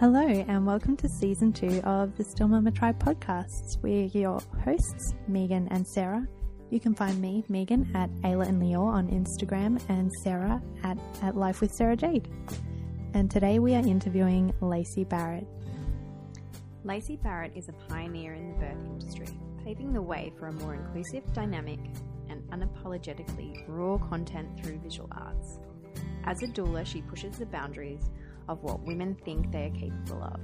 Hello, 0.00 0.26
and 0.26 0.66
welcome 0.66 0.96
to 0.96 1.10
season 1.10 1.52
two 1.52 1.82
of 1.82 2.16
the 2.16 2.24
Still 2.24 2.48
Mama 2.48 2.70
Tribe 2.70 2.98
podcasts. 2.98 3.76
We're 3.82 4.06
your 4.06 4.40
hosts, 4.64 5.12
Megan 5.28 5.68
and 5.70 5.86
Sarah. 5.86 6.26
You 6.70 6.80
can 6.80 6.94
find 6.94 7.20
me, 7.20 7.44
Megan, 7.50 7.94
at 7.94 8.08
Ayla 8.22 8.48
and 8.48 8.58
Leo 8.58 8.82
on 8.82 9.08
Instagram, 9.08 9.78
and 9.90 10.10
Sarah 10.24 10.62
at, 10.84 10.96
at 11.20 11.36
Life 11.36 11.60
with 11.60 11.74
Sarah 11.74 11.96
Jade. 11.96 12.30
And 13.12 13.30
today 13.30 13.58
we 13.58 13.74
are 13.74 13.86
interviewing 13.86 14.54
Lacey 14.62 15.04
Barratt. 15.04 15.46
Lacey 16.82 17.18
Barratt 17.18 17.54
is 17.54 17.68
a 17.68 17.74
pioneer 17.92 18.32
in 18.32 18.48
the 18.48 18.54
birth 18.54 18.82
industry, 18.86 19.38
paving 19.62 19.92
the 19.92 20.00
way 20.00 20.32
for 20.38 20.46
a 20.46 20.52
more 20.52 20.76
inclusive, 20.76 21.30
dynamic, 21.34 21.78
and 22.30 22.42
unapologetically 22.52 23.64
raw 23.68 23.98
content 23.98 24.48
through 24.64 24.78
visual 24.78 25.10
arts. 25.12 25.58
As 26.24 26.42
a 26.42 26.46
doula, 26.46 26.86
she 26.86 27.02
pushes 27.02 27.36
the 27.36 27.44
boundaries 27.44 28.08
of 28.50 28.64
what 28.64 28.80
women 28.80 29.14
think 29.24 29.52
they 29.52 29.66
are 29.66 29.70
capable 29.70 30.24
of, 30.24 30.40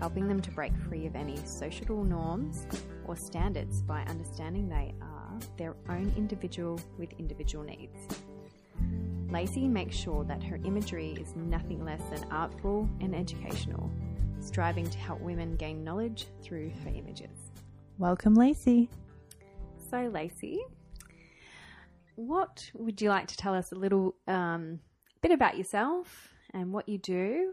helping 0.00 0.26
them 0.26 0.42
to 0.42 0.50
break 0.50 0.72
free 0.88 1.06
of 1.06 1.14
any 1.14 1.36
social 1.46 2.02
norms 2.02 2.66
or 3.06 3.16
standards 3.16 3.82
by 3.82 4.02
understanding 4.02 4.68
they 4.68 4.92
are 5.00 5.38
their 5.56 5.76
own 5.88 6.12
individual 6.16 6.78
with 6.98 7.12
individual 7.20 7.64
needs. 7.64 8.08
Lacey 9.30 9.68
makes 9.68 9.94
sure 9.96 10.24
that 10.24 10.42
her 10.42 10.58
imagery 10.64 11.16
is 11.20 11.36
nothing 11.36 11.84
less 11.84 12.02
than 12.10 12.24
artful 12.32 12.88
and 13.00 13.14
educational, 13.14 13.90
striving 14.40 14.90
to 14.90 14.98
help 14.98 15.20
women 15.20 15.54
gain 15.54 15.84
knowledge 15.84 16.26
through 16.42 16.72
her 16.82 16.90
images. 16.90 17.52
Welcome, 17.96 18.34
Lacey. 18.34 18.90
So, 19.88 20.10
Lacey, 20.12 20.64
what 22.16 22.68
would 22.74 23.00
you 23.00 23.08
like 23.08 23.28
to 23.28 23.36
tell 23.36 23.54
us 23.54 23.70
a 23.70 23.76
little 23.76 24.16
um, 24.26 24.80
bit 25.22 25.30
about 25.30 25.56
yourself 25.56 26.33
and 26.54 26.72
what 26.72 26.88
you 26.88 26.98
do. 26.98 27.52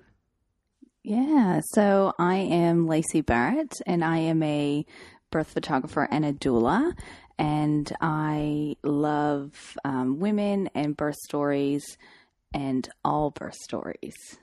Yeah, 1.04 1.62
so 1.74 2.14
I 2.20 2.36
am 2.36 2.88
Lacey 2.88 3.24
Barratt, 3.24 3.82
and 3.88 4.06
I 4.06 4.20
am 4.20 4.44
a 4.44 4.86
birth 5.32 5.50
photographer 5.50 6.08
and 6.10 6.24
a 6.24 6.32
doula, 6.32 6.94
and 7.40 7.92
I 8.00 8.76
love 8.84 9.76
um, 9.84 10.20
women 10.20 10.70
and 10.76 10.96
birth 10.96 11.16
stories 11.16 11.98
and 12.54 12.88
all 13.04 13.32
birth 13.32 13.56
stories. 13.56 14.38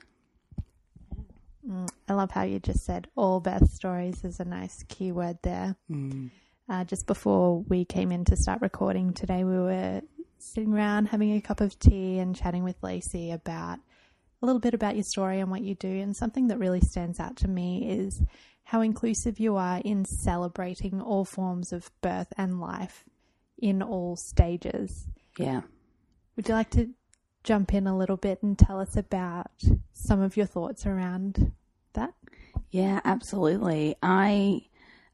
Mm, 1.69 1.89
I 2.09 2.15
love 2.15 2.33
how 2.33 2.43
you 2.43 2.59
just 2.59 2.85
said 2.85 3.07
all 3.15 3.39
birth 3.41 3.69
stories 3.71 4.25
is 4.25 4.41
a 4.41 4.45
nice 4.45 4.83
keyword 4.89 5.39
there. 5.43 5.77
Mm. 5.91 6.31
Uh, 6.69 6.85
just 6.85 7.07
before 7.07 7.61
we 7.69 7.85
came 7.85 8.11
in 8.11 8.25
to 8.25 8.37
start 8.37 8.63
recording 8.63 9.13
today, 9.13 9.45
we 9.45 9.59
were 9.59 10.03
sitting 10.39 10.73
around 10.73 11.07
having 11.07 11.35
a 11.35 11.41
cup 11.41 11.61
of 11.61 11.79
tea 11.79 12.19
and 12.19 12.35
chatting 12.35 12.65
with 12.65 12.83
Lacey 12.83 13.31
about 13.31 13.79
a 14.41 14.47
little 14.47 14.61
bit 14.61 14.75
about 14.75 14.95
your 14.95 15.05
story 15.05 15.41
and 15.41 15.51
what 15.51 15.63
you 15.63 15.75
do. 15.75 15.89
And 15.89 16.17
something 16.17 16.49
that 16.49 16.59
really 16.59 16.81
stands 16.81 17.19
out 17.19 17.37
to 17.39 17.49
me 17.49 17.89
is 17.91 18.23
how 18.65 18.81
inclusive 18.81 19.41
you 19.41 19.57
are 19.57 19.81
in 19.85 20.05
celebrating 20.05 21.01
all 21.01 21.25
forms 21.25 21.73
of 21.73 21.91
birth 22.01 22.33
and 22.37 22.61
life 22.61 23.05
in 23.59 23.83
all 23.83 24.17
stages. 24.17 25.07
Yeah. 25.39 25.63
Would 26.37 26.49
you 26.49 26.55
like 26.55 26.71
to 26.71 26.91
jump 27.43 27.75
in 27.75 27.87
a 27.87 27.97
little 27.97 28.17
bit 28.17 28.43
and 28.43 28.59
tell 28.59 28.81
us 28.81 28.97
about 28.97 29.51
some 29.93 30.21
of 30.21 30.37
your 30.37 30.47
thoughts 30.47 30.87
around 30.87 31.53
that? 31.95 32.15
Yeah, 32.71 33.01
absolutely. 33.05 33.97
I 34.03 34.63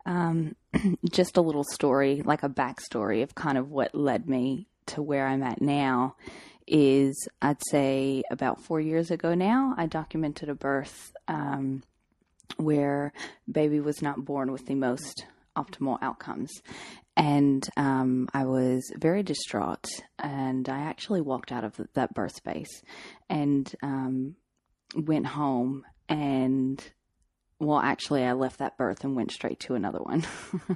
um, 0.05 0.57
just 1.11 1.37
a 1.37 1.41
little 1.41 1.65
story, 1.65 2.23
like 2.25 2.43
a 2.43 2.49
backstory 2.49 3.23
of 3.23 3.35
kind 3.35 3.57
of 3.57 3.71
what 3.71 3.95
led 3.95 4.29
me 4.29 4.69
to 4.87 5.03
where 5.03 5.27
I'm 5.27 5.43
at 5.43 5.63
now 5.63 6.17
is 6.67 7.29
I'd 7.43 7.63
say 7.71 8.23
about 8.31 8.63
four 8.63 8.81
years 8.81 9.11
ago 9.11 9.35
now, 9.35 9.75
I 9.77 9.87
documented 9.87 10.49
a 10.49 10.55
birth 10.55 11.13
um, 11.29 11.83
where 12.57 13.13
baby 13.51 13.81
was 13.81 14.03
not 14.03 14.25
born 14.25 14.53
with 14.53 14.67
the 14.67 14.75
most 14.75 15.27
optimal 15.57 15.99
outcomes. 16.03 16.51
And 17.17 17.69
um, 17.77 18.29
I 18.35 18.45
was 18.45 18.83
very 18.97 19.23
distraught, 19.23 19.87
and 20.19 20.69
I 20.69 20.81
actually 20.81 21.21
walked 21.21 21.53
out 21.53 21.63
of 21.63 21.81
that 21.95 22.13
birth 22.13 22.35
space 22.35 22.83
and 23.31 23.73
um, 23.83 24.35
went 24.97 25.27
home. 25.27 25.85
And 26.09 26.83
well, 27.61 27.79
actually, 27.79 28.25
I 28.25 28.33
left 28.33 28.59
that 28.59 28.77
birth 28.77 29.05
and 29.05 29.15
went 29.15 29.31
straight 29.31 29.61
to 29.61 29.77
another 29.77 30.01
one, 30.01 30.25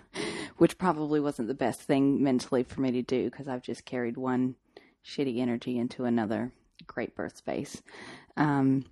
which 0.59 0.79
probably 0.79 1.19
wasn't 1.19 1.49
the 1.49 1.55
best 1.55 1.83
thing 1.83 2.23
mentally 2.23 2.63
for 2.63 2.81
me 2.81 2.93
to 2.93 3.03
do 3.03 3.25
because 3.25 3.49
I've 3.49 3.63
just 3.63 3.85
carried 3.85 4.17
one 4.17 4.55
shitty 5.09 5.39
energy 5.39 5.79
into 5.79 6.05
another 6.05 6.53
great 6.87 7.15
birth 7.15 7.37
space. 7.37 7.83
Um, 8.37 8.85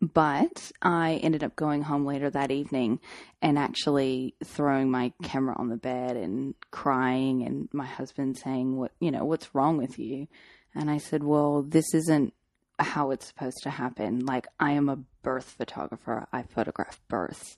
but 0.00 0.72
I 0.82 1.20
ended 1.22 1.44
up 1.44 1.54
going 1.54 1.82
home 1.82 2.04
later 2.04 2.28
that 2.30 2.50
evening 2.50 2.98
and 3.40 3.56
actually 3.56 4.34
throwing 4.44 4.90
my 4.90 5.12
camera 5.22 5.54
on 5.56 5.68
the 5.68 5.76
bed 5.76 6.16
and 6.16 6.54
crying, 6.72 7.46
and 7.46 7.68
my 7.72 7.86
husband 7.86 8.36
saying, 8.36 8.76
"What 8.76 8.90
you 8.98 9.12
know? 9.12 9.24
What's 9.24 9.54
wrong 9.54 9.76
with 9.76 10.00
you?" 10.00 10.26
And 10.74 10.90
I 10.90 10.98
said, 10.98 11.22
"Well, 11.22 11.62
this 11.62 11.94
isn't 11.94 12.34
how 12.80 13.12
it's 13.12 13.26
supposed 13.26 13.62
to 13.62 13.70
happen. 13.70 14.26
Like 14.26 14.48
I 14.58 14.72
am 14.72 14.88
a 14.88 15.04
birth 15.22 15.50
photographer. 15.50 16.26
I 16.32 16.42
photograph 16.42 17.00
births." 17.06 17.56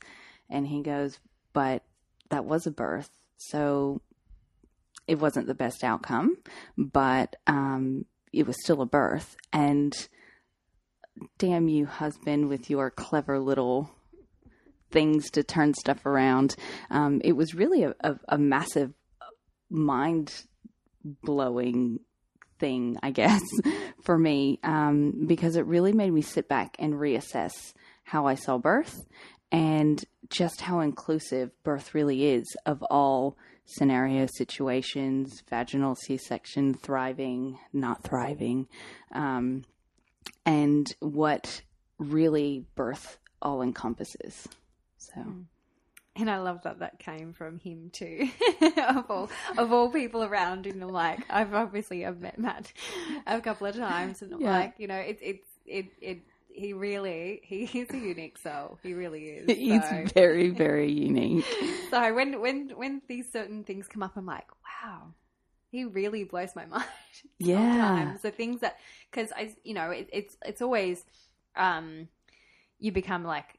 And 0.51 0.67
he 0.67 0.83
goes, 0.83 1.19
"But 1.55 1.83
that 2.29 2.45
was 2.45 2.67
a 2.67 2.71
birth, 2.71 3.09
so 3.39 4.03
it 5.07 5.19
wasn't 5.19 5.47
the 5.47 5.55
best 5.55 5.85
outcome, 5.85 6.37
but 6.77 7.37
um, 7.47 8.05
it 8.33 8.47
was 8.47 8.57
still 8.63 8.81
a 8.83 8.87
birth. 8.87 9.37
And 9.53 9.95
damn 11.39 11.69
you, 11.69 11.87
husband, 11.87 12.49
with 12.49 12.71
your 12.71 12.91
clever 12.91 13.39
little 13.39 13.91
things 14.91 15.31
to 15.33 15.43
turn 15.43 15.75
stuff 15.75 16.07
around. 16.07 16.57
Um, 16.91 17.21
it 17.25 17.33
was 17.33 17.55
really 17.55 17.83
a, 17.83 17.95
a, 18.01 18.17
a 18.29 18.39
massive 18.39 18.93
mind 19.69 20.33
blowing 21.05 22.01
thing, 22.59 22.97
I 23.03 23.11
guess, 23.11 23.43
for 24.05 24.17
me, 24.17 24.61
um, 24.63 25.27
because 25.27 25.57
it 25.57 25.67
really 25.67 25.93
made 25.93 26.13
me 26.13 26.23
sit 26.23 26.49
back 26.49 26.77
and 26.79 26.95
reassess 26.95 27.75
how 28.05 28.27
I 28.27 28.37
saw 28.37 28.59
birth 28.59 29.05
and 29.51 30.03
just 30.31 30.61
how 30.61 30.81
inclusive 30.81 31.51
birth 31.63 31.95
really 31.95 32.27
is 32.27 32.57
of 32.67 32.83
all 32.85 33.37
scenario 33.65 34.27
situations, 34.27 35.43
vaginal 35.49 35.95
C 35.95 36.17
section, 36.17 36.75
thriving, 36.75 37.59
not 37.73 38.03
thriving, 38.03 38.69
um, 39.13 39.63
and 40.45 40.95
what 41.01 41.63
really 41.99 42.67
birth 42.75 43.19
all 43.41 43.63
encompasses. 43.63 44.49
So. 44.97 45.23
And 46.17 46.31
I 46.31 46.39
love 46.39 46.63
that 46.63 46.79
that 46.79 47.01
came 47.01 47.33
from 47.33 47.59
him 47.59 47.91
too, 47.93 48.29
of 48.89 49.11
all 49.11 49.31
of 49.59 49.73
all 49.73 49.91
people 49.91 50.23
around. 50.23 50.67
And 50.67 50.87
like, 50.89 51.21
I've 51.29 51.55
obviously 51.55 52.07
I've 52.07 52.21
met 52.21 52.39
Matt 52.39 52.73
a 53.27 53.41
couple 53.41 53.67
of 53.67 53.75
times, 53.75 54.23
and 54.23 54.41
yeah. 54.41 54.59
like, 54.59 54.75
you 54.79 54.87
know, 54.87 54.97
it's 54.97 55.21
it's 55.21 55.49
it 55.67 55.87
it 56.01 56.19
he 56.55 56.73
really 56.73 57.41
he 57.43 57.65
is 57.65 57.91
a 57.91 57.99
unique 57.99 58.39
soul. 58.39 58.79
He 58.83 58.95
really 58.95 59.25
is. 59.25 59.47
He's 59.59 59.83
so. 59.83 60.05
very 60.15 60.51
very 60.65 60.91
unique. 60.91 61.45
so 61.91 62.15
when 62.15 62.41
when 62.41 62.71
when 62.71 63.03
these 63.09 63.31
certain 63.31 63.65
things 63.65 63.89
come 63.89 64.03
up, 64.03 64.13
I'm 64.17 64.27
like, 64.27 64.47
wow, 64.63 65.15
he 65.71 65.85
really 65.85 66.25
blows 66.25 66.55
my 66.55 66.65
mind. 66.71 66.85
yeah. 67.39 68.17
So 68.19 68.31
things 68.31 68.61
that 68.61 68.79
because 69.11 69.33
I 69.33 69.55
you 69.65 69.75
know 69.75 69.91
it, 69.91 70.09
it's 70.13 70.37
it's 70.45 70.63
always 70.63 71.05
um 71.57 72.09
you 72.79 72.93
become 72.93 73.25
like 73.25 73.59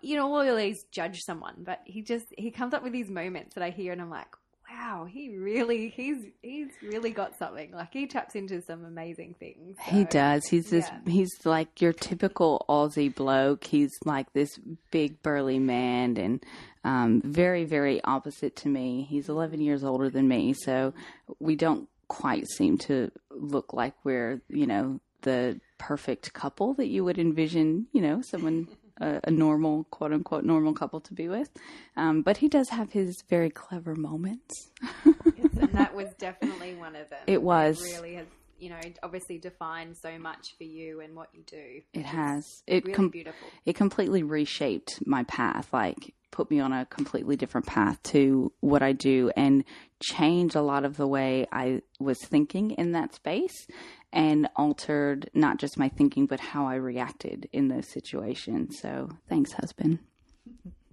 you 0.00 0.16
know 0.16 0.32
always 0.32 0.84
judge 0.84 1.24
someone, 1.24 1.56
but 1.58 1.80
he 1.84 2.02
just 2.02 2.26
he 2.38 2.52
comes 2.52 2.72
up 2.72 2.84
with 2.84 2.92
these 2.92 3.10
moments 3.10 3.54
that 3.56 3.64
I 3.64 3.70
hear 3.70 3.92
and 3.92 4.00
I'm 4.00 4.10
like, 4.10 4.36
wow, 4.80 5.04
he 5.04 5.36
really 5.36 5.88
he's 5.88 6.24
he's 6.42 6.68
really 6.82 7.10
got 7.10 7.36
something. 7.38 7.72
Like 7.72 7.92
he 7.92 8.06
taps 8.06 8.34
into 8.34 8.62
some 8.62 8.84
amazing 8.84 9.34
things. 9.38 9.76
So, 9.84 9.96
he 9.96 10.04
does. 10.04 10.46
He's 10.46 10.70
this 10.70 10.88
yeah. 10.88 11.12
he's 11.12 11.30
like 11.44 11.80
your 11.80 11.92
typical 11.92 12.64
Aussie 12.68 13.14
bloke. 13.14 13.64
He's 13.64 13.92
like 14.04 14.32
this 14.32 14.58
big 14.90 15.22
burly 15.22 15.58
man 15.58 16.16
and 16.16 16.44
um, 16.84 17.22
very 17.24 17.64
very 17.64 18.02
opposite 18.04 18.56
to 18.56 18.68
me. 18.68 19.06
He's 19.08 19.28
11 19.28 19.60
years 19.60 19.84
older 19.84 20.10
than 20.10 20.28
me, 20.28 20.54
so 20.54 20.94
we 21.38 21.56
don't 21.56 21.88
quite 22.08 22.48
seem 22.48 22.76
to 22.76 23.10
look 23.30 23.72
like 23.72 23.94
we're, 24.04 24.42
you 24.48 24.66
know, 24.66 25.00
the 25.22 25.60
perfect 25.78 26.32
couple 26.32 26.74
that 26.74 26.88
you 26.88 27.04
would 27.04 27.18
envision, 27.18 27.86
you 27.92 28.02
know, 28.02 28.20
someone 28.22 28.66
a, 29.00 29.20
a 29.24 29.30
normal, 29.30 29.84
quote 29.84 30.12
unquote, 30.12 30.44
normal 30.44 30.72
couple 30.74 31.00
to 31.00 31.14
be 31.14 31.28
with. 31.28 31.50
Um, 31.96 32.22
but 32.22 32.38
he 32.38 32.48
does 32.48 32.68
have 32.70 32.92
his 32.92 33.22
very 33.28 33.50
clever 33.50 33.94
moments. 33.94 34.70
yes, 35.04 35.56
and 35.60 35.72
that 35.72 35.94
was 35.94 36.08
definitely 36.18 36.74
one 36.74 36.96
of 36.96 37.08
them. 37.10 37.20
It 37.26 37.42
was. 37.42 37.80
It 37.82 37.94
really 37.96 38.14
has, 38.14 38.26
you 38.58 38.70
know, 38.70 38.80
obviously 39.02 39.38
defined 39.38 39.96
so 39.96 40.18
much 40.18 40.54
for 40.58 40.64
you 40.64 41.00
and 41.00 41.16
what 41.16 41.28
you 41.32 41.42
do. 41.46 41.80
It 41.92 42.04
has. 42.04 42.44
It 42.66 42.84
really 42.84 42.94
com- 42.94 43.08
beautiful. 43.08 43.48
it 43.64 43.74
completely 43.74 44.22
reshaped 44.22 45.06
my 45.06 45.24
path 45.24 45.72
like 45.72 46.14
put 46.30 46.50
me 46.50 46.60
on 46.60 46.72
a 46.72 46.86
completely 46.86 47.36
different 47.36 47.66
path 47.66 48.00
to 48.04 48.52
what 48.60 48.82
I 48.82 48.92
do 48.92 49.30
and 49.36 49.64
changed 50.00 50.54
a 50.54 50.62
lot 50.62 50.84
of 50.84 50.96
the 50.96 51.06
way 51.06 51.46
I 51.52 51.82
was 51.98 52.18
thinking 52.24 52.70
in 52.72 52.92
that 52.92 53.14
space 53.14 53.66
and 54.12 54.48
altered 54.56 55.30
not 55.34 55.58
just 55.58 55.78
my 55.78 55.88
thinking 55.88 56.26
but 56.26 56.40
how 56.40 56.66
I 56.66 56.74
reacted 56.74 57.48
in 57.52 57.68
those 57.68 57.86
situations. 57.86 58.78
So, 58.80 59.10
thanks 59.28 59.52
husband. 59.52 60.00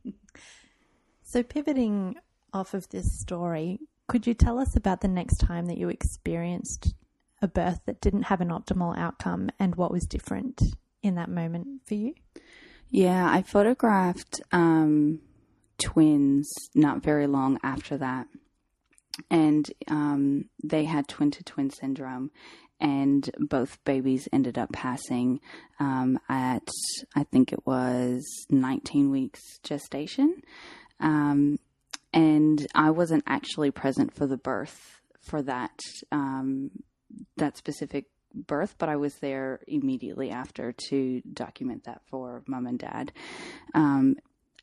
So, 1.30 1.44
pivoting 1.44 2.16
off 2.54 2.74
of 2.74 2.88
this 2.88 3.20
story, 3.20 3.82
could 4.08 4.26
you 4.26 4.34
tell 4.34 4.60
us 4.60 4.78
about 4.78 5.02
the 5.02 5.10
next 5.10 5.42
time 5.42 5.66
that 5.66 5.78
you 5.78 5.90
experienced 5.90 6.94
a 7.42 7.50
birth 7.50 7.82
that 7.86 8.00
didn't 8.00 8.24
have 8.24 8.40
an 8.40 8.48
optimal 8.48 8.98
outcome 8.98 9.50
and 9.60 9.76
what 9.76 9.92
was 9.92 10.06
different 10.06 10.62
in 11.04 11.16
that 11.16 11.30
moment 11.30 11.82
for 11.86 11.96
you? 11.96 12.14
Yeah, 12.90 13.30
I 13.30 13.42
photographed 13.42 14.42
um, 14.54 15.20
twins 15.78 16.54
not 16.74 17.04
very 17.04 17.28
long 17.28 17.60
after 17.62 17.98
that. 17.98 18.28
And 19.30 19.70
um, 19.90 20.46
they 20.64 20.86
had 20.86 21.08
twin 21.08 21.32
to 21.32 21.44
twin 21.44 21.72
syndrome, 21.72 22.32
and 22.80 23.30
both 23.40 23.84
babies 23.84 24.28
ended 24.32 24.58
up 24.58 24.72
passing 24.72 25.40
um, 25.80 26.20
at, 26.30 26.68
I 27.16 27.24
think 27.24 27.52
it 27.52 27.66
was 27.66 28.24
19 28.50 29.10
weeks 29.10 29.42
gestation. 29.64 30.42
Um, 31.00 31.58
and 32.14 32.66
I 32.74 32.92
wasn't 32.92 33.24
actually 33.28 33.72
present 33.72 34.14
for 34.14 34.28
the 34.28 34.38
birth 34.38 35.02
for 35.22 35.42
that 35.44 35.80
um, 36.12 36.72
that 37.38 37.58
specific 37.58 38.06
birth, 38.34 38.76
but 38.78 38.90
I 38.90 38.96
was 38.96 39.16
there 39.16 39.60
immediately 39.68 40.30
after 40.30 40.74
to 40.90 41.22
document 41.22 41.86
that 41.86 42.02
for 42.10 42.44
mom 42.48 42.68
and 42.68 42.80
dad. 42.80 43.12
Um, 43.74 44.16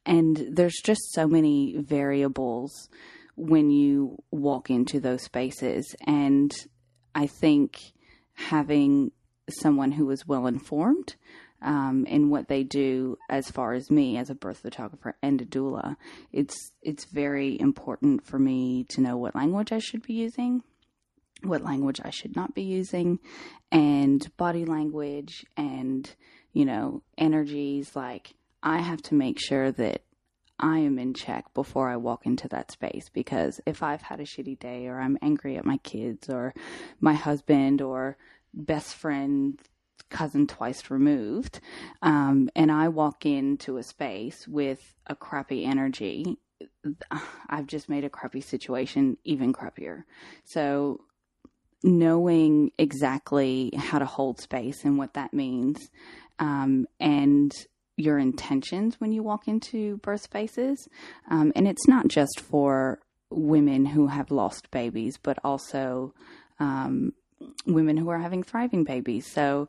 and 0.07 0.37
there's 0.51 0.81
just 0.85 1.13
so 1.13 1.27
many 1.27 1.77
variables 1.79 2.89
when 3.37 3.71
you 3.71 4.23
walk 4.31 4.71
into 4.71 5.01
those 5.01 5.23
spaces, 5.23 5.95
and 6.07 6.55
I 7.15 7.27
think 7.27 7.81
having 8.35 9.13
someone 9.49 9.93
who 9.93 10.11
is 10.11 10.27
well 10.27 10.47
informed 10.47 11.17
um, 11.63 12.05
in 12.07 12.31
what 12.31 12.49
they 12.49 12.63
do 12.63 13.17
as 13.29 13.51
far 13.51 13.73
as 13.73 13.91
me 13.91 14.17
as 14.19 14.31
a 14.31 14.35
birth 14.35 14.59
photographer 14.59 15.17
and 15.23 15.41
a 15.41 15.47
doula. 15.47 15.97
It's 16.33 16.73
it's 16.83 17.07
very 17.07 17.59
important 17.59 18.27
for 18.27 18.39
me 18.39 18.85
to 18.91 19.01
know 19.01 19.17
what 19.17 19.35
language 19.35 19.73
I 19.73 19.79
should 19.79 20.03
be 20.03 20.15
using, 20.15 20.63
what 21.43 21.65
language 21.65 22.01
I 22.05 22.11
should 22.11 22.37
not 22.37 22.55
be 22.55 22.63
using, 22.63 23.19
and 23.73 24.27
body 24.37 24.65
language 24.65 25.45
and 25.57 26.09
you 26.53 26.65
know 26.65 27.03
energies. 27.17 27.97
Like 27.97 28.35
I 28.63 28.81
have 28.81 29.03
to 29.03 29.15
make 29.15 29.41
sure 29.41 29.73
that 29.73 30.03
I 30.59 30.79
am 30.79 30.99
in 30.99 31.15
check 31.15 31.53
before 31.53 31.89
I 31.89 31.97
walk 31.97 32.27
into 32.27 32.49
that 32.49 32.71
space 32.71 33.09
because 33.13 33.61
if 33.67 33.83
I've 33.83 34.03
had 34.03 34.21
a 34.21 34.25
shitty 34.25 34.59
day 34.59 34.87
or 34.87 35.01
I'm 35.01 35.19
angry 35.21 35.57
at 35.57 35.65
my 35.65 35.79
kids 35.79 36.29
or 36.31 36.55
my 37.01 37.15
husband 37.15 37.83
or 37.83 38.17
best 38.53 38.95
friend 38.95 39.59
cousin 40.11 40.47
twice 40.47 40.91
removed, 40.91 41.61
um, 42.03 42.49
and 42.55 42.71
I 42.71 42.89
walk 42.89 43.27
into 43.27 43.79
a 43.79 43.83
space 43.83 44.47
with 44.47 44.95
a 45.07 45.17
crappy 45.17 45.65
energy, 45.65 46.39
I've 47.49 47.67
just 47.67 47.89
made 47.89 48.05
a 48.05 48.11
crappy 48.11 48.41
situation 48.41 49.17
even 49.25 49.53
crappier. 49.53 50.05
So, 50.45 51.01
knowing 51.83 52.71
exactly 52.79 53.71
how 53.77 53.99
to 53.99 54.07
hold 54.07 54.41
space 54.41 54.85
and 54.85 54.97
what 54.97 55.15
that 55.15 55.35
means, 55.35 55.91
um, 56.39 56.87
and 56.99 57.53
your 57.97 58.19
intentions 58.19 59.01
when 59.01 59.13
you 59.13 59.23
walk 59.23 59.47
into 59.49 59.99
birth 59.99 60.23
spaces, 60.23 60.89
um, 61.31 61.53
and 61.55 61.69
it's 61.69 61.87
not 61.87 62.09
just 62.09 62.41
for 62.41 62.99
women 63.31 63.87
who 63.87 64.07
have 64.09 64.31
lost 64.31 64.71
babies, 64.71 65.17
but 65.23 65.39
also 65.45 66.15
um, 66.59 67.13
women 67.67 67.97
who 67.97 68.09
are 68.09 68.19
having 68.19 68.43
thriving 68.43 68.85
babies. 68.85 69.31
So 69.31 69.69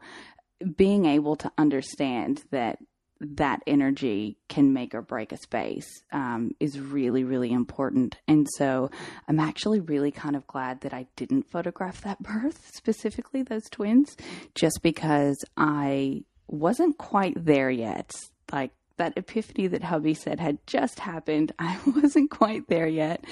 being 0.75 1.06
able 1.06 1.36
to 1.38 1.51
understand 1.57 2.44
that 2.51 2.80
that 3.22 3.62
energy 3.66 4.38
can 4.50 4.74
make 4.74 4.94
or 4.94 5.01
break 5.01 5.31
a 5.31 5.38
space 5.38 5.88
um, 6.12 6.51
is 6.60 6.80
really, 6.80 7.24
really 7.24 7.51
important. 7.51 8.18
And 8.28 8.45
so 8.57 8.89
I'm 9.28 9.39
actually 9.39 9.80
really 9.80 10.12
kind 10.12 10.36
of 10.36 10.45
glad 10.48 10.81
that 10.81 10.94
I 10.94 11.07
didn't 11.16 11.50
photograph 11.50 12.01
that 12.01 12.21
birth, 12.24 12.69
specifically 12.74 13.42
those 13.42 13.69
twins, 13.71 14.18
just 14.54 14.80
because 14.83 15.38
I 15.56 16.24
wasn't 16.47 16.97
quite 16.97 17.45
there 17.45 17.69
yet. 17.69 18.12
Like 18.51 18.71
that 18.97 19.18
epiphany 19.18 19.68
that 19.68 19.83
hubby 19.83 20.13
said 20.13 20.39
had 20.39 20.57
just 20.68 21.00
happened. 21.00 21.51
I 21.59 21.77
wasn't 21.86 22.30
quite 22.30 22.68
there 22.68 22.88
yet. 22.88 23.24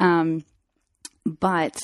Um, 0.00 0.44
but 1.24 1.80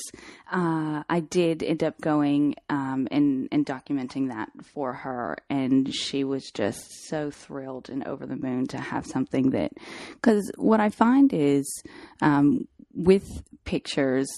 uh, 0.51 1.05
I 1.09 1.21
did 1.21 1.63
end 1.63 1.85
up 1.85 2.01
going 2.01 2.57
um, 2.69 3.07
and, 3.11 3.49
and 3.53 3.65
documenting 3.65 4.29
that 4.29 4.51
for 4.75 4.93
her, 4.93 5.37
and 5.49 5.95
she 5.95 6.25
was 6.25 6.51
just 6.51 6.81
so 7.07 7.31
thrilled 7.31 7.89
and 7.89 8.05
over 8.07 8.27
the 8.27 8.37
moon 8.37 8.67
to 8.69 8.79
have 8.79 9.07
something 9.07 9.51
that. 9.51 9.73
Because 10.15 10.51
what 10.57 10.81
I 10.81 10.89
find 10.89 11.33
is 11.33 11.83
um, 12.21 12.67
with 12.93 13.27
pictures, 13.65 14.29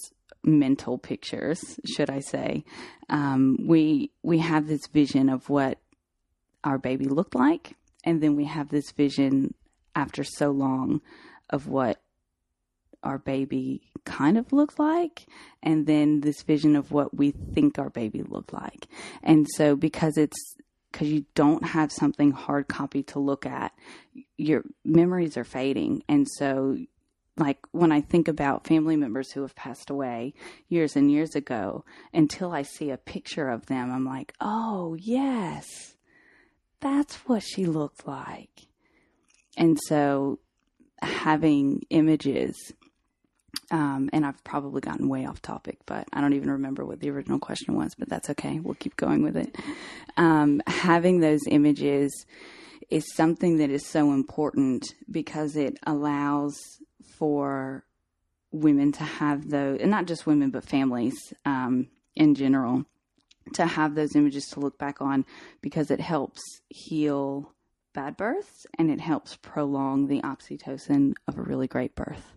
mental 0.45 0.99
pictures, 0.99 1.61
should 1.87 2.11
I 2.11 2.21
say, 2.21 2.65
um, 3.09 3.57
we 3.67 4.11
we 4.23 4.39
have 4.39 4.67
this 4.67 4.87
vision 4.93 5.31
of 5.31 5.49
what 5.49 5.79
our 6.65 6.79
baby 6.79 7.07
looked 7.07 7.35
like, 7.35 7.77
and 8.05 8.23
then 8.23 8.37
we 8.37 8.45
have 8.45 8.69
this 8.69 8.91
vision 8.93 9.55
after 9.95 10.25
so 10.25 10.51
long 10.51 11.01
of 11.49 11.67
what 11.67 12.01
our 13.03 13.19
baby 13.19 13.83
kind 14.05 14.37
of 14.37 14.53
looked 14.53 14.79
like 14.79 15.27
and 15.63 15.87
then 15.87 16.21
this 16.21 16.43
vision 16.43 16.77
of 16.77 16.93
what 16.93 17.17
we 17.17 17.31
think 17.31 17.79
our 17.79 17.91
baby 17.91 18.23
looked 18.23 18.53
like. 18.53 18.87
And 19.23 19.47
so 19.57 19.75
because 19.75 20.17
it's 20.17 20.57
because 20.93 21.09
you 21.09 21.25
don't 21.35 21.65
have 21.65 21.93
something 21.93 22.33
hard 22.33 22.69
copy 22.69 23.03
to 23.05 23.21
look 23.21 23.47
at, 23.47 23.73
your 24.37 24.65
memories 24.85 25.37
are 25.37 25.45
fading. 25.45 26.03
And 26.09 26.27
so 26.29 26.79
like 27.37 27.59
when 27.71 27.93
I 27.93 28.01
think 28.01 28.29
about 28.29 28.67
family 28.67 28.97
members 28.97 29.31
who 29.31 29.43
have 29.43 29.55
passed 29.55 29.89
away 29.89 30.35
years 30.69 30.97
and 30.97 31.11
years 31.11 31.35
ago, 31.35 31.85
until 32.13 32.53
I 32.53 32.63
see 32.63 32.91
a 32.91 32.97
picture 32.97 33.49
of 33.49 33.67
them, 33.67 33.93
I'm 33.93 34.05
like, 34.05 34.35
oh, 34.41 34.95
yes, 34.99 35.95
that's 36.81 37.17
what 37.27 37.43
she 37.43 37.67
looked 37.67 38.07
like. 38.07 38.67
And 39.57 39.79
so 39.87 40.39
having 41.03 41.83
images 41.91 42.73
um, 43.71 44.11
and 44.13 44.27
I've 44.27 44.43
probably 44.43 44.81
gotten 44.81 45.09
way 45.09 45.27
off 45.27 45.43
topic, 45.43 45.79
but 45.87 46.07
I 46.13 46.21
don't 46.21 46.33
even 46.35 46.51
remember 46.51 46.85
what 46.85 47.01
the 47.01 47.11
original 47.11 47.39
question 47.39 47.75
was, 47.75 47.95
but 47.97 48.09
that's 48.09 48.31
okay. 48.31 48.59
We'll 48.61 48.75
keep 48.75 48.97
going 48.97 49.23
with 49.23 49.37
it. 49.37 49.57
Um, 50.17 50.61
having 50.67 51.21
those 51.21 51.41
images 51.49 52.27
is 52.91 53.05
something 53.15 53.59
that 53.59 53.71
is 53.71 53.87
so 53.87 54.13
important 54.13 54.95
because 55.11 55.57
it 55.57 55.79
allows 55.87 56.59
for 57.17 57.85
women 58.51 58.91
to 58.93 59.05
have 59.05 59.49
those, 59.49 59.81
and 59.81 59.91
not 59.91 60.07
just 60.07 60.27
women, 60.27 60.51
but 60.51 60.65
families 60.65 61.33
um, 61.45 61.89
in 62.17 62.35
general, 62.35 62.85
to 63.55 63.67
have 63.67 63.95
those 63.95 64.17
images 64.17 64.47
to 64.49 64.61
look 64.61 64.79
back 64.79 65.01
on 65.01 65.25
because 65.61 65.91
it 65.91 66.01
helps 66.01 66.43
heal 66.69 67.53
bad 67.93 68.17
births 68.17 68.67
and 68.79 68.91
it 68.91 69.01
helps 69.01 69.37
prolong 69.37 70.07
the 70.07 70.21
oxytocin 70.23 71.13
of 71.27 71.39
a 71.39 71.43
really 71.43 71.67
great 71.67 71.95
birth. 71.95 72.33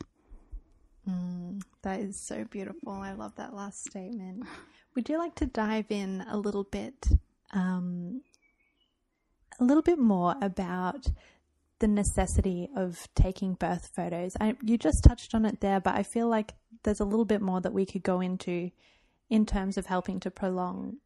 Mm, 1.09 1.61
that 1.81 1.99
is 1.99 2.25
so 2.27 2.45
beautiful. 2.45 2.93
I 2.93 3.13
love 3.13 3.35
that 3.35 3.53
last 3.53 3.83
statement. 3.89 4.45
Would 4.95 5.09
you 5.09 5.17
like 5.17 5.35
to 5.35 5.45
dive 5.45 5.87
in 5.89 6.23
a 6.29 6.37
little 6.37 6.63
bit, 6.63 7.07
um, 7.51 8.21
a 9.59 9.63
little 9.63 9.83
bit 9.83 9.99
more 9.99 10.35
about 10.41 11.07
the 11.79 11.87
necessity 11.87 12.69
of 12.75 13.07
taking 13.15 13.55
birth 13.55 13.89
photos? 13.93 14.37
I, 14.39 14.55
you 14.63 14.77
just 14.77 15.03
touched 15.03 15.35
on 15.35 15.45
it 15.45 15.59
there, 15.61 15.79
but 15.79 15.95
I 15.95 16.03
feel 16.03 16.27
like 16.27 16.53
there's 16.83 16.99
a 16.99 17.05
little 17.05 17.25
bit 17.25 17.41
more 17.41 17.59
that 17.61 17.73
we 17.73 17.85
could 17.85 18.03
go 18.03 18.21
into 18.21 18.71
in 19.29 19.45
terms 19.45 19.77
of 19.77 19.87
helping 19.87 20.19
to 20.21 20.31
prolong 20.31 20.97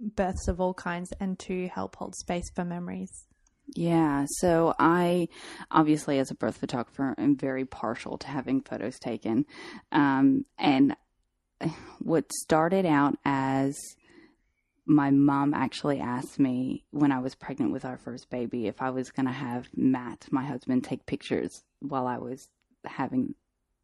births 0.00 0.48
of 0.48 0.60
all 0.60 0.74
kinds 0.74 1.12
and 1.20 1.38
to 1.40 1.68
help 1.68 1.96
hold 1.96 2.14
space 2.14 2.50
for 2.54 2.64
memories. 2.64 3.26
Yeah, 3.74 4.26
so 4.28 4.74
I 4.78 5.28
obviously, 5.70 6.18
as 6.18 6.30
a 6.30 6.36
birth 6.36 6.58
photographer, 6.58 7.14
am 7.18 7.36
very 7.36 7.64
partial 7.64 8.16
to 8.18 8.28
having 8.28 8.60
photos 8.60 8.98
taken. 8.98 9.44
Um, 9.90 10.44
and 10.58 10.96
what 11.98 12.30
started 12.32 12.86
out 12.86 13.16
as 13.24 13.76
my 14.86 15.10
mom 15.10 15.52
actually 15.52 15.98
asked 15.98 16.38
me 16.38 16.84
when 16.90 17.10
I 17.10 17.18
was 17.18 17.34
pregnant 17.34 17.72
with 17.72 17.84
our 17.84 17.96
first 17.96 18.30
baby 18.30 18.68
if 18.68 18.80
I 18.80 18.90
was 18.90 19.10
going 19.10 19.26
to 19.26 19.32
have 19.32 19.66
Matt, 19.74 20.26
my 20.30 20.44
husband, 20.44 20.84
take 20.84 21.06
pictures 21.06 21.64
while 21.80 22.06
I 22.06 22.18
was 22.18 22.48
having 22.84 23.34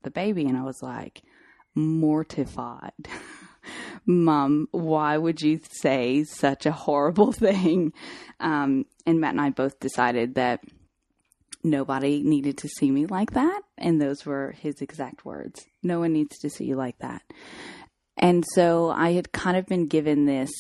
the 0.05 0.11
baby. 0.11 0.45
And 0.45 0.57
I 0.57 0.63
was 0.63 0.81
like, 0.81 1.23
mortified. 1.75 2.93
Mom, 4.07 4.69
why 4.73 5.17
would 5.17 5.41
you 5.41 5.61
say 5.71 6.25
such 6.25 6.67
a 6.67 6.73
horrible 6.73 7.33
thing? 7.33 7.93
Um, 8.41 8.87
and 9.07 9.21
Matt 9.21 9.33
and 9.33 9.41
I 9.41 9.51
both 9.51 9.79
decided 9.81 10.35
that 10.35 10.61
nobody 11.65 12.23
needed 12.23 12.59
to 12.59 12.69
see 12.69 12.91
me 12.91 13.07
like 13.07 13.33
that. 13.33 13.63
And 13.79 14.01
those 14.01 14.27
were 14.27 14.53
his 14.59 14.81
exact 14.81 15.25
words. 15.25 15.65
No 15.83 16.01
one 16.01 16.13
needs 16.13 16.39
to 16.39 16.51
see 16.51 16.65
you 16.65 16.77
like 16.77 16.99
that. 16.99 17.23
And 18.17 18.45
so 18.55 18.91
I 18.91 19.13
had 19.13 19.33
kind 19.33 19.57
of 19.57 19.67
been 19.67 19.87
given 19.87 20.27
this, 20.27 20.51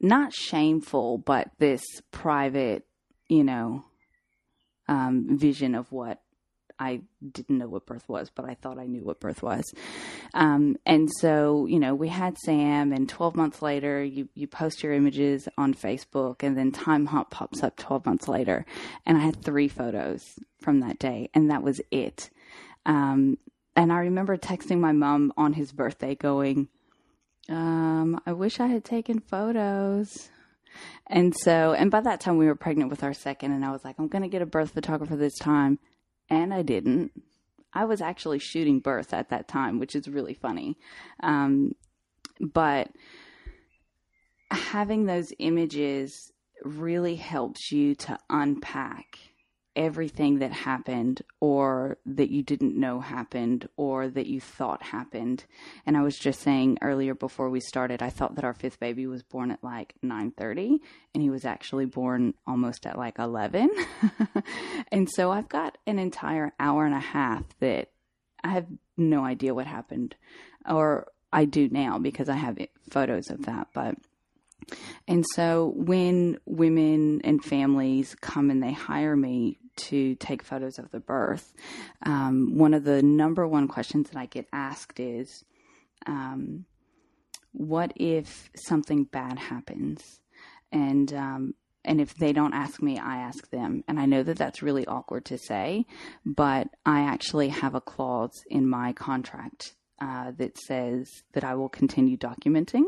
not 0.00 0.32
shameful, 0.32 1.18
but 1.18 1.50
this 1.58 1.82
private, 2.10 2.86
you 3.28 3.44
know, 3.44 3.84
um, 4.88 5.36
vision 5.38 5.74
of 5.74 5.90
what 5.90 6.20
I 6.78 7.02
didn't 7.32 7.58
know 7.58 7.68
what 7.68 7.86
birth 7.86 8.08
was, 8.08 8.30
but 8.30 8.44
I 8.44 8.54
thought 8.54 8.78
I 8.78 8.86
knew 8.86 9.02
what 9.02 9.20
birth 9.20 9.42
was. 9.42 9.64
Um, 10.34 10.76
and 10.86 11.08
so, 11.20 11.66
you 11.66 11.78
know, 11.78 11.94
we 11.94 12.08
had 12.08 12.38
Sam, 12.38 12.92
and 12.92 13.08
12 13.08 13.36
months 13.36 13.62
later, 13.62 14.02
you, 14.02 14.28
you 14.34 14.46
post 14.46 14.82
your 14.82 14.92
images 14.92 15.48
on 15.58 15.74
Facebook, 15.74 16.42
and 16.42 16.56
then 16.56 16.72
Timehop 16.72 17.30
pops 17.30 17.62
up 17.62 17.76
12 17.76 18.06
months 18.06 18.28
later. 18.28 18.64
And 19.06 19.18
I 19.18 19.20
had 19.20 19.42
three 19.42 19.68
photos 19.68 20.24
from 20.60 20.80
that 20.80 20.98
day, 20.98 21.30
and 21.34 21.50
that 21.50 21.62
was 21.62 21.80
it. 21.90 22.30
Um, 22.86 23.38
and 23.76 23.92
I 23.92 23.98
remember 23.98 24.36
texting 24.36 24.80
my 24.80 24.92
mom 24.92 25.32
on 25.36 25.52
his 25.52 25.72
birthday 25.72 26.14
going, 26.14 26.68
um, 27.48 28.20
I 28.26 28.32
wish 28.32 28.60
I 28.60 28.66
had 28.66 28.84
taken 28.84 29.20
photos. 29.20 30.28
And 31.06 31.34
so, 31.34 31.72
and 31.72 31.90
by 31.90 32.00
that 32.00 32.20
time 32.20 32.36
we 32.36 32.46
were 32.46 32.54
pregnant 32.54 32.90
with 32.90 33.02
our 33.02 33.14
second, 33.14 33.52
and 33.52 33.64
I 33.64 33.72
was 33.72 33.84
like, 33.84 33.96
I'm 33.98 34.08
going 34.08 34.22
to 34.22 34.28
get 34.28 34.42
a 34.42 34.46
birth 34.46 34.72
photographer 34.72 35.16
this 35.16 35.38
time 35.38 35.78
and 36.28 36.52
I 36.52 36.62
didn't. 36.62 37.12
I 37.72 37.84
was 37.84 38.00
actually 38.00 38.38
shooting 38.38 38.80
birth 38.80 39.12
at 39.12 39.28
that 39.30 39.48
time, 39.48 39.78
which 39.78 39.94
is 39.94 40.08
really 40.08 40.34
funny. 40.34 40.78
Um, 41.22 41.72
but 42.40 42.90
having 44.50 45.06
those 45.06 45.32
images 45.38 46.32
really 46.64 47.16
helps 47.16 47.70
you 47.70 47.94
to 47.94 48.18
unpack 48.30 49.18
everything 49.78 50.40
that 50.40 50.52
happened 50.52 51.22
or 51.40 51.96
that 52.04 52.30
you 52.30 52.42
didn't 52.42 52.74
know 52.78 52.98
happened 52.98 53.68
or 53.76 54.08
that 54.08 54.26
you 54.26 54.40
thought 54.40 54.82
happened. 54.82 55.44
And 55.86 55.96
I 55.96 56.02
was 56.02 56.18
just 56.18 56.40
saying 56.40 56.78
earlier 56.82 57.14
before 57.14 57.48
we 57.48 57.60
started, 57.60 58.02
I 58.02 58.10
thought 58.10 58.34
that 58.34 58.44
our 58.44 58.52
fifth 58.52 58.80
baby 58.80 59.06
was 59.06 59.22
born 59.22 59.52
at 59.52 59.62
like 59.62 59.94
9:30 60.04 60.80
and 61.14 61.22
he 61.22 61.30
was 61.30 61.44
actually 61.44 61.86
born 61.86 62.34
almost 62.44 62.86
at 62.86 62.98
like 62.98 63.20
11. 63.20 63.70
and 64.92 65.08
so 65.08 65.30
I've 65.30 65.48
got 65.48 65.78
an 65.86 66.00
entire 66.00 66.52
hour 66.58 66.84
and 66.84 66.94
a 66.94 66.98
half 66.98 67.44
that 67.60 67.92
I 68.42 68.48
have 68.48 68.66
no 68.96 69.24
idea 69.24 69.54
what 69.54 69.68
happened 69.68 70.16
or 70.68 71.06
I 71.32 71.44
do 71.44 71.68
now 71.68 71.98
because 71.98 72.28
I 72.28 72.34
have 72.34 72.58
photos 72.90 73.30
of 73.30 73.46
that, 73.46 73.68
but 73.72 73.94
and 75.06 75.24
so 75.34 75.72
when 75.76 76.38
women 76.44 77.20
and 77.22 77.42
families 77.42 78.16
come 78.20 78.50
and 78.50 78.62
they 78.62 78.72
hire 78.72 79.16
me 79.16 79.58
to 79.78 80.14
take 80.16 80.42
photos 80.42 80.78
of 80.78 80.90
the 80.90 81.00
birth, 81.00 81.54
um, 82.04 82.56
one 82.56 82.74
of 82.74 82.84
the 82.84 83.02
number 83.02 83.46
one 83.46 83.68
questions 83.68 84.10
that 84.10 84.18
I 84.18 84.26
get 84.26 84.46
asked 84.52 85.00
is, 85.00 85.44
um, 86.06 86.64
"What 87.52 87.92
if 87.96 88.50
something 88.54 89.04
bad 89.04 89.38
happens?" 89.38 90.20
And 90.70 91.12
um, 91.12 91.54
and 91.84 92.00
if 92.00 92.14
they 92.14 92.32
don't 92.32 92.52
ask 92.52 92.82
me, 92.82 92.98
I 92.98 93.18
ask 93.18 93.48
them. 93.50 93.82
And 93.88 93.98
I 93.98 94.06
know 94.06 94.22
that 94.22 94.36
that's 94.36 94.62
really 94.62 94.86
awkward 94.86 95.24
to 95.26 95.38
say, 95.38 95.86
but 96.24 96.68
I 96.84 97.00
actually 97.00 97.48
have 97.48 97.74
a 97.74 97.80
clause 97.80 98.44
in 98.50 98.68
my 98.68 98.92
contract 98.92 99.74
uh, 100.00 100.32
that 100.36 100.58
says 100.58 101.22
that 101.32 101.44
I 101.44 101.54
will 101.54 101.68
continue 101.68 102.16
documenting 102.16 102.84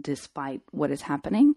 despite 0.00 0.60
what 0.70 0.90
is 0.90 1.02
happening. 1.02 1.54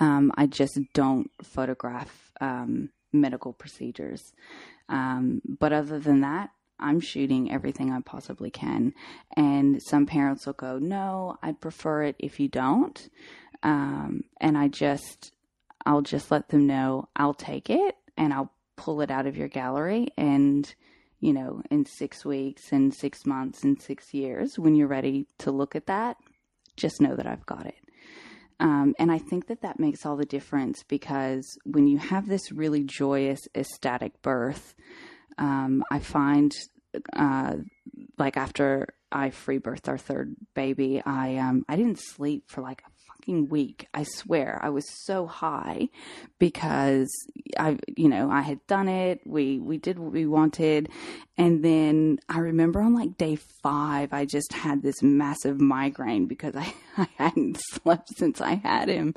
Um, 0.00 0.32
I 0.36 0.46
just 0.46 0.78
don't 0.94 1.30
photograph 1.42 2.32
um, 2.40 2.90
medical 3.14 3.52
procedures. 3.52 4.32
Um, 4.88 5.40
but 5.46 5.72
other 5.72 5.98
than 5.98 6.20
that, 6.20 6.50
I'm 6.78 7.00
shooting 7.00 7.52
everything 7.52 7.92
I 7.92 8.00
possibly 8.00 8.50
can. 8.50 8.94
And 9.36 9.80
some 9.82 10.06
parents 10.06 10.46
will 10.46 10.54
go, 10.54 10.78
No, 10.78 11.38
I'd 11.42 11.60
prefer 11.60 12.02
it 12.04 12.16
if 12.18 12.40
you 12.40 12.48
don't. 12.48 13.08
Um, 13.62 14.24
and 14.40 14.58
I 14.58 14.68
just, 14.68 15.32
I'll 15.86 16.02
just 16.02 16.30
let 16.30 16.48
them 16.48 16.66
know 16.66 17.08
I'll 17.16 17.34
take 17.34 17.70
it 17.70 17.96
and 18.16 18.32
I'll 18.32 18.52
pull 18.76 19.00
it 19.00 19.10
out 19.10 19.26
of 19.26 19.36
your 19.36 19.48
gallery. 19.48 20.08
And, 20.18 20.72
you 21.20 21.32
know, 21.32 21.62
in 21.70 21.86
six 21.86 22.24
weeks 22.24 22.72
and 22.72 22.94
six 22.94 23.24
months 23.24 23.62
and 23.62 23.80
six 23.80 24.12
years, 24.12 24.58
when 24.58 24.74
you're 24.74 24.88
ready 24.88 25.26
to 25.38 25.50
look 25.50 25.74
at 25.74 25.86
that, 25.86 26.18
just 26.76 27.00
know 27.00 27.14
that 27.14 27.26
I've 27.26 27.46
got 27.46 27.66
it. 27.66 27.83
Um, 28.60 28.94
and 28.98 29.10
I 29.10 29.18
think 29.18 29.48
that 29.48 29.62
that 29.62 29.80
makes 29.80 30.06
all 30.06 30.16
the 30.16 30.24
difference 30.24 30.84
because 30.84 31.44
when 31.64 31.86
you 31.86 31.98
have 31.98 32.28
this 32.28 32.52
really 32.52 32.84
joyous, 32.84 33.40
ecstatic 33.54 34.22
birth, 34.22 34.74
um, 35.38 35.82
I 35.90 35.98
find 35.98 36.52
uh, 37.14 37.56
like 38.18 38.36
after 38.36 38.94
I 39.10 39.30
free 39.30 39.58
birthed 39.58 39.88
our 39.88 39.98
third 39.98 40.34
baby, 40.54 41.02
I 41.04 41.36
um, 41.36 41.64
I 41.68 41.76
didn't 41.76 41.98
sleep 42.00 42.44
for 42.46 42.60
like 42.60 42.82
a 42.86 42.90
fucking 43.24 43.48
week. 43.48 43.86
I 43.94 44.04
swear, 44.04 44.58
I 44.62 44.70
was 44.70 44.84
so 45.04 45.26
high 45.26 45.88
because 46.38 47.08
I, 47.58 47.78
you 47.96 48.08
know, 48.08 48.30
I 48.30 48.42
had 48.42 48.64
done 48.66 48.88
it. 48.88 49.20
We 49.24 49.58
we 49.58 49.78
did 49.78 49.98
what 49.98 50.12
we 50.12 50.26
wanted, 50.26 50.88
and 51.36 51.64
then 51.64 52.18
I 52.28 52.38
remember 52.38 52.80
on 52.80 52.94
like 52.94 53.16
day 53.16 53.36
five, 53.62 54.12
I 54.12 54.24
just 54.24 54.52
had 54.52 54.82
this 54.82 55.02
massive 55.02 55.60
migraine 55.60 56.26
because 56.26 56.54
I 56.56 56.72
I 56.96 57.08
hadn't 57.16 57.60
slept 57.72 58.10
since 58.16 58.40
I 58.40 58.54
had 58.54 58.88
him, 58.88 59.14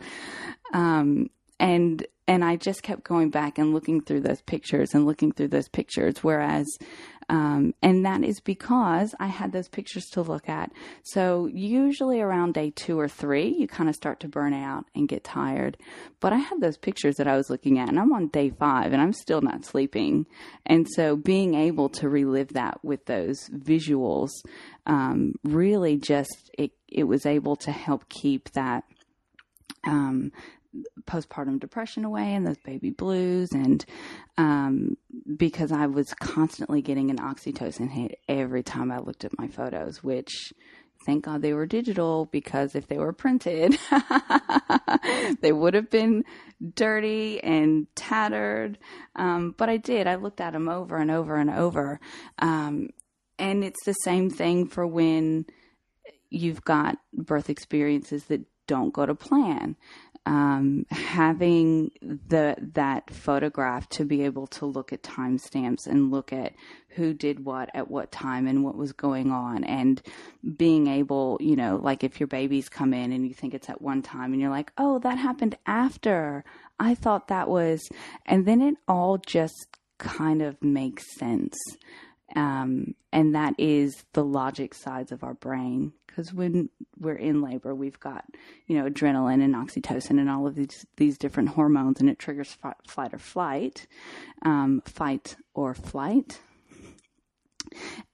um, 0.73 1.29
and 1.59 2.05
and 2.27 2.43
I 2.43 2.55
just 2.55 2.83
kept 2.83 3.03
going 3.03 3.29
back 3.29 3.57
and 3.57 3.73
looking 3.73 4.01
through 4.01 4.21
those 4.21 4.41
pictures 4.41 4.93
and 4.93 5.05
looking 5.05 5.31
through 5.31 5.49
those 5.49 5.69
pictures. 5.69 6.23
Whereas 6.23 6.65
um, 7.29 7.73
and 7.81 8.05
that 8.05 8.23
is 8.23 8.39
because 8.39 9.13
I 9.19 9.27
had 9.27 9.51
those 9.51 9.67
pictures 9.67 10.05
to 10.11 10.21
look 10.21 10.47
at. 10.47 10.71
So 11.03 11.47
usually 11.47 12.21
around 12.21 12.53
day 12.53 12.71
two 12.71 12.97
or 12.97 13.09
three, 13.09 13.49
you 13.49 13.67
kind 13.67 13.89
of 13.89 13.95
start 13.95 14.21
to 14.21 14.29
burn 14.29 14.53
out 14.53 14.85
and 14.95 15.09
get 15.09 15.25
tired. 15.25 15.77
But 16.21 16.31
I 16.31 16.37
had 16.37 16.61
those 16.61 16.77
pictures 16.77 17.15
that 17.15 17.27
I 17.27 17.35
was 17.35 17.49
looking 17.49 17.79
at 17.79 17.89
and 17.89 17.99
I'm 17.99 18.13
on 18.13 18.27
day 18.27 18.49
five 18.49 18.93
and 18.93 19.01
I'm 19.01 19.13
still 19.13 19.41
not 19.41 19.65
sleeping. 19.65 20.25
And 20.65 20.87
so 20.89 21.17
being 21.17 21.53
able 21.53 21.89
to 21.89 22.07
relive 22.07 22.53
that 22.53 22.83
with 22.83 23.05
those 23.05 23.49
visuals, 23.49 24.29
um, 24.85 25.33
really 25.43 25.97
just, 25.97 26.49
it, 26.57 26.71
it 26.87 27.03
was 27.03 27.25
able 27.25 27.57
to 27.57 27.71
help 27.71 28.07
keep 28.07 28.51
that, 28.51 28.85
um, 29.85 30.31
postpartum 31.05 31.59
depression 31.59 32.05
away 32.05 32.33
and 32.33 32.45
those 32.45 32.57
baby 32.59 32.89
blues 32.89 33.51
and 33.51 33.85
um, 34.37 34.97
because 35.35 35.71
I 35.71 35.87
was 35.87 36.13
constantly 36.13 36.81
getting 36.81 37.09
an 37.09 37.17
oxytocin 37.17 37.89
hit 37.89 38.19
every 38.27 38.63
time 38.63 38.91
I 38.91 38.99
looked 38.99 39.25
at 39.25 39.37
my 39.37 39.47
photos, 39.47 40.03
which 40.03 40.53
thank 41.05 41.25
God 41.25 41.41
they 41.41 41.53
were 41.53 41.65
digital 41.65 42.25
because 42.25 42.75
if 42.75 42.87
they 42.87 42.97
were 42.97 43.13
printed, 43.13 43.77
they 45.41 45.51
would 45.51 45.73
have 45.73 45.89
been 45.89 46.23
dirty 46.75 47.41
and 47.43 47.87
tattered. 47.95 48.77
Um, 49.15 49.55
but 49.57 49.69
I 49.69 49.77
did. 49.77 50.05
I 50.05 50.15
looked 50.15 50.41
at 50.41 50.53
them 50.53 50.69
over 50.69 50.97
and 50.97 51.09
over 51.09 51.35
and 51.37 51.49
over. 51.49 51.99
Um, 52.39 52.89
and 53.39 53.63
it's 53.63 53.83
the 53.85 53.93
same 53.93 54.29
thing 54.29 54.67
for 54.67 54.85
when 54.85 55.45
you've 56.29 56.63
got 56.63 56.97
birth 57.13 57.49
experiences 57.49 58.25
that 58.25 58.41
don't 58.67 58.93
go 58.93 59.05
to 59.05 59.15
plan 59.15 59.77
um, 60.27 60.85
having 60.91 61.89
the 62.01 62.57
that 62.73 63.09
photograph 63.09 63.87
to 63.87 64.03
be 64.03 64.23
able 64.23 64.45
to 64.45 64.65
look 64.65 64.91
at 64.91 65.01
timestamps 65.01 65.87
and 65.87 66.11
look 66.11 66.33
at 66.33 66.53
who 66.89 67.13
did 67.13 67.45
what 67.45 67.69
at 67.73 67.89
what 67.89 68.11
time 68.11 68.45
and 68.45 68.61
what 68.61 68.75
was 68.75 68.91
going 68.91 69.31
on 69.31 69.63
and 69.63 70.01
being 70.57 70.87
able 70.87 71.37
you 71.39 71.55
know 71.55 71.79
like 71.81 72.03
if 72.03 72.19
your 72.19 72.27
babies 72.27 72.67
come 72.67 72.93
in 72.93 73.13
and 73.13 73.25
you 73.25 73.33
think 73.33 73.53
it's 73.53 73.69
at 73.69 73.81
one 73.81 74.01
time 74.01 74.33
and 74.33 74.41
you're 74.41 74.51
like 74.51 74.71
oh 74.77 74.99
that 74.99 75.17
happened 75.17 75.57
after. 75.65 76.43
I 76.79 76.93
thought 76.93 77.29
that 77.29 77.47
was 77.47 77.87
and 78.25 78.45
then 78.45 78.61
it 78.61 78.75
all 78.85 79.17
just 79.17 79.77
kind 79.97 80.41
of 80.41 80.61
makes 80.61 81.15
sense. 81.17 81.57
Um, 82.35 82.95
and 83.13 83.33
that 83.33 83.55
is 83.57 84.03
the 84.11 84.25
logic 84.25 84.73
sides 84.73 85.13
of 85.13 85.23
our 85.23 85.33
brain 85.33 85.93
because 86.17 86.33
when 86.33 86.67
we're 86.99 87.13
in 87.13 87.43
labor, 87.43 87.75
we've 87.75 87.99
got 87.99 88.25
you 88.65 88.75
know 88.75 88.89
adrenaline 88.89 89.43
and 89.43 89.53
oxytocin 89.53 90.19
and 90.19 90.29
all 90.29 90.47
of 90.47 90.55
these 90.55 90.85
these 90.97 91.15
different 91.17 91.49
hormones, 91.49 91.99
and 91.99 92.09
it 92.09 92.17
triggers 92.17 92.57
f- 92.63 92.75
flight 92.87 93.13
or 93.13 93.19
flight, 93.19 93.85
um, 94.41 94.81
fight 94.85 95.35
or 95.53 95.75
flight. 95.75 96.41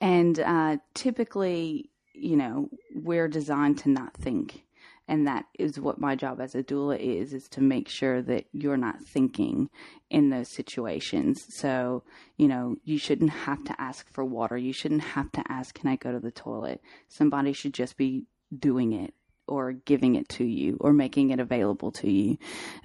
And 0.01 0.37
uh, 0.39 0.77
typically, 0.93 1.91
you 2.13 2.35
know, 2.35 2.69
we're 2.93 3.29
designed 3.29 3.77
to 3.79 3.89
not 3.89 4.13
think 4.15 4.65
and 5.07 5.27
that 5.27 5.45
is 5.59 5.79
what 5.79 5.99
my 5.99 6.15
job 6.15 6.39
as 6.39 6.55
a 6.55 6.63
doula 6.63 6.97
is 6.99 7.33
is 7.33 7.47
to 7.49 7.61
make 7.61 7.89
sure 7.89 8.21
that 8.21 8.45
you're 8.53 8.77
not 8.77 9.01
thinking 9.01 9.69
in 10.09 10.29
those 10.29 10.53
situations. 10.53 11.45
So 11.57 12.03
you 12.37 12.47
know 12.47 12.75
you 12.83 12.97
shouldn't 12.97 13.31
have 13.31 13.63
to 13.65 13.81
ask 13.81 14.09
for 14.11 14.23
water. 14.23 14.57
You 14.57 14.73
shouldn't 14.73 15.03
have 15.03 15.31
to 15.33 15.43
ask 15.47 15.75
can 15.75 15.89
i 15.89 15.95
go 15.95 16.11
to 16.11 16.19
the 16.19 16.31
toilet? 16.31 16.81
Somebody 17.07 17.53
should 17.53 17.73
just 17.73 17.97
be 17.97 18.25
doing 18.57 18.93
it 18.93 19.13
or 19.47 19.73
giving 19.73 20.15
it 20.15 20.29
to 20.29 20.43
you 20.43 20.77
or 20.79 20.93
making 20.93 21.31
it 21.31 21.39
available 21.39 21.91
to 21.91 22.09
you. 22.09 22.37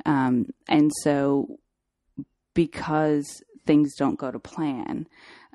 Um, 0.05 0.47
and 0.69 0.91
so, 1.03 1.59
because 2.55 3.43
things 3.67 3.95
don't 3.97 4.19
go 4.19 4.31
to 4.31 4.39
plan, 4.39 5.07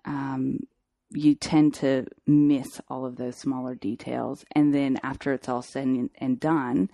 um, 0.05 0.59
you 1.13 1.35
tend 1.35 1.73
to 1.75 2.05
miss 2.25 2.81
all 2.89 3.05
of 3.05 3.15
those 3.15 3.35
smaller 3.35 3.75
details. 3.75 4.43
And 4.51 4.73
then 4.73 4.99
after 5.03 5.33
it's 5.33 5.47
all 5.47 5.61
said 5.61 6.09
and 6.15 6.39
done, 6.39 6.89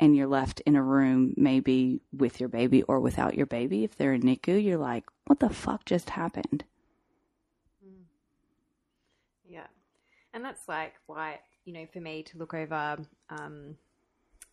and 0.00 0.16
you're 0.16 0.26
left 0.26 0.60
in 0.60 0.76
a 0.76 0.82
room 0.82 1.34
maybe 1.36 2.00
with 2.12 2.40
your 2.40 2.48
baby 2.48 2.82
or 2.82 3.00
without 3.00 3.34
your 3.34 3.46
baby, 3.46 3.84
if 3.84 3.96
they're 3.96 4.12
in 4.12 4.22
NICU, 4.22 4.62
you're 4.62 4.78
like, 4.78 5.04
what 5.26 5.40
the 5.40 5.50
fuck 5.50 5.84
just 5.84 6.10
happened? 6.10 6.64
Mm. 7.86 8.02
Yeah. 9.48 9.66
And 10.32 10.44
that's 10.44 10.68
like 10.68 10.94
why, 11.06 11.38
you 11.64 11.72
know, 11.72 11.86
for 11.92 12.00
me 12.00 12.22
to 12.24 12.38
look 12.38 12.54
over, 12.54 12.98
um, 13.30 13.76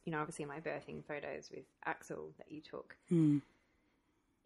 you 0.05 0.11
know, 0.11 0.19
obviously 0.19 0.45
my 0.45 0.59
birthing 0.59 1.03
photos 1.05 1.49
with 1.51 1.65
Axel 1.85 2.31
that 2.37 2.51
you 2.51 2.61
took, 2.61 2.95
mm. 3.11 3.41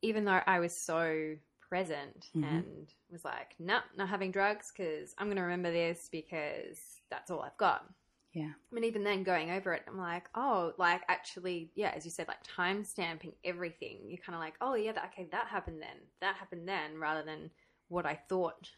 even 0.01 0.25
though 0.25 0.41
I 0.45 0.59
was 0.59 0.75
so 0.75 1.35
present 1.75 2.27
mm-hmm. 2.33 2.45
and 2.45 2.93
was 3.11 3.25
like, 3.25 3.53
no, 3.59 3.73
nah, 3.73 3.81
not 3.97 4.07
having 4.07 4.31
drugs 4.31 4.71
because 4.71 5.13
I'm 5.17 5.27
going 5.27 5.35
to 5.35 5.43
remember 5.43 5.73
this 5.73 6.07
because 6.09 6.77
that's 7.09 7.29
all 7.29 7.41
I've 7.41 7.57
got. 7.57 7.85
Yeah. 8.31 8.51
I 8.71 8.73
mean, 8.73 8.85
even 8.85 9.03
then 9.03 9.23
going 9.23 9.51
over 9.51 9.73
it, 9.73 9.83
I'm 9.85 9.97
like, 9.97 10.29
oh, 10.35 10.71
like 10.77 11.01
actually, 11.09 11.71
yeah, 11.75 11.91
as 11.93 12.05
you 12.05 12.11
said, 12.11 12.29
like 12.29 12.37
time 12.43 12.85
stamping 12.85 13.33
everything. 13.43 13.97
You're 14.07 14.23
kind 14.25 14.35
of 14.35 14.39
like, 14.39 14.53
oh, 14.61 14.75
yeah, 14.75 14.93
that, 14.93 15.11
okay, 15.11 15.27
that 15.33 15.47
happened 15.47 15.81
then. 15.81 15.97
That 16.21 16.35
happened 16.37 16.65
then, 16.65 16.97
rather 16.97 17.23
than 17.23 17.49
what 17.89 18.05
I 18.05 18.17
thought. 18.29 18.69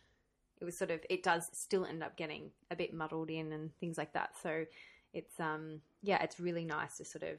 It 0.59 0.65
was 0.65 0.75
sort 0.75 0.89
of, 0.89 1.01
it 1.07 1.21
does 1.21 1.51
still 1.53 1.85
end 1.85 2.01
up 2.01 2.17
getting 2.17 2.49
a 2.71 2.75
bit 2.75 2.95
muddled 2.95 3.29
in 3.29 3.51
and 3.51 3.69
things 3.79 3.99
like 3.99 4.13
that. 4.13 4.31
So 4.41 4.65
it's, 5.13 5.39
um, 5.39 5.81
yeah, 6.01 6.23
it's 6.23 6.39
really 6.39 6.65
nice 6.65 6.97
to 6.97 7.05
sort 7.05 7.23
of 7.23 7.37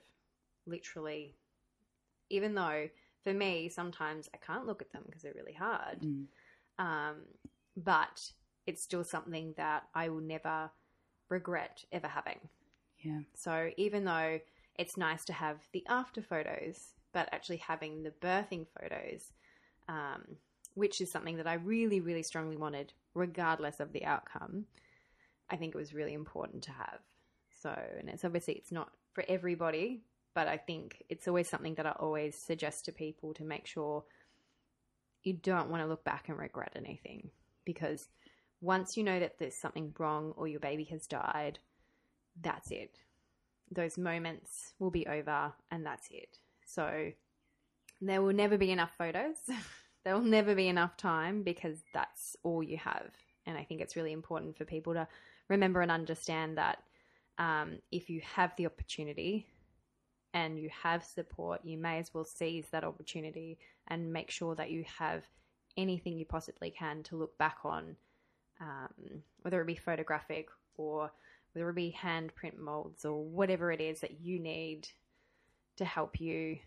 literally, 0.66 1.34
even 2.30 2.54
though 2.54 2.88
for 3.25 3.32
me, 3.32 3.68
sometimes 3.68 4.28
I 4.34 4.38
can't 4.38 4.66
look 4.66 4.82
at 4.82 4.92
them 4.92 5.02
because 5.06 5.22
they're 5.22 5.34
really 5.34 5.52
hard. 5.52 6.00
Mm. 6.00 6.25
Um, 6.78 7.16
but 7.76 8.32
it's 8.66 8.82
still 8.82 9.04
something 9.04 9.54
that 9.56 9.84
I 9.94 10.08
will 10.08 10.20
never 10.20 10.70
regret 11.28 11.84
ever 11.92 12.08
having. 12.08 12.38
Yeah. 13.00 13.20
So 13.34 13.70
even 13.76 14.04
though 14.04 14.40
it's 14.78 14.96
nice 14.96 15.25
to 15.26 15.32
have 15.32 15.56
the 15.72 15.84
after 15.88 16.22
photos, 16.22 16.92
but 17.12 17.28
actually 17.32 17.58
having 17.58 18.02
the 18.02 18.10
birthing 18.10 18.66
photos, 18.78 19.32
um, 19.88 20.22
which 20.75 21.00
is 21.00 21.10
something 21.10 21.37
that 21.37 21.46
I 21.46 21.54
really, 21.54 22.00
really 22.00 22.22
strongly 22.22 22.56
wanted, 22.56 22.92
regardless 23.14 23.80
of 23.80 23.92
the 23.92 24.04
outcome, 24.04 24.66
I 25.50 25.56
think 25.56 25.75
it 25.75 25.78
was 25.78 25.94
really 25.94 26.14
important 26.14 26.62
to 26.64 26.72
have. 26.72 27.00
So, 27.60 27.76
and 27.98 28.08
it's 28.08 28.25
obviously 28.25 28.54
it's 28.54 28.70
not 28.70 28.90
for 29.12 29.25
everybody, 29.28 30.02
but 30.38 30.47
I 30.47 30.57
think 30.57 31.02
it's 31.09 31.26
always 31.26 31.49
something 31.49 31.75
that 31.75 31.87
I 31.87 31.90
always 31.99 32.37
suggest 32.37 32.85
to 32.85 32.92
people 32.92 33.35
to 33.35 33.42
make 33.42 33.66
sure 33.66 34.04
you 35.25 35.33
don't 35.33 35.68
want 35.68 35.83
to 35.83 35.88
look 35.88 36.04
back 36.04 36.28
and 36.28 36.38
regret 36.38 36.71
anything 36.76 37.30
because 37.64 38.07
once 38.61 38.97
you 38.97 39.02
know 39.02 39.18
that 39.18 39.40
there's 39.40 39.57
something 39.57 39.92
wrong 39.99 40.33
or 40.37 40.47
your 40.47 40.61
baby 40.61 40.85
has 40.85 41.09
died, 41.09 41.59
that's 42.40 42.71
it. 42.71 43.00
Those 43.73 43.99
moments 43.99 44.75
will 44.78 44.92
be 44.92 45.09
over 45.09 45.52
and 45.73 45.85
that's 45.85 46.07
it. 46.12 46.38
So 46.64 47.11
there 48.00 48.23
will 48.23 48.33
never 48.33 48.57
be 48.57 48.71
enough 48.71 48.92
photos. 48.97 49.38
there 50.04 50.14
will 50.14 50.23
never 50.23 50.54
be 50.54 50.68
enough 50.68 50.97
time 50.97 51.42
because 51.42 51.83
that's 51.92 52.37
all 52.45 52.62
you 52.62 52.76
have. 52.76 53.11
And 53.45 53.59
I 53.59 53.64
think 53.64 53.80
it's 53.80 53.97
really 53.97 54.12
important 54.12 54.57
for 54.57 54.64
people 54.64 54.95
to 54.95 55.09
remember 55.49 55.80
and 55.80 55.90
understand 55.90 56.59
that 56.59 56.78
um, 57.38 57.80
if 57.90 58.09
you 58.09 58.21
have 58.37 58.54
the 58.54 58.66
opportunity 58.66 59.49
and 60.38 60.59
you 60.59 60.71
have 60.83 61.02
support, 61.02 61.61
you 61.64 61.76
may 61.76 61.99
as 61.99 62.14
well 62.14 62.25
seize 62.25 62.66
that 62.71 62.85
opportunity 62.85 63.59
and 63.88 64.12
make 64.12 64.30
sure 64.30 64.54
that 64.54 64.71
you 64.71 64.85
have 64.99 65.25
anything 65.76 66.16
you 66.16 66.25
possibly 66.25 66.71
can 66.71 67.02
to 67.02 67.16
look 67.16 67.37
back 67.38 67.59
on, 67.64 67.97
um, 68.61 69.23
whether 69.42 69.61
it 69.61 69.66
be 69.66 69.75
photographic 69.75 70.49
or 70.76 71.11
whether 71.52 71.68
it 71.68 71.75
be 71.75 71.97
handprint 72.00 72.57
molds 72.57 73.04
or 73.04 73.25
whatever 73.25 73.73
it 73.73 73.80
is 73.80 74.00
that 74.00 74.21
you 74.21 74.38
need 74.38 74.88
to 75.76 75.85
help 75.85 76.21
you. 76.21 76.59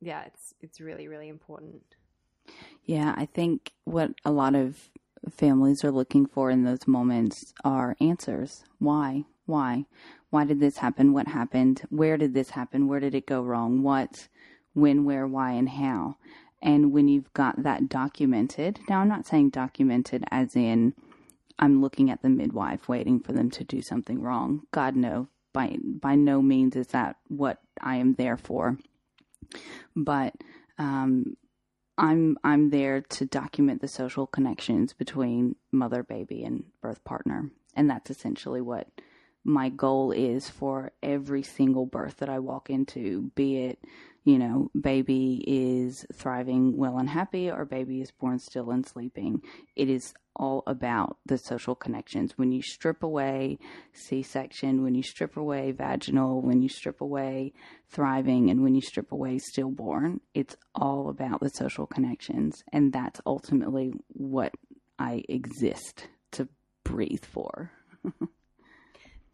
Yeah, 0.00 0.24
it's 0.24 0.54
it's 0.60 0.80
really 0.80 1.08
really 1.08 1.28
important. 1.28 1.82
Yeah, 2.86 3.14
I 3.16 3.26
think 3.26 3.72
what 3.84 4.12
a 4.24 4.30
lot 4.30 4.54
of 4.54 4.88
families 5.30 5.84
are 5.84 5.90
looking 5.90 6.24
for 6.24 6.50
in 6.50 6.64
those 6.64 6.86
moments 6.86 7.52
are 7.64 7.96
answers. 8.00 8.64
Why? 8.78 9.24
Why? 9.44 9.86
Why 10.30 10.44
did 10.44 10.60
this 10.60 10.78
happen? 10.78 11.12
What 11.12 11.28
happened? 11.28 11.82
Where 11.90 12.16
did 12.16 12.34
this 12.34 12.50
happen? 12.50 12.86
Where 12.86 13.00
did 13.00 13.14
it 13.14 13.26
go 13.26 13.42
wrong? 13.42 13.82
What, 13.82 14.28
when, 14.74 15.04
where, 15.04 15.26
why, 15.26 15.52
and 15.52 15.68
how? 15.68 16.16
And 16.60 16.92
when 16.92 17.08
you've 17.08 17.32
got 17.32 17.62
that 17.62 17.88
documented, 17.88 18.80
now 18.88 19.00
I'm 19.00 19.08
not 19.08 19.26
saying 19.26 19.50
documented 19.50 20.24
as 20.30 20.56
in 20.56 20.94
I'm 21.58 21.80
looking 21.80 22.10
at 22.10 22.22
the 22.22 22.28
midwife 22.28 22.88
waiting 22.88 23.20
for 23.20 23.32
them 23.32 23.50
to 23.52 23.64
do 23.64 23.82
something 23.82 24.20
wrong. 24.20 24.62
God 24.72 24.96
no, 24.96 25.28
by 25.52 25.76
by 25.82 26.14
no 26.14 26.42
means 26.42 26.76
is 26.76 26.88
that 26.88 27.16
what 27.28 27.58
I 27.80 27.96
am 27.96 28.14
there 28.14 28.36
for. 28.36 28.78
But 29.96 30.34
um, 30.78 31.36
I'm 31.96 32.38
I'm 32.44 32.70
there 32.70 33.00
to 33.00 33.26
document 33.26 33.80
the 33.80 33.88
social 33.88 34.26
connections 34.26 34.92
between 34.92 35.56
mother, 35.72 36.02
baby, 36.02 36.44
and 36.44 36.64
birth 36.80 37.02
partner, 37.04 37.50
and 37.74 37.90
that's 37.90 38.10
essentially 38.10 38.60
what 38.60 38.88
my 39.44 39.68
goal 39.68 40.12
is 40.12 40.48
for 40.48 40.92
every 41.02 41.42
single 41.42 41.86
birth 41.86 42.18
that 42.18 42.28
I 42.28 42.38
walk 42.38 42.70
into, 42.70 43.30
be 43.34 43.58
it, 43.58 43.78
you 44.24 44.38
know, 44.38 44.70
baby 44.78 45.42
is 45.46 46.04
thriving 46.12 46.76
well 46.76 46.98
and 46.98 47.08
happy 47.08 47.50
or 47.50 47.64
baby 47.64 48.02
is 48.02 48.10
born 48.10 48.38
still 48.38 48.70
and 48.70 48.86
sleeping. 48.86 49.42
It 49.74 49.88
is 49.88 50.12
all 50.36 50.62
about 50.66 51.16
the 51.26 51.38
social 51.38 51.74
connections. 51.74 52.36
When 52.36 52.52
you 52.52 52.62
strip 52.62 53.02
away 53.02 53.58
C 53.92 54.22
section, 54.22 54.82
when 54.82 54.94
you 54.94 55.02
strip 55.02 55.36
away 55.36 55.72
vaginal, 55.72 56.42
when 56.42 56.62
you 56.62 56.68
strip 56.68 57.00
away 57.00 57.52
thriving, 57.88 58.50
and 58.50 58.62
when 58.62 58.74
you 58.74 58.82
strip 58.82 59.12
away 59.12 59.38
stillborn, 59.38 60.20
it's 60.34 60.56
all 60.74 61.08
about 61.08 61.40
the 61.40 61.48
social 61.48 61.86
connections. 61.86 62.62
And 62.72 62.92
that's 62.92 63.20
ultimately 63.26 63.92
what 64.08 64.54
I 64.98 65.24
exist 65.28 66.08
to 66.32 66.48
breathe 66.84 67.24
for. 67.24 67.72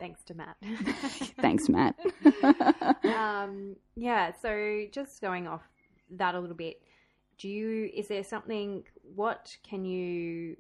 Thanks 0.05 0.23
to 0.25 0.35
Matt. 0.35 0.57
Thanks, 1.41 1.71
Matt. 1.71 1.99
um, 3.05 3.75
yeah, 3.97 4.33
so 4.43 4.85
just 4.93 5.23
going 5.23 5.49
off 5.49 5.63
that 6.11 6.35
a 6.35 6.39
little 6.39 6.55
bit, 6.55 6.83
do 7.39 7.49
you, 7.49 7.91
is 7.95 8.09
there 8.09 8.23
something, 8.23 8.85
what 9.15 9.57
can 9.67 9.87
you 9.87 10.59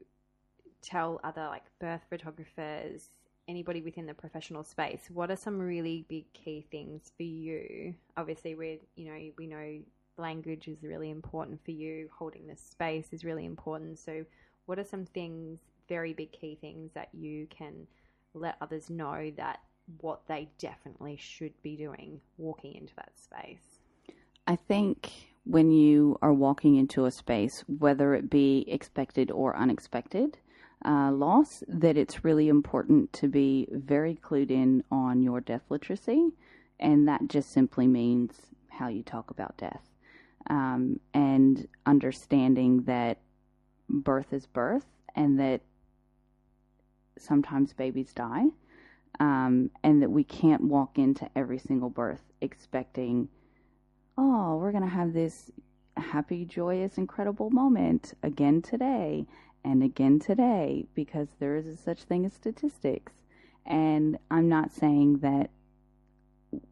tell 0.80 1.20
other 1.22 1.46
like 1.48 1.64
birth 1.78 2.00
photographers, 2.08 3.10
anybody 3.46 3.82
within 3.82 4.06
the 4.06 4.14
professional 4.14 4.64
space, 4.64 5.10
what 5.12 5.30
are 5.30 5.36
some 5.36 5.58
really 5.58 6.06
big 6.08 6.24
key 6.32 6.64
things 6.70 7.12
for 7.14 7.24
you? 7.24 7.94
Obviously, 8.16 8.54
we're, 8.54 8.78
you 8.96 9.12
know, 9.12 9.30
we 9.36 9.46
know 9.46 9.78
language 10.16 10.68
is 10.68 10.82
really 10.82 11.10
important 11.10 11.62
for 11.66 11.72
you, 11.72 12.08
holding 12.16 12.46
the 12.46 12.56
space 12.56 13.08
is 13.12 13.24
really 13.26 13.44
important. 13.44 13.98
So, 13.98 14.24
what 14.64 14.78
are 14.78 14.84
some 14.84 15.04
things, 15.04 15.58
very 15.86 16.14
big 16.14 16.32
key 16.32 16.56
things 16.58 16.92
that 16.94 17.10
you 17.12 17.46
can 17.50 17.86
let 18.34 18.56
others 18.60 18.90
know 18.90 19.30
that 19.36 19.60
what 20.00 20.26
they 20.26 20.48
definitely 20.58 21.16
should 21.16 21.52
be 21.62 21.76
doing 21.76 22.20
walking 22.38 22.74
into 22.74 22.94
that 22.96 23.12
space? 23.18 23.80
I 24.46 24.56
think 24.56 25.10
when 25.44 25.70
you 25.70 26.18
are 26.22 26.32
walking 26.32 26.76
into 26.76 27.04
a 27.04 27.10
space, 27.10 27.64
whether 27.66 28.14
it 28.14 28.30
be 28.30 28.64
expected 28.68 29.30
or 29.30 29.56
unexpected 29.56 30.38
uh, 30.84 31.10
loss, 31.12 31.62
that 31.68 31.96
it's 31.96 32.24
really 32.24 32.48
important 32.48 33.12
to 33.14 33.28
be 33.28 33.68
very 33.70 34.18
clued 34.22 34.50
in 34.50 34.82
on 34.90 35.22
your 35.22 35.40
death 35.40 35.62
literacy. 35.68 36.30
And 36.80 37.08
that 37.08 37.28
just 37.28 37.52
simply 37.52 37.86
means 37.86 38.34
how 38.68 38.88
you 38.88 39.02
talk 39.02 39.30
about 39.30 39.56
death 39.56 39.82
um, 40.50 41.00
and 41.12 41.66
understanding 41.86 42.82
that 42.82 43.18
birth 43.88 44.32
is 44.32 44.46
birth 44.46 44.86
and 45.14 45.38
that 45.38 45.60
sometimes 47.18 47.72
babies 47.72 48.12
die, 48.12 48.46
um, 49.20 49.70
and 49.82 50.02
that 50.02 50.10
we 50.10 50.24
can't 50.24 50.62
walk 50.64 50.98
into 50.98 51.28
every 51.36 51.58
single 51.58 51.90
birth 51.90 52.22
expecting, 52.40 53.28
oh, 54.18 54.56
we're 54.56 54.72
going 54.72 54.84
to 54.84 54.88
have 54.88 55.12
this 55.12 55.50
happy, 55.96 56.44
joyous, 56.44 56.98
incredible 56.98 57.50
moment 57.50 58.14
again 58.22 58.60
today 58.60 59.26
and 59.64 59.82
again 59.82 60.18
today 60.18 60.86
because 60.94 61.28
there 61.38 61.56
is 61.56 61.66
a 61.66 61.76
such 61.76 62.02
thing 62.02 62.26
as 62.26 62.32
statistics. 62.32 63.12
And 63.66 64.18
I'm 64.30 64.48
not 64.48 64.72
saying 64.72 65.18
that 65.18 65.50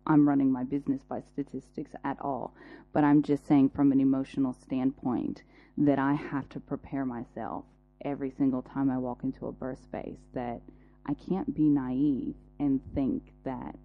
I'm 0.07 0.29
running 0.29 0.53
my 0.53 0.65
business 0.65 1.03
by 1.03 1.21
statistics 1.21 1.93
at 2.05 2.21
all, 2.21 2.55
but 2.93 3.05
I'm 3.05 3.23
just 3.23 3.47
saying 3.47 3.71
from 3.71 3.93
an 3.93 4.01
emotional 4.01 4.53
standpoint 4.53 5.43
that 5.79 5.99
I 5.99 6.15
have 6.15 6.49
to 6.51 6.61
prepare 6.61 7.07
myself 7.07 7.65
every 8.05 8.31
single 8.31 8.63
time 8.63 8.91
I 8.91 8.99
walk 8.99 9.25
into 9.25 9.47
a 9.47 9.53
birth 9.53 9.83
space 9.83 10.19
that 10.35 10.61
I 11.07 11.15
can't 11.15 11.55
be 11.55 11.69
naive 11.69 12.35
and 12.59 12.81
think 12.95 13.33
that 13.45 13.77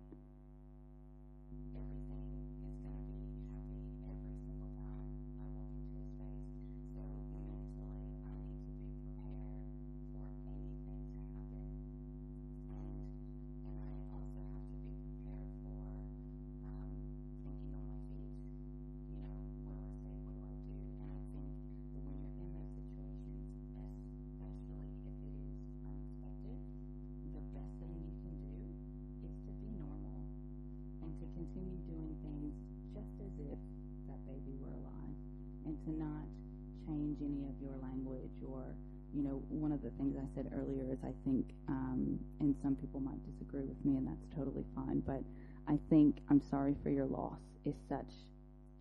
of 39.77 39.83
the 39.83 39.97
things 39.97 40.15
i 40.17 40.27
said 40.35 40.51
earlier 40.57 40.91
is 40.91 40.99
i 41.03 41.13
think 41.25 41.45
um, 41.69 42.17
and 42.39 42.55
some 42.63 42.75
people 42.75 42.99
might 42.99 43.21
disagree 43.31 43.63
with 43.63 43.77
me 43.85 43.97
and 43.97 44.07
that's 44.07 44.25
totally 44.35 44.65
fine 44.75 44.99
but 45.05 45.21
i 45.67 45.77
think 45.89 46.17
i'm 46.29 46.41
sorry 46.49 46.75
for 46.83 46.89
your 46.89 47.05
loss 47.05 47.39
is 47.65 47.75
such 47.87 48.13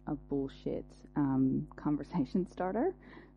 a 0.06 0.14
bullshit 0.28 0.84
um, 1.16 1.66
conversation 1.76 2.46
starter 2.50 2.94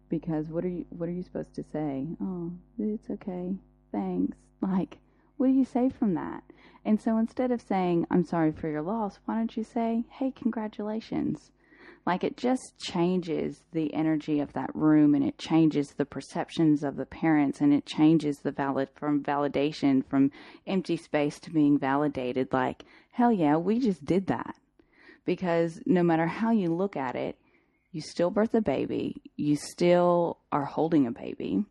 because 0.10 0.48
what 0.48 0.66
are 0.66 0.70
you 0.70 0.86
what 0.90 1.08
are 1.08 1.14
you 1.14 1.24
supposed 1.24 1.54
to 1.56 1.64
say? 1.72 2.08
Oh 2.22 2.52
it's 2.80 3.10
okay. 3.10 3.56
Thanks. 3.92 4.38
Like 4.62 4.98
what 5.38 5.48
do 5.48 5.54
you 5.54 5.66
say 5.66 5.90
from 5.90 6.16
that? 6.16 6.44
And 6.84 7.00
so 7.00 7.18
instead 7.18 7.52
of 7.52 7.62
saying, 7.62 8.08
I'm 8.12 8.24
sorry 8.24 8.52
for 8.52 8.68
your 8.70 8.82
loss, 8.82 9.20
why 9.26 9.36
don't 9.36 9.56
you 9.56 9.64
say, 9.64 10.04
hey, 10.10 10.32
congratulations? 10.32 11.52
Like 12.10 12.24
it 12.24 12.38
just 12.38 12.80
changes 12.80 13.62
the 13.72 13.94
energy 13.94 14.40
of 14.40 14.54
that 14.54 14.76
room 14.76 15.14
and 15.14 15.24
it 15.24 15.38
changes 15.38 15.92
the 15.92 16.08
perceptions 16.08 16.84
of 16.84 16.96
the 16.96 17.06
parents 17.06 17.62
and 17.62 17.72
it 17.72 17.86
changes 17.86 18.40
the 18.40 18.52
valid 18.52 18.90
from 18.96 19.22
validation 19.22 20.04
from 20.04 20.32
empty 20.66 20.98
space 20.98 21.40
to 21.42 21.52
being 21.52 21.78
validated. 21.78 22.52
Like, 22.52 22.84
hell 23.12 23.32
yeah, 23.32 23.58
we 23.58 23.78
just 23.78 24.04
did 24.06 24.26
that. 24.26 24.56
Because 25.24 25.84
no 25.86 26.02
matter 26.02 26.26
how 26.26 26.50
you 26.50 26.74
look 26.74 26.98
at 26.98 27.16
it, 27.16 27.38
you 27.92 28.02
still 28.02 28.32
birth 28.32 28.56
a 28.56 28.62
baby, 28.62 29.22
you 29.36 29.56
still 29.56 30.40
are 30.52 30.66
holding 30.66 31.06
a 31.06 31.12
baby 31.12 31.64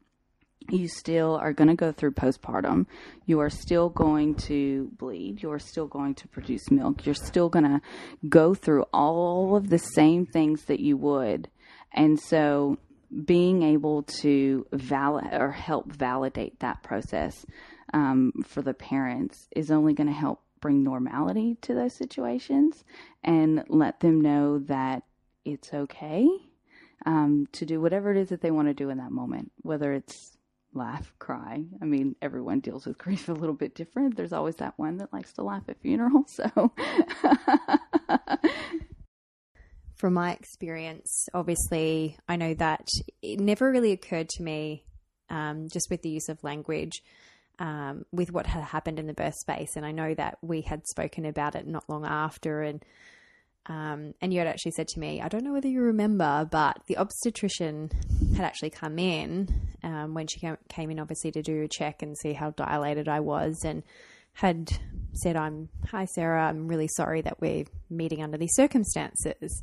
you 0.71 0.89
still 0.89 1.37
are 1.37 1.53
going 1.53 1.69
to 1.69 1.75
go 1.75 1.93
through 1.93 2.13
postpartum. 2.13 2.87
You 3.27 3.41
are 3.41 3.51
still 3.51 3.89
going 3.89 4.35
to 4.47 4.91
bleed. 4.99 5.43
You 5.43 5.51
are 5.53 5.59
still 5.59 5.87
going 5.87 6.15
to 6.17 6.29
produce 6.29 6.71
milk. 6.71 7.07
You're 7.07 7.15
still 7.15 7.49
going 7.49 7.65
to 7.65 7.81
go 8.29 8.55
through 8.55 8.83
all 8.93 9.57
of 9.57 9.71
the 9.71 9.79
same 9.79 10.27
things 10.27 10.65
that 10.65 10.81
you 10.81 10.97
would. 10.97 11.49
And 11.93 12.21
so 12.21 12.79
being 13.25 13.63
able 13.63 14.03
to 14.03 14.67
validate 14.73 15.41
or 15.41 15.51
help 15.53 15.91
validate 15.91 16.61
that 16.61 16.83
process 16.83 17.47
um, 17.95 18.33
for 18.45 18.61
the 18.61 18.75
parents 18.75 19.49
is 19.57 19.71
only 19.71 19.95
going 19.95 20.09
to 20.09 20.13
help 20.13 20.43
bring 20.61 20.83
normality 20.83 21.57
to 21.63 21.75
those 21.75 21.95
situations 21.95 22.85
and 23.25 23.65
let 23.69 24.01
them 24.01 24.21
know 24.21 24.59
that 24.59 25.05
it's 25.45 25.73
okay 25.73 26.29
um, 27.07 27.47
to 27.53 27.65
do 27.65 27.81
whatever 27.81 28.11
it 28.11 28.17
is 28.19 28.29
that 28.29 28.41
they 28.41 28.51
want 28.51 28.69
to 28.69 28.75
do 28.75 28.91
in 28.91 28.99
that 28.99 29.13
moment, 29.13 29.53
whether 29.63 29.93
it's 29.93 30.37
laugh, 30.79 31.13
cry. 31.19 31.65
I 31.83 31.85
mean, 31.85 32.17
everyone 32.23 32.61
deals 32.61 32.87
with 32.87 32.97
grief 32.99 33.29
a 33.29 33.33
little 33.33 33.55
bit 33.55 33.75
different. 33.75 34.17
There's 34.17 34.33
always 34.33 34.57
that 34.57 34.79
one 34.79 34.99
that 34.99 35.13
likes 35.13 35.33
to 35.35 35.43
laugh 35.43 35.65
at 35.69 35.81
funerals. 35.81 36.39
So, 36.39 36.73
from 39.97 40.15
my 40.15 40.33
experience, 40.33 41.27
obviously, 41.35 42.17
I 42.29 42.37
know 42.37 42.55
that 42.55 42.89
it 43.21 43.41
never 43.41 43.71
really 43.71 43.93
occurred 43.93 44.29
to 44.31 44.43
me, 44.43 44.85
um, 45.29 45.69
just 45.71 45.91
with 45.91 46.03
the 46.03 46.11
use 46.11 46.29
of 46.29 46.43
language, 46.43 47.03
um, 47.59 48.05
with 48.13 48.33
what 48.33 48.47
had 48.47 48.63
happened 48.63 48.99
in 48.99 49.07
the 49.07 49.15
birth 49.15 49.35
space. 49.35 49.77
And 49.77 49.85
I 49.85 49.93
know 49.93 50.15
that 50.15 50.39
we 50.41 50.63
had 50.63 50.87
spoken 50.87 51.27
about 51.27 51.57
it 51.57 51.67
not 51.67 51.89
long 51.89 52.07
after, 52.07 52.63
and 52.63 52.85
um, 53.69 54.15
and 54.21 54.33
you 54.33 54.39
had 54.39 54.49
actually 54.49 54.73
said 54.73 54.89
to 54.89 55.01
me, 55.01 55.21
I 55.21 55.29
don't 55.29 55.45
know 55.45 55.53
whether 55.53 55.69
you 55.69 55.83
remember, 55.83 56.49
but 56.51 56.81
the 56.87 56.97
obstetrician 56.97 57.91
had 58.37 58.45
actually 58.45 58.71
come 58.71 58.99
in 58.99 59.49
um, 59.83 60.15
when 60.15 60.27
she 60.27 60.41
came 60.69 60.91
in, 60.91 60.99
obviously, 60.99 61.31
to 61.33 61.43
do 61.43 61.63
a 61.63 61.69
check 61.69 62.03
and 62.03 62.17
see 62.17 62.33
how 62.33 62.51
dilated 62.51 63.09
I 63.09 63.21
was, 63.21 63.63
and 63.65 63.83
had 64.33 64.71
said, 65.13 65.37
I'm, 65.37 65.69
hi, 65.91 66.05
Sarah, 66.05 66.49
I'm 66.49 66.69
really 66.69 66.89
sorry 66.89 67.23
that 67.23 67.41
we're 67.41 67.65
meeting 67.91 68.23
under 68.23 68.39
these 68.39 68.55
circumstances. 68.55 69.63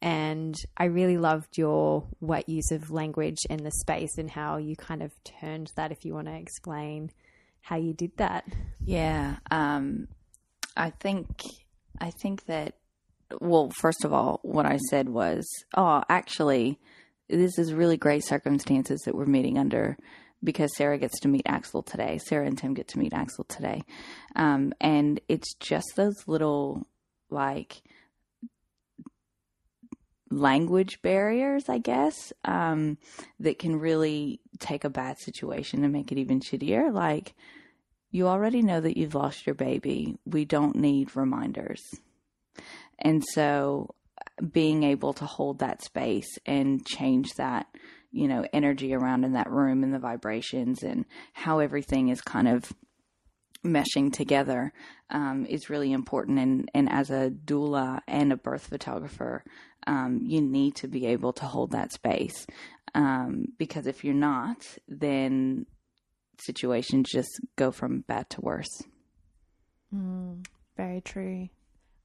And 0.00 0.54
I 0.76 0.84
really 0.84 1.18
loved 1.18 1.56
your 1.56 2.06
wet 2.20 2.48
use 2.48 2.70
of 2.70 2.90
language 2.90 3.38
in 3.50 3.64
the 3.64 3.72
space 3.72 4.18
and 4.18 4.30
how 4.30 4.58
you 4.58 4.76
kind 4.76 5.02
of 5.02 5.12
turned 5.24 5.72
that, 5.76 5.90
if 5.90 6.04
you 6.04 6.14
want 6.14 6.28
to 6.28 6.34
explain 6.34 7.10
how 7.60 7.76
you 7.76 7.92
did 7.94 8.16
that. 8.18 8.44
Yeah. 8.84 9.36
Um, 9.50 10.08
I 10.76 10.90
think, 10.90 11.42
I 11.98 12.10
think 12.10 12.44
that 12.46 12.74
well, 13.40 13.70
first 13.80 14.04
of 14.04 14.12
all, 14.12 14.40
what 14.42 14.66
I 14.66 14.78
said 14.90 15.08
was, 15.08 15.46
oh, 15.76 16.02
actually, 16.08 16.78
this 17.28 17.58
is 17.58 17.72
really 17.72 17.96
great 17.96 18.24
circumstances 18.24 19.00
that 19.04 19.14
we're 19.14 19.26
meeting 19.26 19.58
under 19.58 19.96
because 20.42 20.76
Sarah 20.76 20.98
gets 20.98 21.20
to 21.20 21.28
meet 21.28 21.44
Axel 21.46 21.82
today. 21.82 22.18
Sarah 22.18 22.46
and 22.46 22.58
Tim 22.58 22.74
get 22.74 22.88
to 22.88 22.98
meet 22.98 23.14
Axel 23.14 23.44
today. 23.44 23.82
Um, 24.36 24.74
and 24.80 25.20
it's 25.28 25.54
just 25.54 25.92
those 25.96 26.26
little, 26.26 26.86
like, 27.30 27.82
language 30.30 31.00
barriers, 31.00 31.68
I 31.68 31.78
guess, 31.78 32.32
um, 32.44 32.98
that 33.40 33.58
can 33.58 33.78
really 33.78 34.40
take 34.58 34.84
a 34.84 34.90
bad 34.90 35.18
situation 35.18 35.84
and 35.84 35.92
make 35.92 36.12
it 36.12 36.18
even 36.18 36.40
shittier. 36.40 36.92
Like, 36.92 37.34
you 38.10 38.28
already 38.28 38.62
know 38.62 38.80
that 38.80 38.96
you've 38.96 39.14
lost 39.14 39.46
your 39.46 39.54
baby. 39.54 40.18
We 40.26 40.44
don't 40.44 40.76
need 40.76 41.16
reminders. 41.16 41.82
And 43.04 43.22
so 43.22 43.94
being 44.50 44.82
able 44.82 45.12
to 45.14 45.26
hold 45.26 45.60
that 45.60 45.82
space 45.82 46.38
and 46.46 46.84
change 46.84 47.34
that, 47.34 47.66
you 48.10 48.26
know, 48.26 48.44
energy 48.52 48.94
around 48.94 49.24
in 49.24 49.34
that 49.34 49.50
room 49.50 49.84
and 49.84 49.94
the 49.94 49.98
vibrations 49.98 50.82
and 50.82 51.04
how 51.34 51.58
everything 51.60 52.08
is 52.08 52.20
kind 52.20 52.48
of 52.48 52.72
meshing 53.64 54.12
together 54.12 54.72
um, 55.10 55.46
is 55.46 55.70
really 55.70 55.92
important. 55.92 56.38
And, 56.38 56.70
and 56.74 56.90
as 56.90 57.10
a 57.10 57.30
doula 57.30 58.00
and 58.08 58.32
a 58.32 58.36
birth 58.36 58.66
photographer, 58.66 59.44
um, 59.86 60.20
you 60.22 60.40
need 60.40 60.76
to 60.76 60.88
be 60.88 61.06
able 61.06 61.32
to 61.34 61.44
hold 61.44 61.72
that 61.72 61.92
space. 61.92 62.46
Um, 62.94 63.46
because 63.58 63.86
if 63.86 64.04
you're 64.04 64.14
not, 64.14 64.64
then 64.88 65.66
situations 66.40 67.10
just 67.10 67.30
go 67.56 67.70
from 67.70 68.00
bad 68.06 68.30
to 68.30 68.40
worse. 68.40 68.82
Mm, 69.94 70.46
very 70.76 71.00
true. 71.00 71.48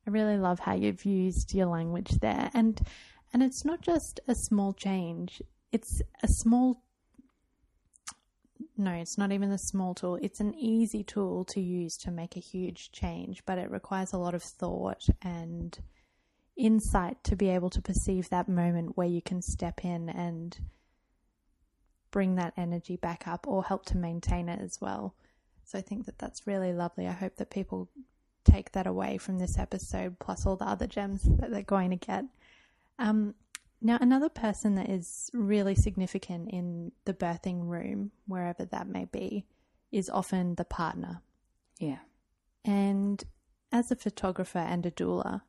I 0.10 0.12
really 0.12 0.38
love 0.38 0.60
how 0.60 0.74
you've 0.74 1.06
used 1.06 1.54
your 1.54 1.67
language 1.67 2.13
there. 2.19 2.50
And 2.56 2.82
and 3.32 3.43
it's 3.43 3.63
not 3.63 3.82
just 3.82 4.19
a 4.28 4.34
small 4.34 4.74
change. 4.74 5.39
It's 5.72 6.02
a 6.24 6.28
small 6.28 6.82
no, 8.76 8.91
it's 8.91 9.19
not 9.19 9.32
even 9.32 9.52
a 9.52 9.58
small 9.60 9.93
tool. 9.93 10.17
It's 10.19 10.39
an 10.39 10.56
easy 10.56 11.04
tool 11.04 11.43
to 11.45 11.62
use 11.62 11.95
to 11.98 12.12
make 12.12 12.36
a 12.36 12.39
huge 12.39 12.91
change, 12.91 13.45
but 13.45 13.60
it 13.60 13.69
requires 13.69 14.12
a 14.12 14.17
lot 14.17 14.34
of 14.34 14.41
thought 14.41 15.06
and 15.22 15.78
insight 16.58 17.24
to 17.26 17.36
be 17.36 17.50
able 17.50 17.69
to 17.69 17.82
perceive 17.82 18.30
that 18.30 18.50
moment 18.50 18.98
where 18.98 19.08
you 19.08 19.22
can 19.22 19.43
step 19.43 19.86
in 19.86 20.10
and 20.10 20.58
bring 22.10 22.36
that 22.36 22.54
energy 22.58 22.95
back 22.95 23.28
up 23.28 23.48
or 23.48 23.63
help 23.63 23.86
to 23.86 23.98
maintain 23.98 24.50
it 24.50 24.60
as 24.60 24.82
well. 24.82 25.13
So 25.65 25.78
I 25.78 25.82
think 25.82 26.08
that 26.08 26.17
that's 26.17 26.48
really 26.48 26.74
lovely. 26.74 27.06
I 27.06 27.12
hope 27.12 27.36
that 27.36 27.52
people 27.52 27.89
take 28.51 28.71
that 28.71 28.88
away 28.88 29.17
from 29.17 29.39
this 29.39 29.57
episode, 29.57 30.19
plus 30.19 30.45
all 30.45 30.55
the 30.55 30.65
other 30.65 30.88
gems 30.88 31.23
that 31.23 31.51
they're 31.51 31.63
going 31.63 31.91
to 31.91 31.95
get. 31.95 32.25
Um, 32.97 33.35
now, 33.81 33.97
another 34.01 34.29
person 34.29 34.75
that 34.75 34.89
is 34.89 35.29
really 35.33 35.75
significant 35.75 36.49
in 36.51 36.91
the 37.05 37.13
birthing 37.13 37.67
room, 37.67 38.12
wherever 38.27 38.65
that 38.65 38.88
may 38.88 39.05
be, 39.05 39.45
is 39.91 40.09
often 40.09 40.55
the 40.55 40.65
partner. 40.65 41.21
Yeah. 41.79 41.99
And 42.65 43.23
as 43.71 43.89
a 43.89 43.95
photographer 43.95 44.59
and 44.59 44.85
a 44.85 44.91
doula, 44.91 45.41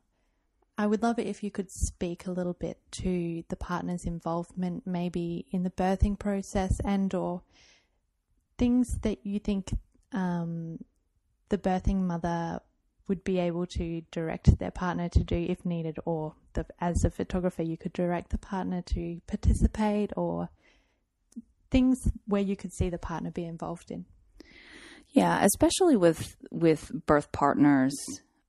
I 0.77 0.87
would 0.87 1.03
love 1.03 1.19
it 1.19 1.27
if 1.27 1.43
you 1.43 1.51
could 1.51 1.69
speak 1.69 2.25
a 2.25 2.31
little 2.31 2.53
bit 2.53 2.79
to 2.91 3.43
the 3.49 3.55
partner's 3.55 4.05
involvement, 4.05 4.87
maybe 4.87 5.45
in 5.51 5.63
the 5.63 5.69
birthing 5.69 6.17
process 6.17 6.79
and 6.85 7.13
or 7.13 7.41
things 8.57 8.99
that 8.99 9.25
you 9.25 9.39
think 9.39 9.73
um, 10.13 10.79
the 11.49 11.57
birthing 11.57 12.01
mother 12.01 12.61
would 13.07 13.23
be 13.23 13.39
able 13.39 13.65
to 13.65 14.01
direct 14.11 14.57
their 14.59 14.71
partner 14.71 15.09
to 15.09 15.23
do 15.23 15.35
if 15.35 15.65
needed, 15.65 15.97
or 16.05 16.35
the, 16.53 16.65
as 16.79 17.03
a 17.03 17.09
photographer, 17.09 17.63
you 17.63 17.77
could 17.77 17.93
direct 17.93 18.29
the 18.31 18.37
partner 18.37 18.81
to 18.81 19.21
participate, 19.27 20.11
or 20.15 20.49
things 21.69 21.97
where 22.27 22.41
you 22.41 22.55
could 22.55 22.73
see 22.73 22.89
the 22.89 22.97
partner 22.97 23.31
be 23.31 23.45
involved 23.45 23.91
in. 23.91 24.05
Yeah, 25.09 25.43
especially 25.43 25.97
with 25.97 26.37
with 26.51 26.91
birth 27.05 27.31
partners, 27.31 27.93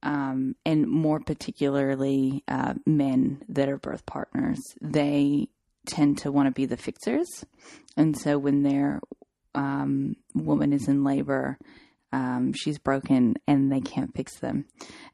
um, 0.02 0.54
and 0.64 0.86
more 0.86 1.18
particularly 1.20 2.44
uh, 2.46 2.74
men 2.86 3.42
that 3.48 3.68
are 3.68 3.78
birth 3.78 4.06
partners, 4.06 4.60
they 4.80 5.48
tend 5.86 6.18
to 6.18 6.30
want 6.30 6.46
to 6.46 6.52
be 6.52 6.66
the 6.66 6.76
fixers, 6.76 7.44
and 7.96 8.16
so 8.16 8.38
when 8.38 8.62
their 8.62 9.00
um, 9.54 10.14
woman 10.34 10.72
is 10.72 10.86
in 10.86 11.02
labor, 11.02 11.58
um, 12.12 12.52
she's 12.52 12.78
broken 12.78 13.36
and 13.46 13.72
they 13.72 13.80
can't 13.80 14.14
fix 14.14 14.38
them. 14.38 14.66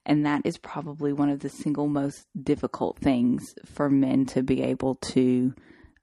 And 0.04 0.26
that 0.26 0.42
is 0.44 0.58
probably 0.58 1.12
one 1.12 1.30
of 1.30 1.40
the 1.40 1.48
single 1.48 1.88
most 1.88 2.26
difficult 2.40 2.98
things 2.98 3.44
for 3.64 3.88
men 3.88 4.26
to 4.26 4.42
be 4.42 4.62
able 4.62 4.96
to, 5.12 5.54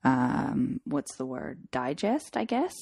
um, 0.04 0.80
what's 0.86 1.16
the 1.18 1.26
word, 1.26 1.60
digest, 1.72 2.38
I 2.38 2.46
guess, 2.46 2.74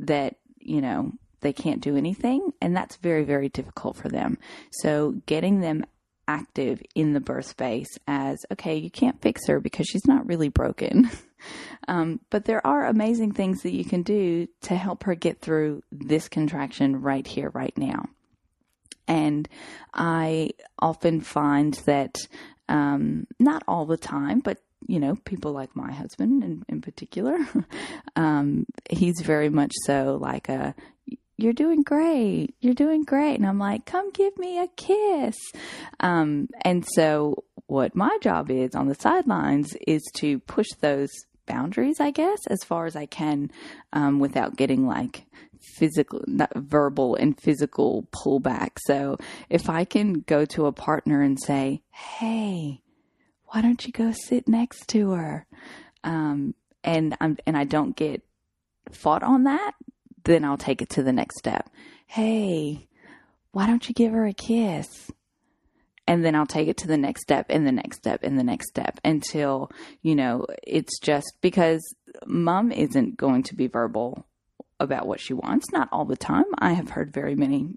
that, 0.00 0.36
you 0.58 0.80
know, 0.80 1.12
they 1.40 1.52
can't 1.52 1.80
do 1.80 1.96
anything. 1.96 2.52
And 2.60 2.76
that's 2.76 2.96
very, 2.96 3.24
very 3.24 3.48
difficult 3.48 3.96
for 3.96 4.08
them. 4.08 4.38
So 4.70 5.16
getting 5.26 5.60
them 5.60 5.84
active 6.26 6.82
in 6.94 7.12
the 7.12 7.20
birth 7.20 7.46
space 7.46 7.88
as, 8.06 8.38
okay, 8.52 8.76
you 8.76 8.90
can't 8.90 9.20
fix 9.22 9.46
her 9.46 9.60
because 9.60 9.86
she's 9.86 10.06
not 10.06 10.26
really 10.26 10.48
broken. 10.48 11.10
um, 11.86 12.20
but 12.30 12.44
there 12.44 12.66
are 12.66 12.86
amazing 12.86 13.32
things 13.32 13.62
that 13.62 13.74
you 13.74 13.84
can 13.84 14.02
do 14.02 14.48
to 14.62 14.74
help 14.74 15.04
her 15.04 15.14
get 15.14 15.40
through 15.40 15.82
this 15.90 16.28
contraction 16.28 17.00
right 17.00 17.26
here, 17.26 17.50
right 17.50 17.76
now. 17.76 18.06
And 19.06 19.48
I 19.94 20.50
often 20.78 21.20
find 21.20 21.74
that, 21.86 22.18
um, 22.68 23.26
not 23.38 23.62
all 23.66 23.86
the 23.86 23.96
time, 23.96 24.40
but 24.40 24.58
you 24.86 25.00
know, 25.00 25.16
people 25.24 25.52
like 25.52 25.74
my 25.74 25.92
husband 25.92 26.44
in, 26.44 26.64
in 26.68 26.80
particular, 26.80 27.38
um, 28.16 28.66
he's 28.90 29.20
very 29.20 29.48
much 29.48 29.72
so 29.84 30.18
like 30.20 30.48
a, 30.48 30.74
you're 31.36 31.52
doing 31.52 31.82
great. 31.82 32.54
You're 32.60 32.74
doing 32.74 33.04
great. 33.04 33.36
And 33.36 33.46
I'm 33.46 33.58
like, 33.60 33.86
come 33.86 34.10
give 34.10 34.36
me 34.36 34.58
a 34.58 34.66
kiss. 34.76 35.36
Um, 36.00 36.48
and 36.62 36.84
so 36.94 37.44
what 37.66 37.94
my 37.94 38.18
job 38.20 38.50
is 38.50 38.74
on 38.74 38.88
the 38.88 38.96
sidelines 38.96 39.76
is 39.86 40.02
to 40.16 40.40
push 40.40 40.68
those 40.80 41.10
boundaries, 41.48 42.00
I 42.00 42.10
guess, 42.12 42.46
as 42.46 42.58
far 42.64 42.86
as 42.86 42.94
I 42.94 43.06
can, 43.06 43.50
um, 43.92 44.20
without 44.20 44.56
getting 44.56 44.86
like 44.86 45.24
physical, 45.60 46.22
verbal 46.54 47.16
and 47.16 47.40
physical 47.40 48.06
pullback. 48.12 48.78
So 48.86 49.18
if 49.48 49.68
I 49.68 49.84
can 49.84 50.20
go 50.20 50.44
to 50.46 50.66
a 50.66 50.72
partner 50.72 51.22
and 51.22 51.38
say, 51.40 51.82
Hey, 51.90 52.82
why 53.46 53.62
don't 53.62 53.84
you 53.86 53.92
go 53.92 54.12
sit 54.12 54.46
next 54.46 54.88
to 54.88 55.12
her? 55.12 55.46
Um, 56.04 56.54
and 56.84 57.16
I'm, 57.20 57.38
and 57.46 57.56
I 57.56 57.64
don't 57.64 57.96
get 57.96 58.22
fought 58.92 59.22
on 59.22 59.44
that, 59.44 59.72
then 60.24 60.44
I'll 60.44 60.58
take 60.58 60.82
it 60.82 60.90
to 60.90 61.02
the 61.02 61.12
next 61.12 61.38
step. 61.38 61.68
Hey, 62.06 62.88
why 63.52 63.66
don't 63.66 63.88
you 63.88 63.94
give 63.94 64.12
her 64.12 64.26
a 64.26 64.32
kiss? 64.32 65.10
And 66.08 66.24
then 66.24 66.34
I'll 66.34 66.46
take 66.46 66.68
it 66.68 66.78
to 66.78 66.88
the 66.88 66.96
next 66.96 67.22
step 67.22 67.46
and 67.50 67.66
the 67.66 67.72
next 67.72 67.98
step 67.98 68.20
and 68.22 68.38
the 68.38 68.42
next 68.42 68.68
step 68.68 68.98
until, 69.04 69.70
you 70.00 70.16
know, 70.16 70.46
it's 70.62 70.98
just 70.98 71.34
because 71.42 71.82
mom 72.26 72.72
isn't 72.72 73.18
going 73.18 73.42
to 73.44 73.54
be 73.54 73.66
verbal 73.66 74.26
about 74.80 75.06
what 75.06 75.20
she 75.20 75.34
wants. 75.34 75.70
Not 75.70 75.90
all 75.92 76.06
the 76.06 76.16
time. 76.16 76.46
I 76.58 76.72
have 76.72 76.88
heard 76.88 77.12
very 77.12 77.34
many 77.34 77.74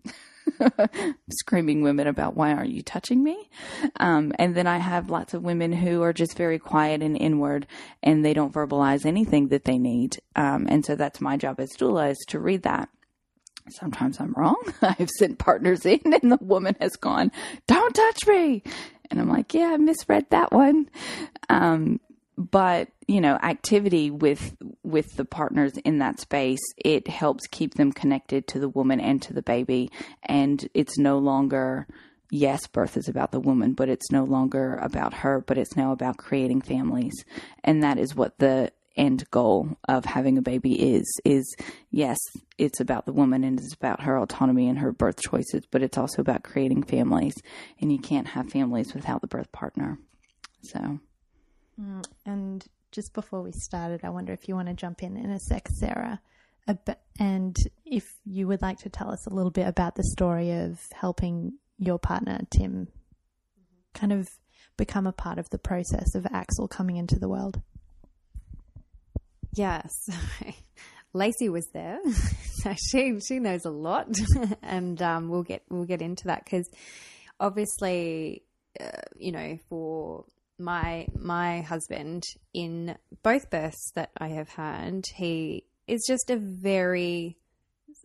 screaming 1.30 1.82
women 1.82 2.08
about 2.08 2.38
why 2.38 2.54
aren't 2.54 2.72
you 2.72 2.82
touching 2.82 3.22
me? 3.22 3.50
Um, 4.00 4.32
and 4.40 4.56
then 4.56 4.66
I 4.66 4.78
have 4.78 5.10
lots 5.10 5.34
of 5.34 5.44
women 5.44 5.74
who 5.74 6.02
are 6.02 6.14
just 6.14 6.38
very 6.38 6.58
quiet 6.58 7.02
and 7.02 7.18
inward 7.18 7.68
and 8.02 8.24
they 8.24 8.34
don't 8.34 8.54
verbalize 8.54 9.06
anything 9.06 9.50
that 9.50 9.66
they 9.66 9.78
need. 9.78 10.20
Um, 10.38 10.68
and 10.70 10.86
so 10.86 10.96
that's 10.96 11.20
my 11.20 11.36
job 11.36 11.60
as 11.60 11.72
doula 11.78 12.12
is 12.12 12.26
to 12.30 12.40
read 12.40 12.64
that. 12.64 12.88
Sometimes 13.70 14.20
I'm 14.20 14.34
wrong. 14.34 14.62
I've 14.82 15.10
sent 15.18 15.40
partners 15.40 15.86
in 15.86 16.02
and 16.04 16.32
the 16.32 16.40
woman 16.42 16.76
has 16.80 16.96
gone, 16.96 17.32
don't 17.68 17.94
touch 17.94 18.28
me. 18.28 18.64
And 19.10 19.20
I'm 19.20 19.30
like, 19.30 19.54
yeah, 19.54 19.72
I 19.74 19.78
misread 19.78 20.30
that 20.30 20.52
one. 20.52 20.90
Um, 21.50 22.00
but 22.38 22.90
you 23.08 23.22
know 23.22 23.36
activity 23.36 24.10
with 24.10 24.56
with 24.84 25.16
the 25.16 25.26
partners 25.26 25.74
in 25.84 26.00
that 26.00 26.20
space 26.20 26.62
it 26.78 27.08
helps 27.08 27.46
keep 27.48 27.76
them 27.76 27.92
connected 27.92 28.48
to 28.48 28.60
the 28.60 28.70
woman 28.70 29.00
and 29.00 29.22
to 29.22 29.34
the 29.34 29.42
baby 29.42 29.92
and 30.24 30.68
it's 30.74 30.98
no 30.98 31.18
longer 31.18 31.88
yes 32.32 32.66
birth 32.68 32.98
is 32.98 33.08
about 33.08 33.32
the 33.32 33.40
woman 33.40 33.74
but 33.74 33.90
it's 33.90 34.12
no 34.12 34.24
longer 34.24 34.76
about 34.78 35.14
her 35.14 35.42
but 35.46 35.58
it's 35.58 35.76
now 35.76 35.92
about 35.92 36.18
creating 36.18 36.62
families 36.62 37.14
and 37.64 37.84
that 37.84 38.00
is 38.00 38.16
what 38.16 38.38
the 38.40 38.72
end 38.98 39.24
goal 39.32 39.78
of 39.88 40.04
having 40.06 40.38
a 40.38 40.42
baby 40.42 40.74
is 40.74 41.20
is 41.24 41.56
yes 41.92 42.18
it's 42.58 42.82
about 42.82 43.06
the 43.06 43.14
woman 43.14 43.44
and 43.44 43.58
it's 43.58 43.74
about 43.74 44.02
her 44.02 44.18
autonomy 44.20 44.68
and 44.68 44.80
her 44.80 44.92
birth 44.92 45.22
choices 45.22 45.64
but 45.72 45.82
it's 45.82 45.98
also 45.98 46.22
about 46.22 46.44
creating 46.44 46.84
families. 46.84 47.36
And 47.80 47.92
you 47.92 48.00
can't 48.00 48.28
have 48.28 48.52
families 48.52 48.94
without 48.94 49.22
the 49.22 49.28
birth 49.28 49.52
partner. 49.52 49.98
So. 50.64 51.00
Mm, 51.82 52.06
and 52.26 52.66
just 52.92 53.14
before 53.14 53.42
we 53.42 53.52
started, 53.52 54.02
I 54.04 54.10
wonder 54.10 54.34
if 54.34 54.48
you 54.48 54.56
want 54.56 54.68
to 54.68 54.74
jump 54.74 55.02
in 55.02 55.18
in 55.18 55.32
a 55.32 55.40
sec, 55.40 55.68
Sarah, 55.70 56.22
and 57.20 57.56
if 57.86 58.14
you 58.26 58.48
would 58.48 58.62
like 58.62 58.80
to 58.80 58.90
tell 58.90 59.12
us 59.12 59.26
a 59.26 59.34
little 59.34 59.52
bit 59.52 59.68
about 59.68 59.96
the 59.96 60.04
story 60.04 60.52
of 60.52 60.80
helping 60.94 61.54
your 61.78 61.98
partner, 61.98 62.40
Tim, 62.56 62.90
kind 63.94 64.14
of 64.14 64.30
become 64.78 65.08
a 65.08 65.12
part 65.12 65.40
of 65.40 65.50
the 65.50 65.58
process 65.58 66.14
of 66.16 66.28
Axel 66.32 66.68
coming 66.68 66.98
into 66.98 67.18
the 67.18 67.30
world. 67.30 67.62
Yes. 69.54 70.10
Lacey 71.14 71.50
was 71.50 71.68
there, 71.74 72.00
she 72.90 73.20
she 73.20 73.40
knows 73.40 73.66
a 73.66 73.70
lot, 73.70 74.08
and 74.62 75.02
um, 75.02 75.30
we'll 75.30 75.44
get 75.44 75.64
we'll 75.70 75.86
get 75.86 76.02
into 76.02 76.28
that 76.28 76.46
because 76.46 76.70
obviously, 77.40 78.44
uh, 78.80 79.02
you 79.18 79.32
know, 79.34 79.58
for 79.68 80.26
my 80.58 81.08
my 81.14 81.62
husband 81.62 82.24
in 82.54 82.96
both 83.24 83.50
births 83.50 83.92
that 83.96 84.12
I 84.18 84.30
have 84.30 84.50
had, 84.50 85.04
he 85.16 85.66
is 85.86 86.06
just 86.08 86.30
a 86.30 86.38
very 86.38 87.38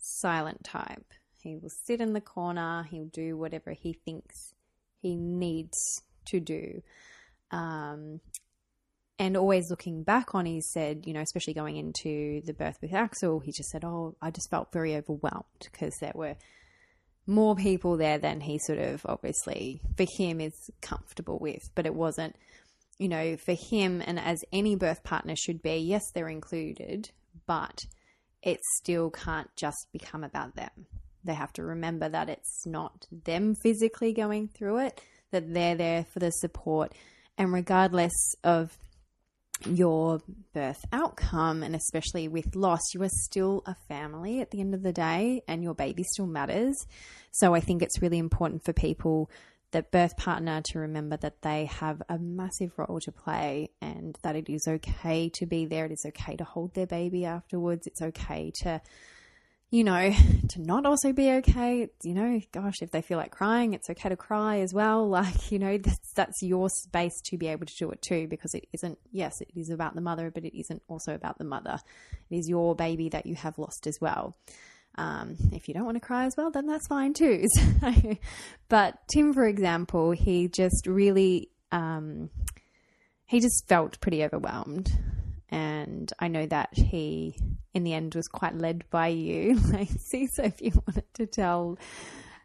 silent 0.00 0.64
type. 0.64 1.12
He 1.42 1.54
will 1.54 1.70
sit 1.84 2.00
in 2.00 2.12
the 2.12 2.20
corner. 2.20 2.82
He'll 2.90 3.04
do 3.04 3.36
whatever 3.36 3.70
he 3.70 3.92
thinks 4.04 4.52
he 5.00 5.14
needs 5.14 5.78
to 6.26 6.40
do. 6.40 6.82
Um, 7.52 8.20
and 9.18 9.36
always 9.36 9.70
looking 9.70 10.02
back 10.02 10.34
on, 10.34 10.44
he 10.46 10.60
said, 10.60 11.06
you 11.06 11.14
know, 11.14 11.20
especially 11.22 11.54
going 11.54 11.76
into 11.76 12.42
the 12.44 12.52
birth 12.52 12.78
with 12.82 12.92
Axel, 12.92 13.40
he 13.40 13.52
just 13.52 13.70
said, 13.70 13.84
"Oh, 13.84 14.16
I 14.20 14.30
just 14.30 14.50
felt 14.50 14.72
very 14.72 14.94
overwhelmed 14.94 15.44
because 15.60 15.94
there 16.00 16.12
were." 16.14 16.36
more 17.26 17.56
people 17.56 17.96
there 17.96 18.18
than 18.18 18.40
he 18.40 18.58
sort 18.58 18.78
of 18.78 19.04
obviously 19.06 19.80
for 19.96 20.06
him 20.16 20.40
is 20.40 20.70
comfortable 20.80 21.38
with, 21.38 21.70
but 21.74 21.86
it 21.86 21.94
wasn't, 21.94 22.36
you 22.98 23.08
know, 23.08 23.36
for 23.36 23.54
him 23.54 24.02
and 24.06 24.18
as 24.18 24.38
any 24.52 24.76
birth 24.76 25.02
partner 25.02 25.34
should 25.36 25.60
be, 25.60 25.76
yes, 25.76 26.02
they're 26.14 26.28
included, 26.28 27.10
but 27.46 27.84
it 28.42 28.60
still 28.76 29.10
can't 29.10 29.50
just 29.56 29.88
become 29.92 30.22
about 30.22 30.54
them. 30.54 30.86
They 31.24 31.34
have 31.34 31.52
to 31.54 31.64
remember 31.64 32.08
that 32.08 32.28
it's 32.28 32.64
not 32.64 33.06
them 33.10 33.56
physically 33.56 34.12
going 34.12 34.48
through 34.48 34.78
it, 34.78 35.00
that 35.32 35.52
they're 35.52 35.74
there 35.74 36.04
for 36.04 36.20
the 36.20 36.30
support. 36.30 36.92
And 37.36 37.52
regardless 37.52 38.34
of 38.44 38.78
your 39.64 40.20
birth 40.52 40.84
outcome, 40.92 41.62
and 41.62 41.74
especially 41.74 42.28
with 42.28 42.54
loss, 42.54 42.80
you 42.92 43.02
are 43.02 43.08
still 43.10 43.62
a 43.66 43.74
family 43.88 44.40
at 44.40 44.50
the 44.50 44.60
end 44.60 44.74
of 44.74 44.82
the 44.82 44.92
day, 44.92 45.42
and 45.48 45.62
your 45.62 45.74
baby 45.74 46.02
still 46.02 46.26
matters. 46.26 46.76
So 47.32 47.54
I 47.54 47.60
think 47.60 47.82
it's 47.82 48.02
really 48.02 48.18
important 48.18 48.64
for 48.64 48.72
people, 48.72 49.30
that 49.72 49.90
birth 49.90 50.16
partner, 50.16 50.62
to 50.66 50.78
remember 50.78 51.16
that 51.18 51.42
they 51.42 51.64
have 51.66 52.02
a 52.08 52.18
massive 52.18 52.72
role 52.76 53.00
to 53.00 53.12
play 53.12 53.70
and 53.80 54.16
that 54.22 54.36
it 54.36 54.48
is 54.48 54.66
okay 54.68 55.30
to 55.34 55.46
be 55.46 55.66
there. 55.66 55.86
It 55.86 55.92
is 55.92 56.06
okay 56.06 56.36
to 56.36 56.44
hold 56.44 56.74
their 56.74 56.86
baby 56.86 57.24
afterwards. 57.24 57.86
It's 57.86 58.00
okay 58.00 58.52
to 58.62 58.80
you 59.70 59.84
know, 59.84 60.12
to 60.50 60.60
not 60.60 60.86
also 60.86 61.12
be 61.12 61.30
okay. 61.32 61.88
You 62.02 62.14
know, 62.14 62.40
gosh, 62.52 62.76
if 62.82 62.90
they 62.90 63.02
feel 63.02 63.18
like 63.18 63.30
crying, 63.30 63.74
it's 63.74 63.90
okay 63.90 64.08
to 64.08 64.16
cry 64.16 64.60
as 64.60 64.72
well. 64.72 65.08
Like, 65.16 65.50
you 65.50 65.58
know, 65.58 65.78
that's, 65.78 66.12
that's 66.14 66.42
your 66.42 66.68
space 66.68 67.22
to 67.30 67.38
be 67.38 67.46
able 67.46 67.64
to 67.64 67.76
do 67.78 67.90
it 67.90 68.02
too, 68.02 68.26
because 68.28 68.52
it 68.54 68.66
isn't, 68.74 68.98
yes, 69.12 69.40
it 69.40 69.48
is 69.56 69.70
about 69.70 69.94
the 69.94 70.02
mother, 70.02 70.30
but 70.30 70.44
it 70.44 70.58
isn't 70.58 70.82
also 70.88 71.14
about 71.14 71.38
the 71.38 71.44
mother. 71.44 71.78
It 72.28 72.36
is 72.36 72.48
your 72.50 72.74
baby 72.74 73.08
that 73.08 73.24
you 73.24 73.34
have 73.34 73.58
lost 73.58 73.86
as 73.86 73.96
well. 73.98 74.36
Um, 74.98 75.36
if 75.52 75.68
you 75.68 75.74
don't 75.74 75.86
want 75.86 75.96
to 75.96 76.06
cry 76.06 76.26
as 76.26 76.36
well, 76.36 76.50
then 76.50 76.66
that's 76.66 76.86
fine 76.86 77.14
too. 77.14 77.44
but 78.68 78.98
Tim, 79.08 79.32
for 79.32 79.46
example, 79.46 80.10
he 80.10 80.48
just 80.48 80.86
really, 80.86 81.48
um, 81.72 82.28
he 83.24 83.40
just 83.40 83.66
felt 83.68 83.98
pretty 84.00 84.22
overwhelmed 84.22 84.90
and 85.50 86.12
I 86.18 86.28
know 86.28 86.46
that 86.46 86.70
he, 86.72 87.38
in 87.74 87.84
the 87.84 87.94
end, 87.94 88.14
was 88.14 88.28
quite 88.28 88.56
led 88.56 88.84
by 88.90 89.08
you, 89.08 89.60
Lacey. 89.72 90.28
So 90.32 90.44
if 90.44 90.60
you 90.60 90.72
wanted 90.86 91.12
to 91.14 91.26
tell, 91.26 91.78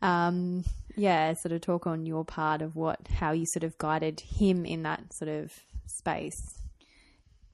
um, 0.01 0.63
yeah, 0.95 1.33
sort 1.33 1.51
of 1.53 1.61
talk 1.61 1.87
on 1.87 2.05
your 2.05 2.25
part 2.25 2.61
of 2.61 2.75
what, 2.75 2.99
how 3.07 3.31
you 3.31 3.45
sort 3.47 3.63
of 3.63 3.77
guided 3.77 4.19
him 4.19 4.65
in 4.65 4.83
that 4.83 5.13
sort 5.13 5.29
of 5.29 5.51
space. 5.85 6.59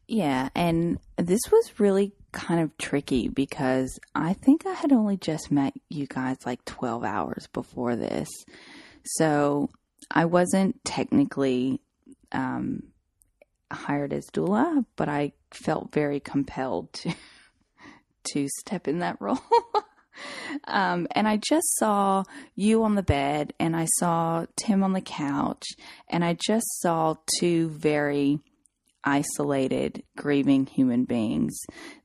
Yeah, 0.07 0.49
and 0.55 0.99
this 1.17 1.41
was 1.51 1.79
really 1.79 2.13
kind 2.31 2.61
of 2.61 2.77
tricky 2.77 3.27
because 3.27 3.99
I 4.15 4.33
think 4.33 4.65
I 4.65 4.73
had 4.73 4.93
only 4.93 5.17
just 5.17 5.51
met 5.51 5.73
you 5.89 6.07
guys 6.07 6.37
like 6.45 6.63
12 6.65 7.03
hours 7.03 7.47
before 7.51 7.95
this. 7.95 8.29
So 9.03 9.69
I 10.09 10.25
wasn't 10.25 10.83
technically 10.85 11.81
um, 12.31 12.83
hired 13.71 14.13
as 14.13 14.25
doula, 14.33 14.85
but 14.95 15.09
I 15.09 15.33
felt 15.51 15.93
very 15.93 16.19
compelled 16.19 16.93
to 16.93 17.13
to 18.33 18.47
step 18.59 18.87
in 18.87 18.99
that 18.99 19.17
role. 19.21 19.39
um, 20.65 21.07
and 21.11 21.27
I 21.27 21.37
just 21.37 21.77
saw 21.77 22.23
you 22.55 22.83
on 22.83 22.95
the 22.95 23.03
bed, 23.03 23.53
and 23.59 23.75
I 23.75 23.85
saw 23.97 24.45
Tim 24.55 24.83
on 24.83 24.93
the 24.93 25.01
couch, 25.01 25.65
and 26.09 26.23
I 26.23 26.37
just 26.45 26.67
saw 26.81 27.15
two 27.39 27.69
very 27.69 28.39
isolated, 29.03 30.03
grieving 30.17 30.65
human 30.65 31.05
beings 31.05 31.57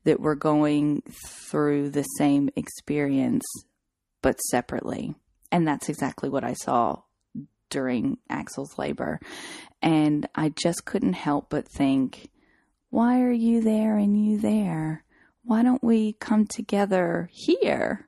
that 0.05 0.21
were 0.21 0.37
going 0.37 1.03
through 1.51 1.91
the 1.91 2.05
same 2.05 2.49
experience, 2.55 3.45
but 4.21 4.41
separately. 4.43 5.15
And 5.51 5.67
that's 5.67 5.89
exactly 5.89 6.29
what 6.29 6.45
I 6.45 6.53
saw 6.55 7.03
during 7.73 8.19
Axel's 8.29 8.79
labor. 8.79 9.19
And 9.81 10.29
I 10.35 10.51
just 10.51 10.85
couldn't 10.85 11.15
help 11.15 11.49
but 11.49 11.67
think, 11.67 12.29
why 12.91 13.23
are 13.23 13.33
you 13.33 13.63
there 13.63 13.97
and 13.97 14.23
you 14.23 14.39
there? 14.39 15.05
Why 15.45 15.63
don't 15.63 15.83
we 15.83 16.13
come 16.13 16.47
together 16.47 17.29
here? 17.33 18.07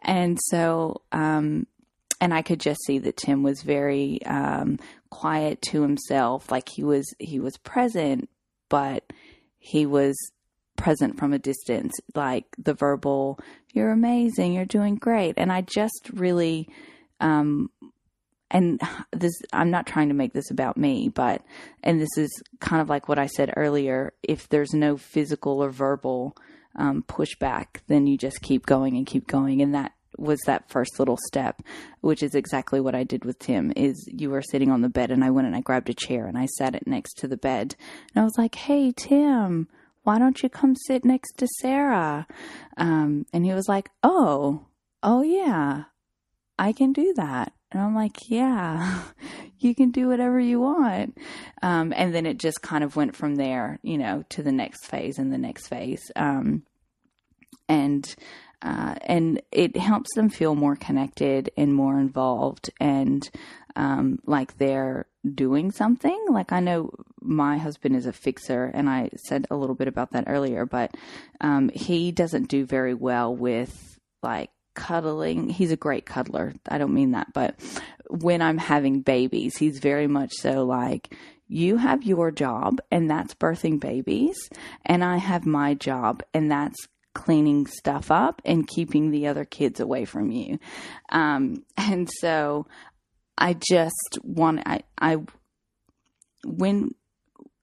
And 0.00 0.38
so, 0.48 1.02
um, 1.12 1.66
and 2.20 2.32
I 2.32 2.42
could 2.42 2.58
just 2.58 2.80
see 2.86 2.98
that 3.00 3.18
Tim 3.18 3.42
was 3.42 3.62
very 3.62 4.24
um, 4.24 4.78
quiet 5.10 5.60
to 5.70 5.82
himself, 5.82 6.50
like 6.50 6.68
he 6.68 6.82
was 6.82 7.04
he 7.18 7.38
was 7.38 7.56
present, 7.58 8.28
but 8.68 9.12
he 9.58 9.86
was 9.86 10.16
present 10.76 11.18
from 11.18 11.32
a 11.32 11.38
distance, 11.38 11.92
like 12.14 12.46
the 12.58 12.74
verbal, 12.74 13.38
"You're 13.72 13.90
amazing, 13.90 14.54
you're 14.54 14.64
doing 14.64 14.94
great," 14.96 15.34
and 15.36 15.52
I 15.52 15.62
just 15.62 16.10
really 16.12 16.68
um, 17.20 17.70
and 18.52 18.80
this 19.12 19.32
I'm 19.52 19.70
not 19.70 19.86
trying 19.86 20.08
to 20.08 20.14
make 20.14 20.34
this 20.34 20.50
about 20.50 20.76
me, 20.76 21.08
but 21.08 21.42
and 21.82 22.00
this 22.00 22.16
is 22.16 22.30
kind 22.60 22.80
of 22.80 22.88
like 22.88 23.08
what 23.08 23.18
I 23.18 23.26
said 23.26 23.52
earlier. 23.56 24.12
If 24.22 24.48
there's 24.48 24.74
no 24.74 24.96
physical 24.96 25.62
or 25.64 25.70
verbal 25.70 26.36
um, 26.76 27.02
pushback, 27.08 27.78
then 27.88 28.06
you 28.06 28.16
just 28.16 28.42
keep 28.42 28.66
going 28.66 28.96
and 28.96 29.06
keep 29.06 29.26
going, 29.26 29.62
and 29.62 29.74
that 29.74 29.92
was 30.18 30.40
that 30.46 30.70
first 30.70 30.98
little 30.98 31.18
step, 31.26 31.62
which 32.02 32.22
is 32.22 32.34
exactly 32.34 32.78
what 32.78 32.94
I 32.94 33.02
did 33.02 33.24
with 33.24 33.38
Tim. 33.38 33.72
Is 33.74 34.06
you 34.12 34.30
were 34.30 34.42
sitting 34.42 34.70
on 34.70 34.82
the 34.82 34.90
bed, 34.90 35.10
and 35.10 35.24
I 35.24 35.30
went 35.30 35.46
and 35.46 35.56
I 35.56 35.60
grabbed 35.60 35.88
a 35.88 35.94
chair 35.94 36.26
and 36.26 36.36
I 36.36 36.46
sat 36.46 36.74
it 36.74 36.86
next 36.86 37.14
to 37.18 37.28
the 37.28 37.38
bed, 37.38 37.74
and 38.14 38.22
I 38.22 38.24
was 38.24 38.36
like, 38.38 38.54
"Hey, 38.54 38.92
Tim." 38.94 39.68
Why 40.04 40.18
don't 40.18 40.42
you 40.42 40.48
come 40.48 40.74
sit 40.74 41.04
next 41.04 41.36
to 41.36 41.46
Sarah? 41.60 42.26
Um, 42.76 43.24
and 43.32 43.44
he 43.44 43.52
was 43.52 43.68
like, 43.68 43.88
Oh, 44.02 44.66
oh 45.00 45.22
yeah, 45.22 45.84
I 46.58 46.72
can 46.72 46.92
do 46.92 47.14
that. 47.16 47.52
And 47.72 47.82
I'm 47.82 47.94
like, 47.94 48.28
yeah, 48.28 49.02
you 49.58 49.74
can 49.74 49.90
do 49.90 50.08
whatever 50.08 50.38
you 50.38 50.60
want. 50.60 51.18
Um, 51.62 51.92
and 51.96 52.14
then 52.14 52.26
it 52.26 52.38
just 52.38 52.62
kind 52.62 52.84
of 52.84 52.96
went 52.96 53.16
from 53.16 53.36
there, 53.36 53.78
you 53.82 53.98
know, 53.98 54.24
to 54.30 54.42
the 54.42 54.52
next 54.52 54.86
phase 54.86 55.18
and 55.18 55.32
the 55.32 55.38
next 55.38 55.68
phase. 55.68 56.10
Um, 56.14 56.64
and, 57.68 58.14
uh, 58.60 58.96
and 59.02 59.40
it 59.50 59.76
helps 59.76 60.14
them 60.14 60.28
feel 60.28 60.54
more 60.54 60.76
connected 60.76 61.50
and 61.56 61.74
more 61.74 61.98
involved 61.98 62.70
and, 62.78 63.28
um, 63.74 64.18
like 64.26 64.58
they're 64.58 65.06
doing 65.34 65.70
something. 65.70 66.26
Like 66.28 66.52
I 66.52 66.60
know 66.60 66.90
my 67.20 67.56
husband 67.56 67.96
is 67.96 68.06
a 68.06 68.12
fixer 68.12 68.64
and 68.64 68.90
I 68.90 69.10
said 69.16 69.46
a 69.50 69.56
little 69.56 69.74
bit 69.74 69.88
about 69.88 70.10
that 70.10 70.24
earlier, 70.26 70.66
but, 70.66 70.94
um, 71.40 71.70
he 71.70 72.12
doesn't 72.12 72.48
do 72.48 72.66
very 72.66 72.94
well 72.94 73.34
with 73.34 73.98
like 74.22 74.50
cuddling. 74.74 75.48
He's 75.48 75.72
a 75.72 75.76
great 75.76 76.06
cuddler. 76.06 76.54
I 76.68 76.78
don't 76.78 76.94
mean 76.94 77.12
that, 77.12 77.32
but 77.32 77.56
when 78.08 78.42
I'm 78.42 78.58
having 78.58 79.00
babies, 79.00 79.56
he's 79.56 79.78
very 79.78 80.06
much 80.06 80.32
so 80.32 80.64
like, 80.64 81.14
you 81.48 81.76
have 81.76 82.02
your 82.02 82.30
job 82.30 82.80
and 82.90 83.10
that's 83.10 83.34
birthing 83.34 83.78
babies, 83.78 84.48
and 84.86 85.04
I 85.04 85.18
have 85.18 85.44
my 85.44 85.74
job 85.74 86.22
and 86.32 86.50
that's 86.50 86.88
cleaning 87.14 87.66
stuff 87.66 88.10
up 88.10 88.40
and 88.44 88.66
keeping 88.66 89.10
the 89.10 89.26
other 89.26 89.44
kids 89.44 89.80
away 89.80 90.06
from 90.06 90.30
you. 90.30 90.58
Um, 91.10 91.64
and 91.76 92.08
so 92.20 92.66
I 93.36 93.54
just 93.54 94.18
want, 94.22 94.62
I, 94.64 94.82
I, 94.98 95.18
when 96.44 96.92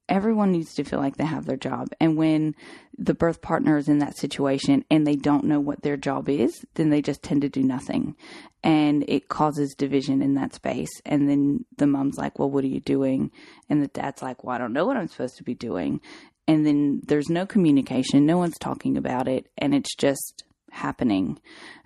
everyone 0.10 0.52
needs 0.52 0.74
to 0.74 0.84
feel 0.84 1.00
like 1.00 1.16
they 1.16 1.26
have 1.26 1.46
their 1.46 1.56
job. 1.56 1.90
And 2.02 2.18
when 2.18 2.56
the 2.98 3.14
birth 3.14 3.42
partner 3.42 3.78
is 3.78 3.88
in 3.88 4.00
that 4.00 4.18
situation 4.18 4.84
and 4.92 5.08
they 5.08 5.16
don't 5.16 5.46
know 5.46 5.60
what 5.60 5.84
their 5.84 5.96
job 5.96 6.28
is, 6.28 6.66
then 6.74 6.90
they 6.90 7.02
just 7.02 7.24
tend 7.24 7.44
to 7.44 7.50
do 7.50 7.64
nothing. 7.64 8.16
And 8.64 9.06
it 9.08 9.30
causes 9.30 9.74
division 9.78 10.22
in 10.22 10.34
that 10.34 10.56
space. 10.56 10.90
And 11.06 11.30
then 11.30 11.66
the 11.78 11.88
mom's 11.88 12.18
like, 12.18 12.38
Well, 12.38 12.50
what 12.50 12.66
are 12.66 12.68
you 12.68 12.82
doing? 12.82 13.32
And 13.70 13.82
the 13.82 13.88
dad's 13.88 14.22
like, 14.22 14.44
Well, 14.44 14.56
I 14.56 14.58
don't 14.58 14.74
know 14.74 14.86
what 14.86 14.98
I'm 14.98 15.08
supposed 15.08 15.38
to 15.38 15.44
be 15.44 15.56
doing. 15.56 16.02
And 16.48 16.66
then 16.66 17.02
there's 17.06 17.30
no 17.30 17.46
communication, 17.46 18.26
no 18.26 18.40
one's 18.40 18.58
talking 18.58 18.98
about 18.98 19.28
it, 19.28 19.48
and 19.58 19.74
it's 19.76 19.96
just 19.96 20.44
happening. 20.72 21.40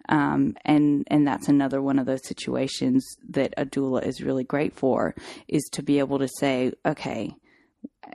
Um, 0.10 0.56
and 0.66 1.06
and 1.08 1.28
that's 1.28 1.48
another 1.48 1.82
one 1.82 2.00
of 2.00 2.06
those 2.06 2.26
situations 2.28 3.06
that 3.30 3.54
a 3.58 3.66
doula 3.66 4.06
is 4.06 4.22
really 4.22 4.44
great 4.44 4.74
for 4.74 5.16
is 5.48 5.64
to 5.74 5.84
be 5.84 6.00
able 6.00 6.20
to 6.20 6.28
say, 6.40 6.74
okay, 6.86 7.34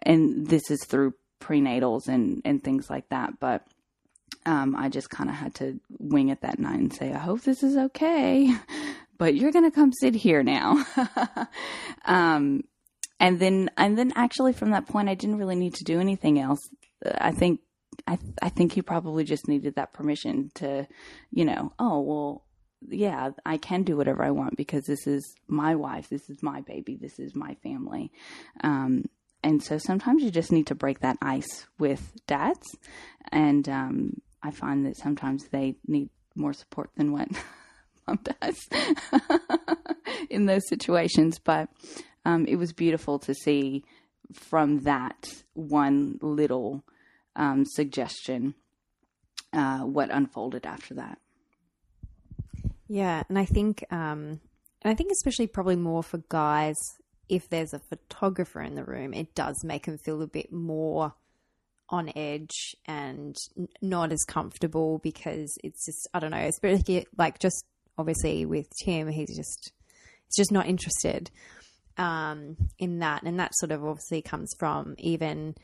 and 0.02 0.46
this 0.46 0.70
is 0.70 0.84
through 0.84 1.14
prenatals 1.40 2.08
and 2.08 2.42
and 2.44 2.62
things 2.62 2.90
like 2.90 3.08
that. 3.10 3.40
But 3.40 3.66
um, 4.46 4.76
I 4.76 4.88
just 4.88 5.10
kind 5.10 5.28
of 5.30 5.36
had 5.36 5.54
to 5.56 5.80
wing 5.98 6.28
it 6.28 6.40
that 6.42 6.58
night 6.58 6.78
and 6.78 6.92
say, 6.92 7.12
I 7.12 7.18
hope 7.18 7.42
this 7.42 7.62
is 7.62 7.76
okay, 7.76 8.54
but 9.18 9.34
you're 9.34 9.52
gonna 9.52 9.70
come 9.70 9.92
sit 9.92 10.14
here 10.14 10.42
now. 10.42 10.84
um, 12.04 12.64
and 13.20 13.40
then 13.40 13.70
and 13.76 13.98
then 13.98 14.12
actually 14.16 14.52
from 14.52 14.70
that 14.70 14.86
point, 14.86 15.08
I 15.08 15.14
didn't 15.14 15.38
really 15.38 15.56
need 15.56 15.74
to 15.74 15.84
do 15.84 16.00
anything 16.00 16.38
else. 16.38 16.60
I 17.18 17.32
think 17.32 17.60
I 18.06 18.18
I 18.42 18.48
think 18.48 18.72
he 18.72 18.82
probably 18.82 19.24
just 19.24 19.48
needed 19.48 19.74
that 19.74 19.92
permission 19.92 20.50
to, 20.56 20.86
you 21.30 21.44
know, 21.44 21.72
oh 21.78 22.00
well, 22.00 22.44
yeah, 22.88 23.30
I 23.44 23.56
can 23.56 23.82
do 23.82 23.96
whatever 23.96 24.22
I 24.22 24.30
want 24.30 24.56
because 24.56 24.84
this 24.84 25.06
is 25.06 25.34
my 25.48 25.74
wife, 25.74 26.08
this 26.08 26.30
is 26.30 26.42
my 26.42 26.60
baby, 26.60 26.96
this 27.00 27.18
is 27.18 27.34
my 27.34 27.54
family. 27.62 28.12
Um, 28.62 29.04
and 29.42 29.62
so 29.62 29.78
sometimes 29.78 30.22
you 30.22 30.30
just 30.30 30.52
need 30.52 30.66
to 30.66 30.74
break 30.74 31.00
that 31.00 31.16
ice 31.22 31.66
with 31.78 32.12
dads. 32.26 32.66
And 33.30 33.68
um, 33.68 34.20
I 34.42 34.50
find 34.50 34.84
that 34.86 34.96
sometimes 34.96 35.48
they 35.48 35.76
need 35.86 36.10
more 36.34 36.52
support 36.52 36.90
than 36.96 37.12
what 37.12 37.28
mom 38.06 38.18
does 38.40 38.68
in 40.30 40.46
those 40.46 40.68
situations. 40.68 41.38
But 41.38 41.68
um, 42.24 42.46
it 42.46 42.56
was 42.56 42.72
beautiful 42.72 43.18
to 43.20 43.34
see 43.34 43.84
from 44.32 44.80
that 44.80 45.42
one 45.54 46.18
little 46.20 46.84
um, 47.36 47.64
suggestion 47.64 48.54
uh, 49.52 49.80
what 49.80 50.10
unfolded 50.10 50.66
after 50.66 50.94
that. 50.94 51.18
Yeah, 52.88 53.22
and 53.28 53.38
I 53.38 53.44
think, 53.44 53.84
um, 53.90 54.40
and 54.82 54.92
I 54.92 54.94
think 54.94 55.12
especially 55.12 55.46
probably 55.46 55.76
more 55.76 56.02
for 56.02 56.22
guys 56.28 56.74
if 57.28 57.48
there's 57.48 57.74
a 57.74 57.78
photographer 57.78 58.60
in 58.60 58.74
the 58.74 58.84
room, 58.84 59.14
it 59.14 59.34
does 59.34 59.62
make 59.64 59.86
them 59.86 59.98
feel 59.98 60.22
a 60.22 60.26
bit 60.26 60.52
more 60.52 61.14
on 61.90 62.12
edge 62.16 62.76
and 62.86 63.36
not 63.80 64.12
as 64.12 64.22
comfortable 64.24 64.98
because 64.98 65.56
it's 65.64 65.86
just 65.86 66.08
I 66.12 66.20
don't 66.20 66.30
know. 66.30 66.48
It's 66.50 67.06
like 67.16 67.38
just 67.38 67.64
obviously 67.96 68.44
with 68.46 68.66
Tim, 68.84 69.08
he's 69.08 69.34
just 69.36 69.72
he's 70.26 70.36
just 70.36 70.52
not 70.52 70.66
interested 70.66 71.30
um, 71.98 72.56
in 72.78 73.00
that, 73.00 73.24
and 73.24 73.40
that 73.40 73.54
sort 73.56 73.72
of 73.72 73.84
obviously 73.84 74.22
comes 74.22 74.54
from 74.58 74.94
even 74.98 75.54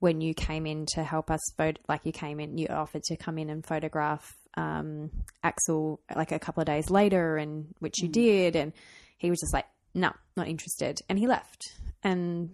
when 0.00 0.20
you 0.20 0.34
came 0.34 0.66
in 0.66 0.84
to 0.84 1.02
help 1.02 1.30
us 1.30 1.40
photo, 1.56 1.80
like 1.88 2.02
you 2.04 2.12
came 2.12 2.38
in, 2.38 2.58
you 2.58 2.66
offered 2.68 3.02
to 3.04 3.16
come 3.16 3.38
in 3.38 3.48
and 3.48 3.64
photograph 3.64 4.36
um, 4.56 5.10
Axel 5.42 6.00
like 6.14 6.30
a 6.30 6.38
couple 6.38 6.60
of 6.60 6.66
days 6.66 6.90
later, 6.90 7.36
and 7.36 7.74
which 7.78 8.02
you 8.02 8.08
mm. 8.08 8.12
did, 8.12 8.56
and 8.56 8.72
he 9.16 9.30
was 9.30 9.40
just 9.40 9.54
like, 9.54 9.66
no, 9.94 10.12
not 10.36 10.48
interested. 10.48 11.00
And 11.08 11.18
he 11.18 11.26
left. 11.26 11.62
And 12.02 12.50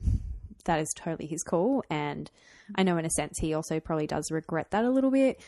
that 0.66 0.80
is 0.80 0.92
totally 0.96 1.26
his 1.26 1.42
call. 1.42 1.82
And 1.90 2.30
I 2.74 2.82
know, 2.82 2.96
in 2.98 3.06
a 3.06 3.10
sense, 3.10 3.38
he 3.38 3.54
also 3.54 3.80
probably 3.80 4.06
does 4.06 4.30
regret 4.30 4.70
that 4.70 4.84
a 4.84 4.90
little 4.90 5.10
bit. 5.10 5.42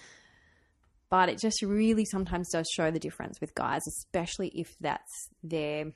But 1.10 1.28
it 1.28 1.38
just 1.38 1.60
really 1.62 2.06
sometimes 2.06 2.48
does 2.50 2.66
show 2.74 2.90
the 2.90 2.98
difference 2.98 3.40
with 3.40 3.54
guys, 3.54 3.82
especially 3.86 4.48
if 4.48 4.74
that's 4.80 5.28
their, 5.42 5.92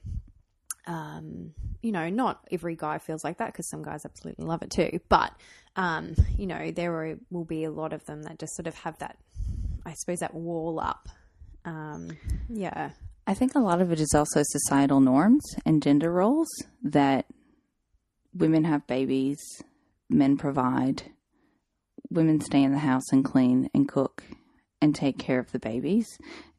um, 0.86 1.54
you 1.80 1.90
know, 1.90 2.10
not 2.10 2.46
every 2.52 2.76
guy 2.76 2.98
feels 2.98 3.24
like 3.24 3.38
that 3.38 3.46
because 3.46 3.68
some 3.70 3.82
guys 3.82 4.04
absolutely 4.04 4.44
love 4.44 4.62
it 4.62 4.70
too. 4.70 5.00
But, 5.08 5.32
um, 5.74 6.14
you 6.36 6.46
know, 6.46 6.70
there 6.70 6.92
are, 6.92 7.16
will 7.30 7.46
be 7.46 7.64
a 7.64 7.70
lot 7.70 7.94
of 7.94 8.04
them 8.04 8.24
that 8.24 8.38
just 8.38 8.54
sort 8.56 8.66
of 8.66 8.74
have 8.80 8.98
that, 8.98 9.16
I 9.86 9.94
suppose, 9.94 10.18
that 10.18 10.34
wall 10.34 10.78
up. 10.78 11.08
Um, 11.64 12.10
yeah. 12.50 12.90
I 13.26 13.34
think 13.34 13.54
a 13.54 13.60
lot 13.60 13.80
of 13.80 13.90
it 13.90 14.00
is 14.00 14.14
also 14.14 14.42
societal 14.44 15.00
norms 15.00 15.42
and 15.64 15.82
gender 15.82 16.12
roles 16.12 16.48
that 16.82 17.26
women 18.32 18.64
have 18.64 18.86
babies, 18.86 19.38
men 20.08 20.36
provide. 20.36 21.02
women 22.10 22.40
stay 22.40 22.62
in 22.62 22.72
the 22.72 22.78
house 22.78 23.10
and 23.12 23.24
clean 23.24 23.68
and 23.74 23.88
cook 23.88 24.22
and 24.80 24.94
take 24.94 25.18
care 25.18 25.38
of 25.38 25.50
the 25.52 25.58
babies, 25.58 26.06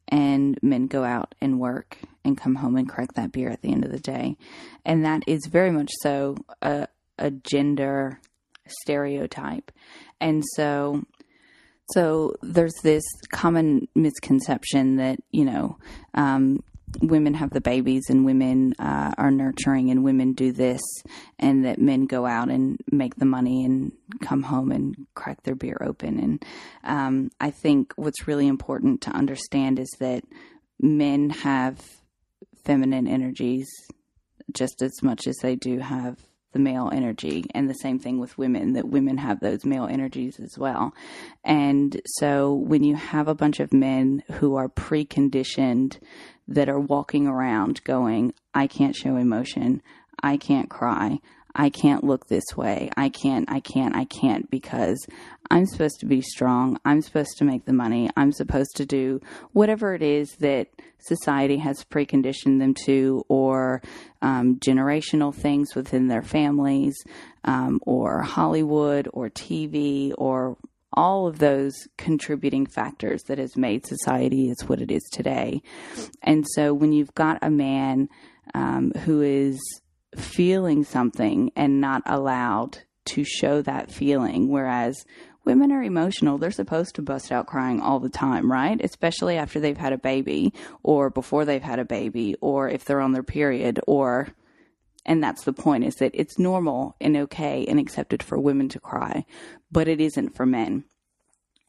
and 0.08 0.58
men 0.62 0.86
go 0.86 1.04
out 1.04 1.34
and 1.40 1.60
work 1.60 1.98
and 2.24 2.36
come 2.36 2.56
home 2.56 2.76
and 2.76 2.88
crack 2.88 3.14
that 3.14 3.32
beer 3.32 3.48
at 3.48 3.62
the 3.62 3.72
end 3.72 3.84
of 3.84 3.92
the 3.92 3.98
day. 3.98 4.36
And 4.84 5.04
that 5.04 5.22
is 5.26 5.46
very 5.46 5.70
much 5.70 5.90
so 6.02 6.36
a, 6.62 6.88
a 7.18 7.30
gender 7.30 8.20
stereotype. 8.66 9.72
And 10.20 10.44
so 10.54 11.04
so 11.92 12.34
there's 12.42 12.74
this 12.82 13.04
common 13.32 13.88
misconception 13.94 14.96
that, 14.96 15.18
you 15.30 15.44
know, 15.44 15.78
um, 16.14 16.62
women 17.00 17.34
have 17.34 17.50
the 17.50 17.60
babies 17.60 18.04
and 18.08 18.24
women 18.24 18.74
uh, 18.78 19.12
are 19.18 19.30
nurturing 19.30 19.90
and 19.90 20.04
women 20.04 20.32
do 20.32 20.52
this 20.52 20.80
and 21.38 21.64
that 21.64 21.80
men 21.80 22.06
go 22.06 22.26
out 22.26 22.48
and 22.48 22.78
make 22.90 23.16
the 23.16 23.24
money 23.24 23.64
and 23.64 23.92
come 24.22 24.42
home 24.42 24.72
and 24.72 25.06
crack 25.14 25.42
their 25.42 25.54
beer 25.54 25.76
open. 25.80 26.18
And 26.18 26.44
um, 26.84 27.30
i 27.40 27.50
think 27.50 27.92
what's 27.96 28.26
really 28.26 28.46
important 28.46 29.02
to 29.02 29.10
understand 29.10 29.78
is 29.78 29.90
that 30.00 30.24
men 30.80 31.30
have 31.30 31.78
feminine 32.64 33.06
energies 33.06 33.68
just 34.52 34.82
as 34.82 35.02
much 35.02 35.26
as 35.26 35.36
they 35.42 35.56
do 35.56 35.78
have 35.78 36.18
the 36.52 36.58
male 36.58 36.90
energy 36.92 37.44
and 37.54 37.68
the 37.68 37.74
same 37.74 37.98
thing 37.98 38.18
with 38.18 38.38
women 38.38 38.72
that 38.72 38.88
women 38.88 39.18
have 39.18 39.40
those 39.40 39.64
male 39.64 39.86
energies 39.86 40.40
as 40.40 40.58
well 40.58 40.94
and 41.44 42.00
so 42.06 42.52
when 42.54 42.84
you 42.84 42.96
have 42.96 43.28
a 43.28 43.34
bunch 43.34 43.60
of 43.60 43.72
men 43.72 44.22
who 44.32 44.56
are 44.56 44.68
preconditioned 44.68 45.98
that 46.48 46.68
are 46.68 46.80
walking 46.80 47.26
around 47.26 47.84
going, 47.84 48.32
I 48.54 48.66
can't 48.66 48.96
show 48.96 49.16
emotion. 49.16 49.82
I 50.22 50.38
can't 50.38 50.70
cry. 50.70 51.20
I 51.58 51.70
can't 51.70 52.04
look 52.04 52.28
this 52.28 52.56
way. 52.56 52.88
I 52.96 53.08
can't, 53.08 53.50
I 53.50 53.58
can't, 53.58 53.96
I 53.96 54.04
can't 54.04 54.48
because 54.48 55.04
I'm 55.50 55.66
supposed 55.66 55.98
to 56.00 56.06
be 56.06 56.20
strong. 56.20 56.78
I'm 56.84 57.02
supposed 57.02 57.36
to 57.38 57.44
make 57.44 57.64
the 57.64 57.72
money. 57.72 58.08
I'm 58.16 58.30
supposed 58.30 58.76
to 58.76 58.86
do 58.86 59.20
whatever 59.52 59.92
it 59.92 60.02
is 60.02 60.30
that 60.38 60.68
society 61.00 61.56
has 61.56 61.84
preconditioned 61.84 62.60
them 62.60 62.74
to, 62.86 63.24
or 63.28 63.82
um, 64.22 64.56
generational 64.60 65.34
things 65.34 65.74
within 65.74 66.06
their 66.06 66.22
families, 66.22 66.94
um, 67.44 67.80
or 67.84 68.22
Hollywood, 68.22 69.08
or 69.12 69.28
TV, 69.28 70.12
or 70.16 70.56
all 70.92 71.26
of 71.26 71.40
those 71.40 71.74
contributing 71.96 72.66
factors 72.66 73.22
that 73.24 73.38
has 73.38 73.56
made 73.56 73.84
society 73.84 74.48
is 74.48 74.68
what 74.68 74.80
it 74.80 74.92
is 74.92 75.02
today. 75.12 75.60
And 76.22 76.46
so 76.54 76.72
when 76.72 76.92
you've 76.92 77.14
got 77.14 77.38
a 77.42 77.50
man 77.50 78.08
um, 78.54 78.92
who 79.04 79.22
is 79.22 79.58
feeling 80.16 80.84
something 80.84 81.50
and 81.56 81.80
not 81.80 82.02
allowed 82.06 82.78
to 83.06 83.24
show 83.24 83.62
that 83.62 83.90
feeling, 83.90 84.48
whereas 84.48 85.04
women 85.44 85.72
are 85.72 85.82
emotional. 85.82 86.36
They're 86.36 86.50
supposed 86.50 86.94
to 86.96 87.02
bust 87.02 87.32
out 87.32 87.46
crying 87.46 87.80
all 87.80 88.00
the 88.00 88.10
time, 88.10 88.50
right? 88.52 88.78
Especially 88.82 89.36
after 89.36 89.58
they've 89.60 89.76
had 89.76 89.94
a 89.94 89.98
baby 89.98 90.52
or 90.82 91.08
before 91.08 91.44
they've 91.44 91.62
had 91.62 91.78
a 91.78 91.84
baby 91.84 92.36
or 92.40 92.68
if 92.68 92.84
they're 92.84 93.00
on 93.00 93.12
their 93.12 93.22
period 93.22 93.80
or 93.86 94.28
and 95.06 95.24
that's 95.24 95.44
the 95.44 95.54
point 95.54 95.84
is 95.84 95.94
that 95.96 96.10
it's 96.12 96.38
normal 96.38 96.94
and 97.00 97.16
okay 97.16 97.64
and 97.66 97.80
accepted 97.80 98.22
for 98.22 98.38
women 98.38 98.68
to 98.68 98.78
cry, 98.78 99.24
but 99.72 99.88
it 99.88 100.02
isn't 100.02 100.36
for 100.36 100.44
men. 100.44 100.84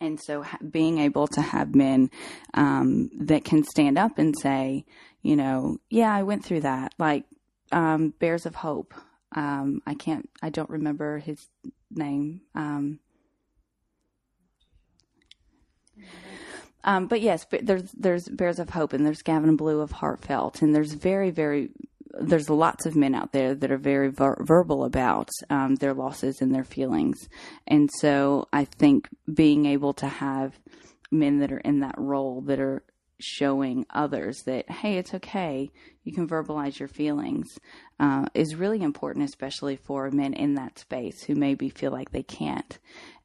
And 0.02 0.20
so 0.20 0.44
being 0.70 1.00
able 1.00 1.28
to 1.28 1.42
have 1.42 1.74
men 1.74 2.10
um, 2.54 3.10
that 3.18 3.46
can 3.46 3.64
stand 3.64 3.98
up 3.98 4.18
and 4.18 4.36
say, 4.38 4.86
you 5.22 5.38
know, 5.38 5.78
yeah, 5.90 6.14
I 6.14 6.24
went 6.24 6.44
through 6.44 6.62
that, 6.62 6.94
like 6.98 7.24
um, 7.72 8.13
Bears 8.20 8.45
of 8.45 8.55
Hope. 8.55 8.93
Um, 9.36 9.82
I 9.86 9.93
can't, 9.93 10.30
I 10.41 10.49
don't 10.49 10.70
remember 10.70 11.20
his 11.20 11.47
name. 11.91 12.41
Um, 12.55 12.99
um, 16.84 17.07
but 17.07 17.22
yes, 17.22 17.45
there's 17.61 17.91
there's 17.91 18.28
Bears 18.30 18.59
of 18.59 18.70
Hope 18.70 18.93
and 18.93 19.05
there's 19.05 19.22
Gavin 19.22 19.55
Blue 19.55 19.82
of 19.82 19.91
Heartfelt 19.91 20.61
and 20.61 20.74
there's 20.74 20.93
very 20.93 21.30
very 21.30 21.70
there's 22.20 22.49
lots 22.49 22.86
of 22.86 22.95
men 22.95 23.13
out 23.13 23.32
there 23.32 23.53
that 23.53 23.72
are 23.72 23.78
very 23.78 24.09
ver- 24.09 24.41
verbal 24.41 24.84
about 24.84 25.30
um, 25.49 25.76
their 25.76 25.93
losses 25.93 26.41
and 26.41 26.53
their 26.53 26.63
feelings. 26.63 27.30
And 27.67 27.89
so 27.99 28.47
I 28.51 28.65
think 28.65 29.07
being 29.32 29.65
able 29.65 29.93
to 29.93 30.07
have 30.07 30.59
men 31.11 31.39
that 31.39 31.51
are 31.51 31.59
in 31.59 31.82
that 31.82 31.95
role 31.97 32.41
that 32.41 32.59
are 32.59 32.84
showing 33.20 33.86
others 33.89 34.43
that, 34.45 34.70
hey, 34.70 34.97
it's 34.97 35.13
okay, 35.13 35.70
you 36.03 36.13
can 36.13 36.28
verbalize 36.28 36.80
your 36.80 36.88
feelings, 36.88 37.59
uh, 37.99 38.26
is 38.34 38.55
really 38.55 38.82
important, 38.82 39.26
especially 39.26 39.76
for 39.76 40.09
men 40.11 40.34
in 40.34 40.55
that 40.55 40.80
space 40.80 41.24
who 41.24 41.36
maybe 41.36 41.70
feel 41.70 41.91
like 41.91 42.11
they 42.11 42.24
can't. 42.24 42.80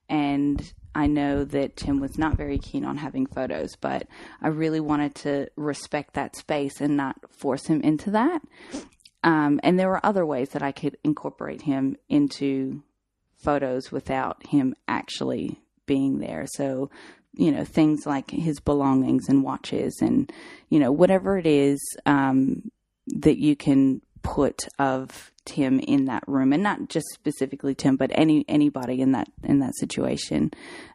And 0.08 0.72
I 0.94 1.06
know 1.06 1.44
that 1.44 1.76
Tim 1.76 2.00
was 2.00 2.18
not 2.18 2.36
very 2.36 2.58
keen 2.58 2.84
on 2.84 2.98
having 2.98 3.26
photos, 3.26 3.76
but 3.80 4.06
I 4.40 4.48
really 4.48 4.80
wanted 4.80 5.14
to 5.16 5.48
respect 5.56 6.14
that 6.14 6.36
space 6.36 6.80
and 6.80 6.96
not 6.96 7.16
force 7.30 7.66
him 7.66 7.80
into 7.80 8.10
that. 8.12 8.42
Um, 9.24 9.58
and 9.62 9.78
there 9.78 9.88
were 9.88 10.04
other 10.04 10.26
ways 10.26 10.50
that 10.50 10.62
I 10.62 10.72
could 10.72 10.98
incorporate 11.02 11.62
him 11.62 11.96
into 12.08 12.82
photos 13.42 13.90
without 13.90 14.46
him 14.46 14.74
actually 14.86 15.60
being 15.86 16.18
there. 16.18 16.44
So, 16.46 16.90
you 17.36 17.50
know, 17.50 17.64
things 17.64 18.06
like 18.06 18.30
his 18.30 18.60
belongings 18.60 19.28
and 19.28 19.42
watches 19.42 19.98
and, 20.00 20.32
you 20.68 20.78
know, 20.78 20.92
whatever 20.92 21.36
it 21.38 21.46
is 21.46 21.80
um, 22.06 22.70
that 23.06 23.38
you 23.38 23.56
can 23.56 24.00
put 24.22 24.68
of 24.78 25.32
Tim 25.44 25.78
in 25.80 26.06
that 26.06 26.24
room, 26.26 26.52
and 26.52 26.62
not 26.62 26.88
just 26.88 27.06
specifically 27.12 27.74
Tim, 27.74 27.96
but 27.96 28.10
any 28.14 28.44
anybody 28.48 29.00
in 29.00 29.12
that 29.12 29.28
in 29.42 29.60
that 29.60 29.76
situation. 29.76 30.50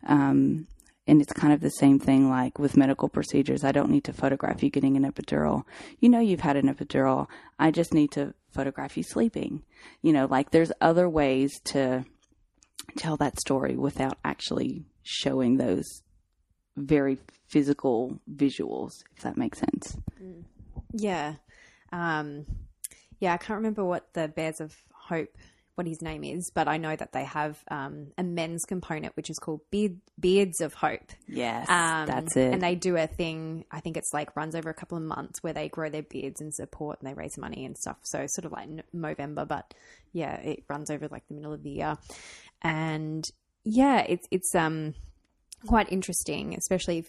Um, 0.08 0.68
and 1.08 1.22
it's 1.22 1.34
kind 1.34 1.54
of 1.54 1.62
the 1.62 1.72
same 1.72 2.00
thing 2.00 2.30
like 2.30 2.60
with 2.60 2.78
medical 2.78 3.10
procedures. 3.10 3.64
I 3.64 3.72
don't 3.72 3.90
need 3.90 4.04
to 4.04 4.14
photograph 4.14 4.62
you 4.62 4.70
getting 4.70 4.96
an 4.98 5.12
epidural. 5.12 5.64
You 6.00 6.10
know 6.10 6.20
you've 6.20 6.42
had 6.42 6.58
an 6.58 6.74
epidural. 6.74 7.28
I 7.58 7.72
just 7.72 7.94
need 7.94 8.12
to 8.12 8.34
photograph 8.52 8.98
you 8.98 9.04
sleeping. 9.04 9.64
You 10.02 10.14
know, 10.14 10.26
like 10.26 10.52
there's 10.52 10.72
other 10.82 11.08
ways 11.08 11.60
to 11.66 12.06
tell 12.98 13.18
that 13.18 13.40
story 13.40 13.76
without 13.76 14.18
actually 14.24 14.86
showing 15.04 15.58
those 15.58 15.86
very 16.80 17.18
physical 17.48 18.20
visuals, 18.34 19.04
if 19.16 19.24
that 19.24 19.38
makes 19.38 19.60
sense. 19.60 19.98
Mm. 20.22 20.44
Yeah. 20.94 21.36
Um, 21.92 22.46
yeah, 23.20 23.34
I 23.34 23.38
can't 23.38 23.58
remember 23.58 23.84
what 23.84 24.14
the 24.14 24.28
Bears 24.28 24.62
of 24.62 24.76
Hope, 24.94 25.36
what 25.76 25.88
his 25.88 26.02
name 26.02 26.24
is, 26.24 26.52
but 26.54 26.68
I 26.68 26.78
know 26.78 26.96
that 26.96 27.14
they 27.14 27.24
have 27.24 27.58
um, 27.70 28.08
a 28.18 28.24
men's 28.24 28.64
component 28.66 29.16
which 29.16 29.30
is 29.30 29.38
called 29.40 29.62
Beard, 29.72 29.98
Beards 30.20 30.62
of 30.62 30.74
Hope. 30.74 31.12
Yes, 31.28 31.70
um, 31.70 32.06
that's 32.06 32.36
it. 32.38 32.54
And 32.54 32.62
they 32.62 32.76
do 32.76 32.96
a 32.96 33.08
thing. 33.08 33.66
I 33.72 33.80
think 33.80 33.98
it's 33.98 34.14
like 34.14 34.36
runs 34.36 34.56
over 34.56 34.70
a 34.70 34.74
couple 34.74 34.98
of 34.98 35.04
months 35.04 35.42
where 35.42 35.54
they 35.54 35.68
grow 35.70 35.90
their 35.90 36.04
beards 36.04 36.42
and 36.42 36.54
support 36.54 37.00
and 37.00 37.10
they 37.10 37.14
raise 37.14 37.38
money 37.38 37.66
and 37.66 37.78
stuff. 37.78 37.98
So 38.04 38.26
sort 38.28 38.46
of 38.46 38.52
like 38.52 38.70
Movember, 38.96 39.48
but 39.48 39.74
yeah, 40.14 40.36
it 40.36 40.64
runs 40.70 40.90
over 40.90 41.08
like 41.08 41.28
the 41.28 41.34
middle 41.34 41.54
of 41.54 41.64
the 41.64 41.72
year, 41.72 41.98
and 42.62 43.26
yeah, 43.64 44.06
it's 44.08 44.28
it's 44.32 44.54
um 44.56 44.94
quite 45.66 45.92
interesting, 45.92 46.56
especially 46.56 47.06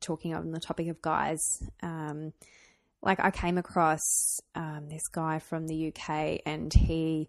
talking 0.00 0.34
on 0.34 0.50
the 0.52 0.60
topic 0.60 0.88
of 0.88 1.00
guys. 1.02 1.40
Um, 1.82 2.32
like 3.02 3.20
I 3.20 3.30
came 3.30 3.58
across 3.58 4.02
um, 4.54 4.88
this 4.88 5.06
guy 5.08 5.38
from 5.38 5.66
the 5.66 5.88
UK 5.88 6.40
and 6.44 6.72
he 6.72 7.28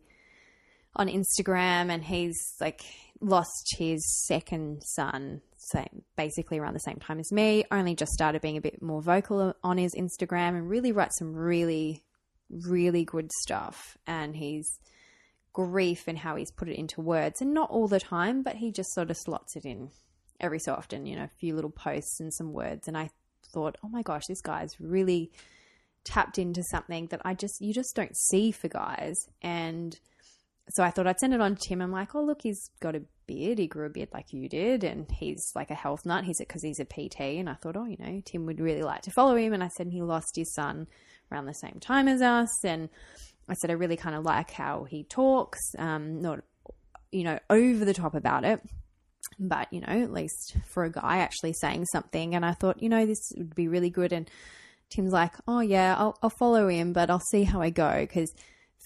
on 0.96 1.08
Instagram 1.08 1.92
and 1.92 2.04
he's 2.04 2.38
like 2.60 2.84
lost 3.22 3.76
his 3.78 4.04
second 4.26 4.82
son 4.84 5.42
same 5.58 6.04
basically 6.16 6.58
around 6.58 6.74
the 6.74 6.80
same 6.80 6.98
time 6.98 7.20
as 7.20 7.32
me 7.32 7.64
only 7.70 7.94
just 7.94 8.12
started 8.12 8.42
being 8.42 8.58
a 8.58 8.62
bit 8.62 8.82
more 8.82 9.02
vocal 9.02 9.54
on 9.64 9.78
his 9.78 9.94
Instagram 9.94 10.58
and 10.58 10.70
really 10.70 10.92
write 10.92 11.14
some 11.14 11.36
really 11.36 12.04
really 12.50 13.06
good 13.06 13.30
stuff 13.42 13.98
and 14.08 14.36
he's 14.36 14.80
grief 15.54 16.08
and 16.08 16.18
how 16.18 16.36
he's 16.36 16.52
put 16.52 16.70
it 16.70 16.80
into 16.80 17.02
words 17.02 17.42
and 17.42 17.54
not 17.54 17.70
all 17.70 17.88
the 17.88 18.00
time 18.00 18.42
but 18.42 18.56
he 18.56 18.72
just 18.72 18.92
sort 18.94 19.12
of 19.12 19.18
slots 19.18 19.56
it 19.56 19.66
in 19.66 19.92
every 20.40 20.60
so 20.60 20.74
often 20.74 21.06
you 21.06 21.16
know 21.16 21.24
a 21.24 21.38
few 21.40 21.56
little 21.56 21.70
posts 21.70 22.20
and 22.20 22.34
some 22.34 22.54
words 22.54 22.88
and 22.88 22.98
I 22.98 23.10
thought 23.52 23.78
oh 23.84 23.90
my 23.90 24.02
gosh 24.02 24.26
this 24.28 24.42
guy's 24.42 24.80
really 24.80 25.32
tapped 26.04 26.40
into 26.40 26.64
something 26.64 27.08
that 27.08 27.22
I 27.24 27.34
just 27.34 27.62
you 27.62 27.74
just 27.74 27.96
don't 27.96 28.16
see 28.16 28.52
for 28.52 28.68
guys. 28.68 29.16
And 29.42 29.98
so 30.70 30.84
I 30.84 30.92
thought 30.92 31.08
I'd 31.08 31.20
send 31.20 31.34
it 31.34 31.42
on 31.42 31.56
to 31.56 31.62
Tim. 31.68 31.82
I'm 31.82 31.92
like, 31.92 32.16
oh 32.16 32.24
look, 32.24 32.42
he's 32.42 32.70
got 32.80 32.96
a 32.96 33.02
beard. 33.28 33.60
He 33.60 33.68
grew 33.68 33.86
a 33.86 33.90
beard 33.90 34.10
like 34.14 34.34
you 34.34 34.48
did, 34.48 34.84
and 34.84 35.10
he's 35.12 35.52
like 35.56 35.72
a 35.72 35.76
health 35.76 36.06
nut. 36.06 36.26
He's 36.26 36.40
because 36.40 36.64
he's 36.64 36.80
a 36.80 36.86
PT. 36.86 37.20
And 37.22 37.50
I 37.50 37.56
thought, 37.56 37.78
oh, 37.78 37.86
you 37.86 37.98
know, 38.00 38.22
Tim 38.26 38.46
would 38.46 38.60
really 38.60 38.84
like 38.84 39.02
to 39.04 39.12
follow 39.12 39.36
him. 39.36 39.54
And 39.54 39.64
I 39.64 39.70
said 39.70 39.88
he 39.88 40.02
lost 40.02 40.36
his 40.36 40.54
son 40.54 40.88
around 41.32 41.46
the 41.46 41.54
same 41.54 41.80
time 41.80 42.08
as 42.08 42.22
us, 42.22 42.64
and 42.64 42.90
I 43.48 43.54
said 43.56 43.70
I 43.72 43.74
really 43.74 43.98
kind 43.98 44.16
of 44.16 44.24
like 44.24 44.52
how 44.52 44.84
he 44.84 45.04
talks, 45.04 45.60
um, 45.78 46.22
not 46.22 46.42
you 47.12 47.24
know 47.24 47.40
over 47.50 47.86
the 47.86 47.94
top 47.94 48.14
about 48.16 48.44
it. 48.44 48.62
But, 49.40 49.72
you 49.72 49.82
know, 49.82 49.88
at 49.88 50.12
least 50.12 50.58
for 50.66 50.84
a 50.84 50.92
guy 50.92 51.20
actually 51.20 51.54
saying 51.54 51.86
something. 51.92 52.36
And 52.36 52.46
I 52.46 52.54
thought, 52.54 52.82
you 52.82 52.90
know, 52.90 53.06
this 53.06 53.32
would 53.38 53.56
be 53.56 53.68
really 53.68 53.90
good. 53.90 54.12
And 54.12 54.30
Tim's 54.90 55.14
like, 55.14 55.34
oh 55.48 55.60
yeah, 55.60 55.96
I'll, 55.98 56.18
I'll 56.22 56.32
follow 56.40 56.68
him, 56.68 56.94
but 56.94 57.10
I'll 57.10 57.20
see 57.20 57.44
how 57.44 57.62
I 57.62 57.70
go. 57.70 58.00
Because 58.00 58.34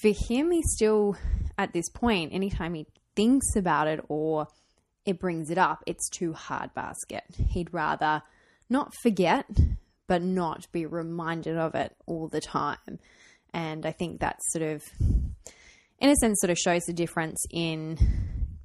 for 0.01 0.11
him, 0.27 0.51
he's 0.51 0.71
still 0.75 1.15
at 1.57 1.73
this 1.73 1.89
point, 1.89 2.33
anytime 2.33 2.73
he 2.73 2.87
thinks 3.15 3.55
about 3.55 3.87
it 3.87 4.03
or 4.09 4.47
it 5.05 5.19
brings 5.19 5.49
it 5.49 5.57
up, 5.57 5.83
it's 5.85 6.09
too 6.09 6.33
hard 6.33 6.73
basket. 6.73 7.23
He'd 7.49 7.73
rather 7.73 8.21
not 8.69 8.93
forget, 9.01 9.45
but 10.07 10.21
not 10.21 10.71
be 10.71 10.85
reminded 10.85 11.57
of 11.57 11.75
it 11.75 11.95
all 12.05 12.27
the 12.27 12.41
time. 12.41 12.99
And 13.53 13.85
I 13.85 13.91
think 13.91 14.19
that 14.19 14.37
sort 14.49 14.63
of, 14.63 14.83
in 15.99 16.09
a 16.09 16.15
sense, 16.15 16.39
sort 16.41 16.51
of 16.51 16.57
shows 16.57 16.83
the 16.83 16.93
difference 16.93 17.45
in 17.51 17.97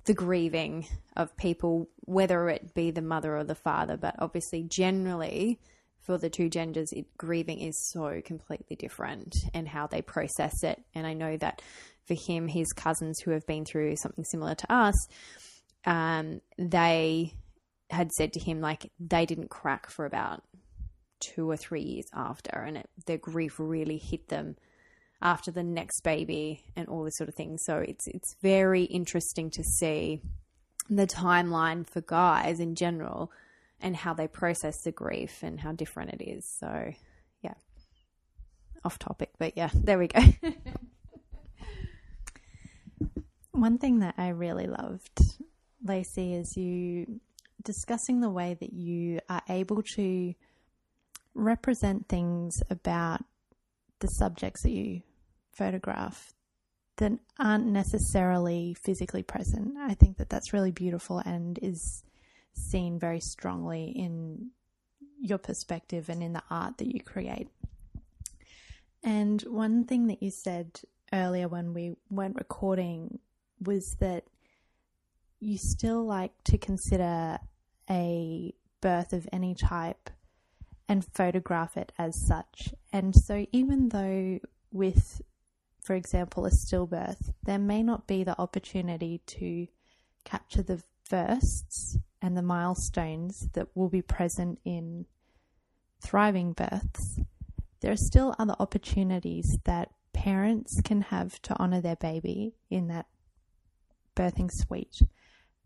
the 0.09 0.15
grieving 0.15 0.87
of 1.17 1.37
people, 1.37 1.87
whether 2.01 2.49
it 2.49 2.75
be 2.75 2.91
the 2.91 3.03
mother 3.03 3.37
or 3.37 3.45
the 3.45 3.55
father. 3.55 3.99
But 3.99 4.17
obviously, 4.19 4.65
generally, 4.65 5.61
for 6.01 6.17
the 6.17 6.31
two 6.31 6.49
genders, 6.49 6.89
it, 6.93 7.07
grieving 7.19 7.61
is 7.61 7.91
so 7.93 8.23
completely 8.25 8.75
different 8.75 9.35
and 9.53 9.69
how 9.69 9.87
they 9.87 10.01
process 10.01 10.65
it. 10.65 10.83
And 10.95 11.07
I 11.07 11.13
know 11.13 11.37
that 11.37 11.61
for 12.07 12.15
him, 12.27 12.49
his 12.49 12.73
cousins 12.73 13.21
who 13.21 13.33
have 13.33 13.47
been 13.47 13.67
through 13.67 13.97
something 13.97 14.25
similar 14.25 14.55
to 14.55 14.73
us, 14.73 14.95
um, 15.85 16.41
they 16.57 17.35
had 17.91 18.11
said 18.13 18.33
to 18.33 18.41
him 18.41 18.63
like 18.63 18.91
they 18.99 19.27
didn't 19.27 19.51
crack 19.51 19.91
for 19.91 20.07
about 20.07 20.43
two 21.21 21.51
or 21.51 21.57
three 21.59 21.83
years 21.83 22.07
after, 22.15 22.59
and 22.67 22.79
it, 22.79 22.89
their 23.07 23.19
grief 23.19 23.57
really 23.59 23.99
hit 23.99 24.29
them 24.29 24.57
after 25.21 25.51
the 25.51 25.63
next 25.63 26.03
baby 26.03 26.65
and 26.77 26.89
all 26.89 27.05
this 27.05 27.17
sort 27.17 27.29
of 27.29 27.35
thing. 27.35 27.59
So 27.59 27.79
it's 27.79 28.07
it's 28.07 28.37
very 28.41 28.85
interesting 28.85 29.51
to 29.51 29.63
see 29.63 30.21
the 30.89 31.07
timeline 31.07 31.87
for 31.87 32.01
guys 32.01 32.61
in 32.61 32.75
general 32.75 33.31
and 33.81 33.97
how 33.97 34.15
they 34.15 34.27
process 34.27 34.81
the 34.83 34.93
grief 34.93 35.43
and 35.43 35.61
how 35.61 35.73
different 35.73 36.15
it 36.15 36.23
is. 36.23 36.45
So 36.59 36.93
yeah. 37.43 37.55
Off 38.85 38.99
topic, 38.99 39.31
but 39.39 39.57
yeah, 39.57 39.71
there 39.75 39.99
we 39.99 40.09
go. 40.09 40.21
One 43.53 43.79
thing 43.79 44.01
that 44.01 44.15
I 44.17 44.29
really 44.29 44.69
loved, 44.69 45.21
Lacey, 45.85 46.35
is 46.35 46.57
you 46.57 47.21
discussing 47.65 48.21
the 48.21 48.31
way 48.31 48.57
that 48.61 48.73
you 48.73 49.19
are 49.29 49.43
able 49.49 49.83
to 49.95 50.35
represent 51.35 52.09
things 52.09 52.63
about 52.71 53.25
the 53.99 54.07
subjects 54.07 54.63
that 54.63 54.71
you 54.71 55.03
photograph 55.59 56.33
that 56.99 57.13
aren't 57.39 57.67
necessarily 57.67 58.75
physically 58.75 59.23
present. 59.23 59.77
I 59.79 59.95
think 59.95 60.17
that 60.19 60.31
that's 60.31 60.53
really 60.53 60.73
beautiful 60.73 61.19
and 61.19 61.59
is 61.61 62.03
seen 62.55 62.99
very 62.99 63.21
strongly 63.21 63.87
in 63.87 64.51
your 65.21 65.39
perspective 65.39 66.09
and 66.09 66.23
in 66.23 66.33
the 66.33 66.43
art 66.51 66.79
that 66.79 66.93
you 66.93 67.01
create. 67.01 67.49
And 69.03 69.43
one 69.43 69.85
thing 69.85 70.07
that 70.09 70.23
you 70.23 70.31
said 70.31 70.81
earlier 71.13 71.49
when 71.49 71.73
we 71.73 71.97
weren't 72.11 72.37
recording 72.37 73.19
was 73.65 73.97
that 74.01 74.25
you 75.41 75.57
still 75.57 76.05
like 76.05 76.33
to 76.45 76.59
consider 76.59 77.39
a 77.89 78.55
birth 78.81 79.13
of 79.13 79.29
any 79.33 79.55
type 79.55 80.11
and 80.89 81.05
photograph 81.05 81.77
it 81.77 81.93
as 81.99 82.27
such. 82.27 82.75
And 82.93 83.15
so, 83.15 83.47
even 83.53 83.91
though 83.91 84.41
with 84.73 85.23
for 85.89 85.95
example, 85.95 86.45
a 86.45 86.51
stillbirth, 86.51 87.33
there 87.45 87.59
may 87.59 87.83
not 87.83 88.07
be 88.07 88.23
the 88.23 88.39
opportunity 88.39 89.23
to 89.25 89.67
capture 90.23 90.63
the 90.63 90.83
firsts 91.03 91.97
and 92.21 92.37
the 92.37 92.43
milestones 92.43 93.49
that 93.55 93.69
will 93.75 93.89
be 93.89 94.03
present 94.03 94.59
in 94.67 95.07
thriving 96.03 96.53
births. 96.53 97.21
There 97.81 97.91
are 97.91 97.97
still 97.97 98.35
other 98.39 98.55
opportunities 98.61 99.57
that 99.65 99.89
parents 100.13 100.79
can 100.83 101.01
have 101.01 101.41
to 101.41 101.59
honour 101.59 101.81
their 101.81 101.97
baby 101.97 102.53
in 102.69 102.89
that 102.89 103.07
birthing 104.15 104.51
suite, 104.53 105.01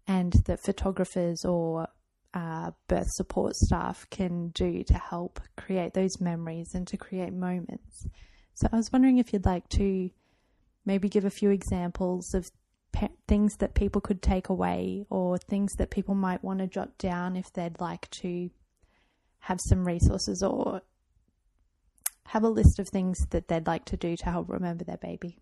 and 0.07 0.35
that 0.47 0.61
photographers 0.61 1.45
or 1.45 1.89
uh, 2.33 2.71
birth 2.87 3.11
support 3.11 3.57
staff 3.57 4.07
can 4.11 4.51
do 4.51 4.85
to 4.85 4.95
help 4.95 5.41
create 5.57 5.95
those 5.95 6.21
memories 6.21 6.77
and 6.77 6.87
to 6.87 6.97
create 6.97 7.33
moments. 7.33 8.07
So 8.55 8.69
I 8.73 8.77
was 8.77 8.93
wondering 8.93 9.19
if 9.19 9.33
you'd 9.33 9.47
like 9.47 9.69
to 9.71 10.11
maybe 10.85 11.09
give 11.09 11.25
a 11.25 11.31
few 11.31 11.51
examples 11.51 12.35
of 12.35 12.51
pe- 12.93 13.09
things 13.27 13.57
that 13.57 13.75
people 13.75 14.01
could 14.01 14.23
take 14.23 14.49
away 14.49 15.07
or 15.11 15.39
things 15.39 15.73
that 15.75 15.91
people 15.91 16.15
might 16.15 16.45
want 16.45 16.59
to 16.59 16.67
jot 16.67 16.97
down 16.99 17.37
if 17.37 17.53
they'd 17.53 17.81
like 17.81 18.09
to 18.11 18.51
have 19.41 19.59
some 19.61 19.85
resources 19.85 20.43
or 20.43 20.83
have 22.27 22.45
a 22.45 22.49
list 22.49 22.79
of 22.79 22.89
things 22.89 23.19
that 23.31 23.49
they'd 23.49 23.67
like 23.67 23.85
to 23.87 23.97
do 23.97 24.17
to 24.17 24.25
help 24.25 24.49
remember 24.49 24.85
their 24.85 24.97
baby. 24.97 25.39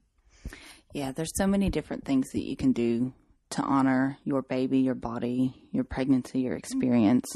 Yeah, 0.92 1.12
there's 1.12 1.36
so 1.36 1.46
many 1.46 1.68
different 1.68 2.04
things 2.04 2.30
that 2.32 2.42
you 2.42 2.56
can 2.56 2.72
do 2.72 3.12
to 3.50 3.62
honor 3.62 4.18
your 4.24 4.42
baby, 4.42 4.78
your 4.78 4.94
body, 4.94 5.54
your 5.72 5.84
pregnancy, 5.84 6.40
your 6.40 6.56
experience. 6.56 7.26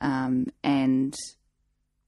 Um, 0.00 0.46
and 0.62 1.14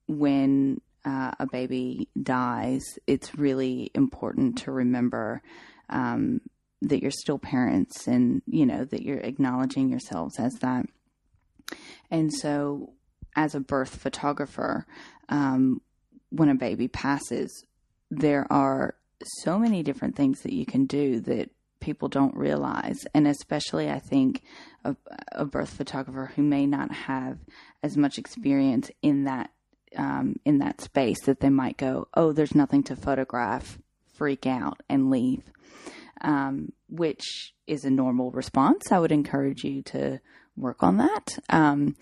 when 0.06 0.80
uh, 1.09 1.30
a 1.38 1.46
baby 1.46 2.09
dies, 2.22 2.98
it's 3.06 3.34
really 3.34 3.90
important 3.94 4.59
to 4.59 4.70
remember 4.70 5.40
um, 5.88 6.42
that 6.82 7.00
you're 7.00 7.11
still 7.11 7.38
parents 7.38 8.06
and, 8.06 8.42
you 8.46 8.66
know, 8.66 8.84
that 8.84 9.02
you're 9.02 9.18
acknowledging 9.18 9.88
yourselves 9.88 10.38
as 10.38 10.52
that. 10.56 10.84
And 12.11 12.32
so, 12.32 12.92
as 13.34 13.54
a 13.54 13.61
birth 13.61 13.96
photographer, 13.96 14.86
um, 15.30 15.80
when 16.28 16.50
a 16.50 16.54
baby 16.54 16.88
passes, 16.88 17.64
there 18.11 18.46
are 18.50 18.94
so 19.42 19.59
many 19.59 19.82
different 19.82 20.14
things 20.14 20.42
that 20.42 20.52
you 20.52 20.66
can 20.66 20.84
do 20.84 21.20
that 21.20 21.50
people 21.80 22.09
don't 22.09 22.36
realize. 22.36 22.98
And 23.14 23.26
especially, 23.26 23.88
I 23.88 23.98
think, 23.98 24.42
a, 24.84 24.94
a 25.32 25.46
birth 25.46 25.70
photographer 25.70 26.32
who 26.36 26.42
may 26.42 26.66
not 26.66 26.92
have 26.92 27.38
as 27.82 27.96
much 27.96 28.18
experience 28.18 28.90
in 29.00 29.24
that 29.24 29.50
um, 29.97 30.36
in 30.45 30.59
that 30.59 30.80
space 30.80 31.22
that 31.22 31.41
they 31.41 31.51
might 31.51 31.76
go, 31.76 32.09
oh, 32.14 32.32
there's 32.32 32.55
nothing 32.55 32.82
to 32.84 32.97
photograph, 32.97 33.78
freak 34.14 34.47
out, 34.47 34.82
and 34.89 35.11
leave, 35.11 35.43
um, 36.20 36.72
which 36.89 37.55
is 37.66 37.84
a 37.84 37.91
normal 37.91 38.30
response. 38.30 38.93
I 38.93 38.99
would 38.99 39.12
encourage 39.12 39.64
you 39.64 39.82
to 39.82 40.20
work 40.57 40.82
on 40.82 40.97
that. 40.99 41.39
Um, 41.49 41.97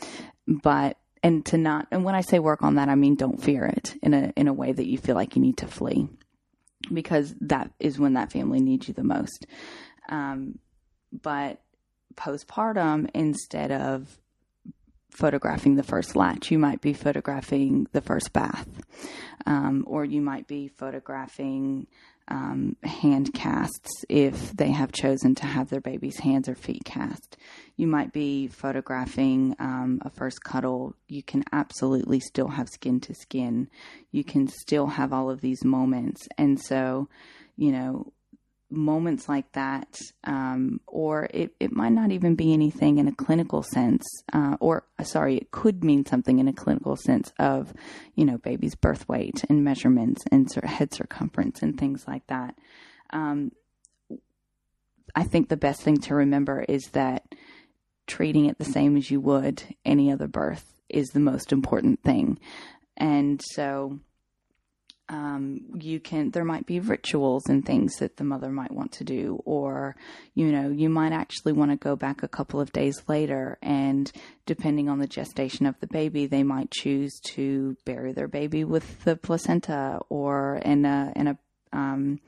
but 0.46 0.96
and 1.22 1.44
to 1.46 1.58
not 1.58 1.88
and 1.90 2.04
when 2.04 2.14
I 2.14 2.20
say 2.20 2.38
work 2.38 2.62
on 2.62 2.76
that, 2.76 2.88
I 2.88 2.94
mean 2.94 3.16
don't 3.16 3.42
fear 3.42 3.64
it 3.64 3.96
in 4.02 4.14
a 4.14 4.32
in 4.36 4.48
a 4.48 4.52
way 4.52 4.72
that 4.72 4.86
you 4.86 4.98
feel 4.98 5.14
like 5.14 5.36
you 5.36 5.42
need 5.42 5.58
to 5.58 5.66
flee, 5.66 6.08
because 6.92 7.34
that 7.40 7.70
is 7.80 7.98
when 7.98 8.14
that 8.14 8.32
family 8.32 8.60
needs 8.60 8.88
you 8.88 8.94
the 8.94 9.02
most. 9.02 9.46
Um, 10.08 10.58
but 11.12 11.60
postpartum, 12.14 13.10
instead 13.14 13.72
of 13.72 14.18
photographing 15.16 15.76
the 15.76 15.82
first 15.82 16.14
latch. 16.16 16.50
You 16.50 16.58
might 16.58 16.80
be 16.80 16.92
photographing 16.92 17.86
the 17.92 18.00
first 18.00 18.32
bath, 18.32 18.68
um, 19.46 19.84
or 19.86 20.04
you 20.04 20.20
might 20.20 20.46
be 20.46 20.68
photographing 20.68 21.86
um, 22.28 22.76
hand 22.82 23.32
casts 23.34 24.04
if 24.08 24.52
they 24.52 24.70
have 24.70 24.92
chosen 24.92 25.34
to 25.36 25.46
have 25.46 25.70
their 25.70 25.80
baby's 25.80 26.18
hands 26.18 26.48
or 26.48 26.54
feet 26.54 26.84
cast. 26.84 27.36
You 27.76 27.86
might 27.86 28.12
be 28.12 28.48
photographing 28.48 29.54
um, 29.58 30.00
a 30.04 30.10
first 30.10 30.42
cuddle. 30.42 30.94
You 31.08 31.22
can 31.22 31.44
absolutely 31.52 32.20
still 32.20 32.48
have 32.48 32.68
skin 32.68 33.00
to 33.00 33.14
skin. 33.14 33.68
You 34.10 34.24
can 34.24 34.48
still 34.48 34.86
have 34.88 35.12
all 35.12 35.30
of 35.30 35.40
these 35.40 35.64
moments. 35.64 36.26
And 36.36 36.60
so, 36.60 37.08
you 37.56 37.70
know, 37.70 38.12
moments 38.70 39.28
like 39.28 39.50
that, 39.52 39.98
um, 40.24 40.80
or 40.86 41.28
it, 41.32 41.54
it 41.60 41.72
might 41.72 41.92
not 41.92 42.10
even 42.10 42.34
be 42.34 42.52
anything 42.52 42.98
in 42.98 43.08
a 43.08 43.14
clinical 43.14 43.62
sense, 43.62 44.04
uh, 44.32 44.56
or 44.60 44.84
sorry, 45.02 45.36
it 45.36 45.50
could 45.50 45.84
mean 45.84 46.04
something 46.04 46.38
in 46.38 46.48
a 46.48 46.52
clinical 46.52 46.96
sense 46.96 47.32
of, 47.38 47.72
you 48.14 48.24
know, 48.24 48.38
baby's 48.38 48.74
birth 48.74 49.08
weight 49.08 49.44
and 49.48 49.64
measurements 49.64 50.24
and 50.32 50.52
head 50.64 50.92
circumference 50.92 51.62
and 51.62 51.78
things 51.78 52.04
like 52.08 52.26
that. 52.26 52.56
Um, 53.10 53.52
I 55.14 55.24
think 55.24 55.48
the 55.48 55.56
best 55.56 55.82
thing 55.82 55.98
to 56.02 56.14
remember 56.14 56.64
is 56.68 56.82
that 56.92 57.24
treating 58.06 58.46
it 58.46 58.58
the 58.58 58.64
same 58.64 58.96
as 58.96 59.10
you 59.10 59.20
would 59.20 59.62
any 59.84 60.12
other 60.12 60.28
birth 60.28 60.64
is 60.88 61.08
the 61.08 61.20
most 61.20 61.52
important 61.52 62.02
thing. 62.02 62.38
And 62.96 63.40
so, 63.42 64.00
um, 65.08 65.60
you 65.78 66.00
can 66.00 66.30
there 66.30 66.44
might 66.44 66.66
be 66.66 66.80
rituals 66.80 67.48
and 67.48 67.64
things 67.64 67.96
that 67.96 68.16
the 68.16 68.24
mother 68.24 68.50
might 68.50 68.72
want 68.72 68.92
to 68.92 69.04
do 69.04 69.40
or 69.44 69.94
you 70.34 70.46
know 70.46 70.68
you 70.68 70.88
might 70.88 71.12
actually 71.12 71.52
want 71.52 71.70
to 71.70 71.76
go 71.76 71.94
back 71.94 72.22
a 72.22 72.28
couple 72.28 72.60
of 72.60 72.72
days 72.72 73.02
later 73.06 73.56
and 73.62 74.10
depending 74.46 74.88
on 74.88 74.98
the 74.98 75.06
gestation 75.06 75.64
of 75.64 75.78
the 75.80 75.86
baby 75.86 76.26
they 76.26 76.42
might 76.42 76.70
choose 76.70 77.20
to 77.20 77.76
bury 77.84 78.12
their 78.12 78.28
baby 78.28 78.64
with 78.64 79.04
the 79.04 79.16
placenta 79.16 80.00
or 80.08 80.56
in 80.64 80.84
a 80.84 81.12
in 81.14 81.28
a 81.28 81.38
um, 81.72 82.20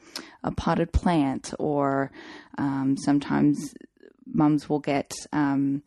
a 0.44 0.50
potted 0.50 0.92
plant 0.92 1.54
or 1.58 2.10
um, 2.58 2.96
sometimes 2.98 3.74
moms 4.26 4.68
will 4.68 4.80
get 4.80 5.12
um, 5.32 5.82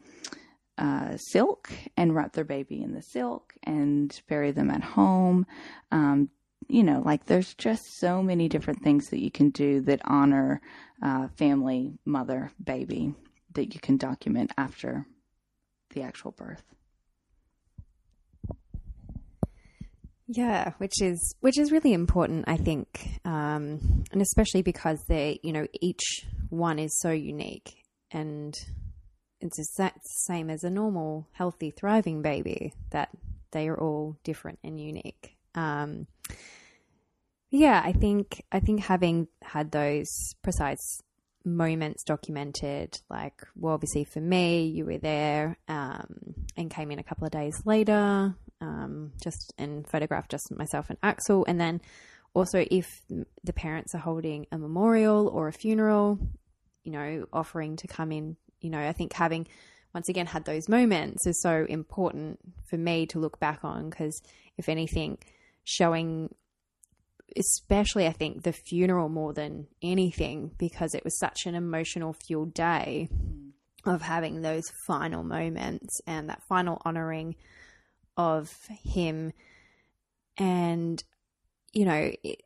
uh, 0.78 1.16
silk 1.18 1.72
and 1.96 2.16
wrap 2.16 2.34
their 2.34 2.44
baby 2.44 2.82
in 2.82 2.94
the 2.94 3.04
silk 3.04 3.54
and 3.64 4.22
bury 4.28 4.52
them 4.52 4.72
at 4.72 4.82
home. 4.82 5.46
Um, 5.92 6.30
you 6.68 6.84
know, 6.84 7.02
like 7.06 7.26
there's 7.26 7.54
just 7.56 7.98
so 8.00 8.22
many 8.24 8.48
different 8.48 8.82
things 8.84 9.10
that 9.10 9.22
you 9.22 9.32
can 9.32 9.50
do 9.50 9.82
that 9.82 10.02
honor 10.06 10.62
uh, 11.04 11.28
family, 11.38 11.94
mother, 12.06 12.52
baby. 12.64 13.14
that 13.54 13.74
you 13.74 13.80
can 13.80 13.98
document 13.98 14.52
after 14.58 15.06
the 15.94 16.02
actual 16.02 16.32
birth. 16.32 16.64
Yeah, 20.28 20.72
which 20.78 21.02
is 21.02 21.36
which 21.42 21.60
is 21.60 21.72
really 21.74 21.92
important, 21.92 22.46
I 22.48 22.56
think, 22.56 23.20
um, 23.26 24.06
and 24.14 24.22
especially 24.22 24.62
because 24.62 25.04
they, 25.10 25.42
you 25.44 25.52
know, 25.52 25.68
each 25.82 26.26
one 26.50 26.80
is 26.80 26.98
so 27.02 27.12
unique, 27.12 27.74
and 28.12 28.54
it's 29.42 29.58
the 29.58 29.92
same 30.28 30.50
as 30.50 30.64
a 30.64 30.70
normal, 30.70 31.28
healthy, 31.34 31.72
thriving 31.72 32.22
baby 32.22 32.72
that 32.92 33.10
they 33.52 33.68
are 33.68 33.78
all 33.78 34.16
different 34.24 34.60
and 34.64 34.80
unique. 34.80 35.36
Um, 35.56 36.08
yeah, 37.50 37.82
I 37.84 37.92
think 37.92 38.44
I 38.52 38.60
think 38.60 38.82
having 38.82 39.28
had 39.42 39.72
those 39.72 40.08
precise 40.42 41.02
moments 41.44 42.04
documented, 42.04 42.98
like 43.10 43.46
well, 43.56 43.74
obviously 43.74 44.06
for 44.06 44.22
me, 44.22 44.66
you 44.68 44.86
were 44.86 44.98
there 44.98 45.58
um, 45.68 46.36
and 46.56 46.72
came 46.72 46.92
in 46.92 47.00
a 47.00 47.04
couple 47.04 47.26
of 47.26 47.32
days 47.32 47.62
later, 47.66 48.36
um, 48.62 49.12
just 49.22 49.54
and 49.58 49.88
photographed 49.88 50.32
just 50.32 50.52
myself 50.52 50.90
and 50.90 50.98
Axel, 51.04 51.46
and 51.46 51.60
then 51.60 51.82
also 52.34 52.66
if 52.72 52.88
the 53.44 53.54
parents 53.54 53.94
are 53.94 54.00
holding 54.00 54.46
a 54.52 54.58
memorial 54.58 55.28
or 55.28 55.50
a 55.50 55.54
funeral, 55.54 56.20
you 56.84 56.92
know, 56.92 57.26
offering 57.34 57.76
to 57.78 57.88
come 57.88 58.14
in, 58.14 58.38
you 58.62 58.70
know, 58.70 58.80
I 58.80 58.94
think 58.94 59.12
having 59.12 59.48
once 59.94 60.08
again 60.08 60.26
had 60.26 60.46
those 60.46 60.70
moments 60.70 61.28
is 61.28 61.42
so 61.42 61.66
important 61.68 62.40
for 62.70 62.78
me 62.78 63.06
to 63.08 63.20
look 63.20 63.40
back 63.42 63.60
on 63.64 63.90
because 63.90 64.22
if 64.58 64.70
anything, 64.70 65.18
showing 65.64 66.34
especially 67.38 68.08
I 68.08 68.12
think 68.12 68.44
the 68.44 68.54
funeral 68.54 69.10
more 69.10 69.34
than 69.34 69.68
anything 69.82 70.52
because 70.58 70.94
it 70.94 71.04
was 71.04 71.18
such 71.18 71.46
an 71.46 71.56
emotional 71.56 72.14
fueled 72.14 72.54
day 72.54 73.10
mm. 73.14 73.52
of 73.86 74.02
having 74.02 74.42
those 74.42 74.70
final 74.86 75.24
moments 75.24 76.02
and 76.06 76.30
that 76.30 76.44
final 76.48 76.82
honoring 76.84 77.36
of 78.18 78.54
him. 78.84 79.32
And 80.38 81.04
you 81.74 81.86
know 81.86 82.12
it, 82.24 82.44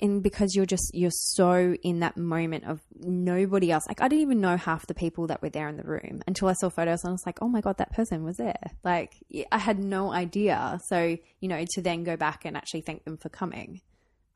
and 0.00 0.22
because 0.22 0.54
you're 0.54 0.66
just 0.66 0.90
you're 0.94 1.10
so 1.12 1.76
in 1.82 2.00
that 2.00 2.16
moment 2.16 2.64
of 2.64 2.80
nobody 2.98 3.70
else. 3.70 3.84
Like 3.88 4.00
i 4.00 4.08
didn't 4.08 4.22
even 4.22 4.40
know 4.40 4.56
half 4.56 4.86
the 4.86 4.94
people 4.94 5.26
that 5.28 5.42
were 5.42 5.50
there 5.50 5.68
in 5.68 5.76
the 5.76 5.84
room 5.84 6.22
until 6.26 6.48
i 6.48 6.54
saw 6.54 6.68
photos 6.68 7.04
and 7.04 7.10
i 7.10 7.12
was 7.12 7.22
like 7.26 7.38
oh 7.40 7.48
my 7.48 7.60
god 7.60 7.78
that 7.78 7.92
person 7.92 8.24
was 8.24 8.36
there. 8.36 8.70
Like 8.84 9.14
i 9.52 9.58
had 9.58 9.78
no 9.78 10.12
idea. 10.12 10.78
So 10.88 11.16
you 11.40 11.48
know 11.48 11.64
to 11.74 11.82
then 11.82 12.04
go 12.04 12.16
back 12.16 12.44
and 12.44 12.56
actually 12.56 12.82
thank 12.82 13.04
them 13.04 13.16
for 13.16 13.28
coming 13.28 13.80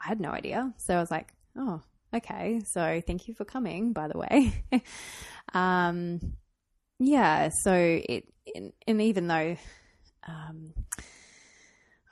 i 0.01 0.09
had 0.09 0.21
no 0.21 0.31
idea. 0.31 0.73
So 0.79 0.97
i 0.97 1.01
was 1.01 1.11
like 1.11 1.33
oh 1.57 1.83
okay. 2.15 2.61
So 2.73 3.03
thank 3.07 3.27
you 3.27 3.35
for 3.35 3.45
coming 3.45 3.93
by 3.93 4.09
the 4.09 4.19
way. 4.19 4.65
Um 5.53 6.21
yeah 6.99 7.51
so 7.63 7.75
it 7.75 8.25
and 8.87 9.01
even 9.01 9.27
though 9.27 9.57
um 10.27 10.73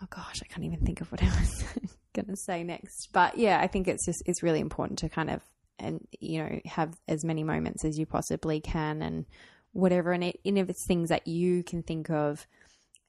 oh 0.03 0.07
gosh 0.11 0.41
i 0.43 0.47
can't 0.47 0.65
even 0.65 0.85
think 0.85 1.01
of 1.01 1.11
what 1.11 1.23
i 1.23 1.27
was 1.27 1.65
going 2.15 2.27
to 2.27 2.37
say 2.37 2.63
next. 2.63 3.11
But 3.13 3.39
yeah, 3.39 3.61
I 3.61 3.67
think 3.67 3.89
it's 3.89 4.05
just 4.05 4.23
it's 4.27 4.43
really 4.43 4.61
important 4.61 4.99
to 5.01 5.09
kind 5.09 5.31
of 5.31 5.43
and 5.79 6.07
you 6.21 6.43
know 6.43 6.61
have 6.67 6.95
as 7.09 7.25
many 7.25 7.43
moments 7.45 7.85
as 7.85 7.99
you 7.99 8.07
possibly 8.07 8.61
can 8.61 9.03
and 9.03 9.27
whatever. 9.73 10.13
And, 10.13 10.25
it, 10.25 10.41
and 10.45 10.59
if 10.59 10.69
it's 10.69 10.87
things 10.87 11.09
that 11.09 11.27
you 11.27 11.63
can 11.63 11.83
think 11.83 12.11
of, 12.11 12.47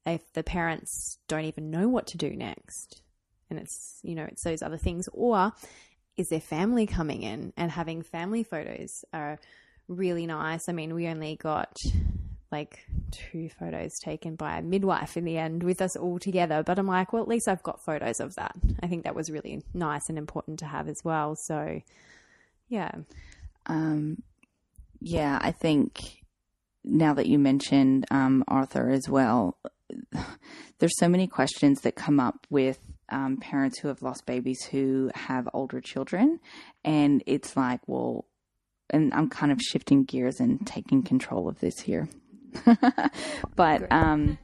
if 0.06 0.22
the 0.34 0.44
parents 0.44 1.20
don't 1.28 1.46
even 1.46 1.72
know 1.72 1.88
what 1.88 2.08
to 2.08 2.18
do 2.18 2.36
next, 2.36 3.02
and 3.50 3.60
it's 3.60 4.00
you 4.04 4.16
know 4.16 4.26
it's 4.26 4.44
those 4.44 4.62
other 4.62 4.78
things, 4.78 5.08
or 5.14 5.54
is 6.18 6.30
their 6.30 6.40
family 6.40 6.86
coming 6.86 7.24
in 7.24 7.54
and 7.58 7.72
having 7.72 8.02
family 8.02 8.44
photos 8.44 9.04
are 9.14 9.40
really 9.88 10.26
nice. 10.26 10.70
I 10.70 10.74
mean, 10.74 10.94
we 10.94 11.08
only 11.08 11.36
got 11.36 11.76
like 12.54 12.86
two 13.12 13.50
photos 13.50 13.92
taken 14.00 14.36
by 14.36 14.58
a 14.58 14.62
midwife 14.62 15.18
in 15.18 15.26
the 15.26 15.38
end 15.38 15.64
with 15.64 15.82
us 15.82 15.98
all 15.98 16.20
together. 16.20 16.64
But 16.64 16.80
I'm 16.80 16.88
like, 16.88 17.12
well, 17.12 17.22
at 17.22 17.28
least 17.28 17.50
I've 17.50 17.64
got 17.64 17.84
photos 17.84 18.20
of 18.20 18.36
that. 18.36 18.56
I 18.82 18.88
think 18.88 19.04
that 19.04 19.16
was 19.16 19.30
really 19.30 19.62
nice 19.74 20.08
and 20.08 20.18
important 20.18 20.60
to 20.60 20.66
have 20.66 20.88
as 20.88 21.02
well. 21.04 21.36
So, 21.36 21.82
yeah. 22.70 22.92
Um, 23.66 24.22
yeah, 25.02 25.40
I 25.42 25.52
think 25.52 26.00
now 26.84 27.14
that 27.16 27.28
you 27.28 27.40
mentioned 27.40 28.06
um, 28.12 28.44
Arthur 28.48 28.90
as 28.90 29.10
well, 29.10 29.58
there's 30.80 30.98
so 30.98 31.10
many 31.10 31.28
questions 31.28 31.82
that 31.82 31.96
come 31.96 32.20
up 32.20 32.46
with 32.50 32.80
um, 33.10 33.38
parents 33.38 33.80
who 33.80 33.88
have 33.88 34.02
lost 34.02 34.26
babies 34.26 34.64
who 34.64 35.12
have 35.16 35.50
older 35.54 35.82
children. 35.82 36.40
And 36.86 37.24
it's 37.26 37.58
like, 37.58 37.82
well, 37.88 38.26
and 38.90 39.14
I'm 39.14 39.30
kind 39.30 39.52
of 39.52 39.60
shifting 39.60 40.04
gears 40.04 40.40
and 40.40 40.66
taking 40.68 41.04
control 41.04 41.50
of 41.50 41.60
this 41.60 41.80
here. 41.80 42.08
but 43.56 43.92
um, 43.92 44.38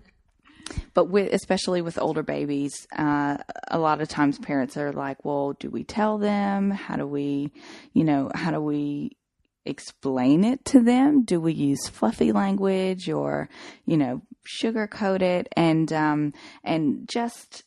but 0.93 1.05
with 1.05 1.33
especially 1.33 1.81
with 1.81 1.97
older 1.97 2.23
babies, 2.23 2.87
uh, 2.97 3.37
a 3.69 3.79
lot 3.79 4.01
of 4.01 4.07
times 4.07 4.37
parents 4.39 4.77
are 4.77 4.91
like, 4.91 5.23
"Well, 5.25 5.53
do 5.53 5.69
we 5.69 5.83
tell 5.83 6.17
them? 6.17 6.71
How 6.71 6.95
do 6.95 7.07
we, 7.07 7.51
you 7.93 8.03
know, 8.03 8.31
how 8.33 8.51
do 8.51 8.59
we 8.59 9.17
explain 9.65 10.43
it 10.43 10.63
to 10.65 10.81
them? 10.81 11.23
Do 11.23 11.39
we 11.39 11.53
use 11.53 11.87
fluffy 11.87 12.31
language 12.31 13.09
or, 13.09 13.49
you 13.85 13.97
know, 13.97 14.21
sugarcoat 14.47 15.21
it?" 15.21 15.47
And 15.55 15.91
um, 15.93 16.33
and 16.63 17.07
just 17.07 17.63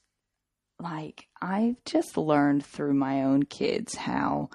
like 0.81 1.27
I've 1.41 1.83
just 1.85 2.17
learned 2.17 2.65
through 2.65 2.95
my 2.95 3.23
own 3.23 3.45
kids 3.45 3.95
how 3.95 4.51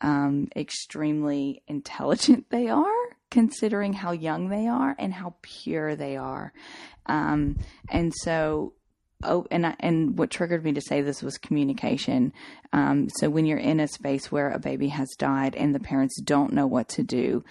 um, 0.00 0.48
extremely 0.56 1.62
intelligent 1.66 2.46
they 2.50 2.68
are 2.68 3.16
considering 3.32 3.94
how 3.94 4.12
young 4.12 4.50
they 4.50 4.68
are 4.68 4.94
and 4.98 5.14
how 5.14 5.34
pure 5.40 5.96
they 5.96 6.18
are. 6.18 6.52
Um, 7.06 7.56
and 7.88 8.12
so, 8.14 8.74
oh, 9.24 9.46
and 9.50 9.66
I, 9.66 9.74
and 9.80 10.18
what 10.18 10.30
triggered 10.30 10.62
me 10.62 10.72
to 10.74 10.82
say 10.82 11.00
this 11.00 11.22
was 11.22 11.38
communication. 11.38 12.34
Um, 12.74 13.08
so 13.08 13.30
when 13.30 13.46
you're 13.46 13.56
in 13.56 13.80
a 13.80 13.88
space 13.88 14.30
where 14.30 14.50
a 14.50 14.58
baby 14.58 14.88
has 14.88 15.08
died 15.16 15.56
and 15.56 15.74
the 15.74 15.80
parents 15.80 16.20
don't 16.20 16.52
know 16.52 16.66
what 16.66 16.90
to 16.90 17.02
do, 17.02 17.42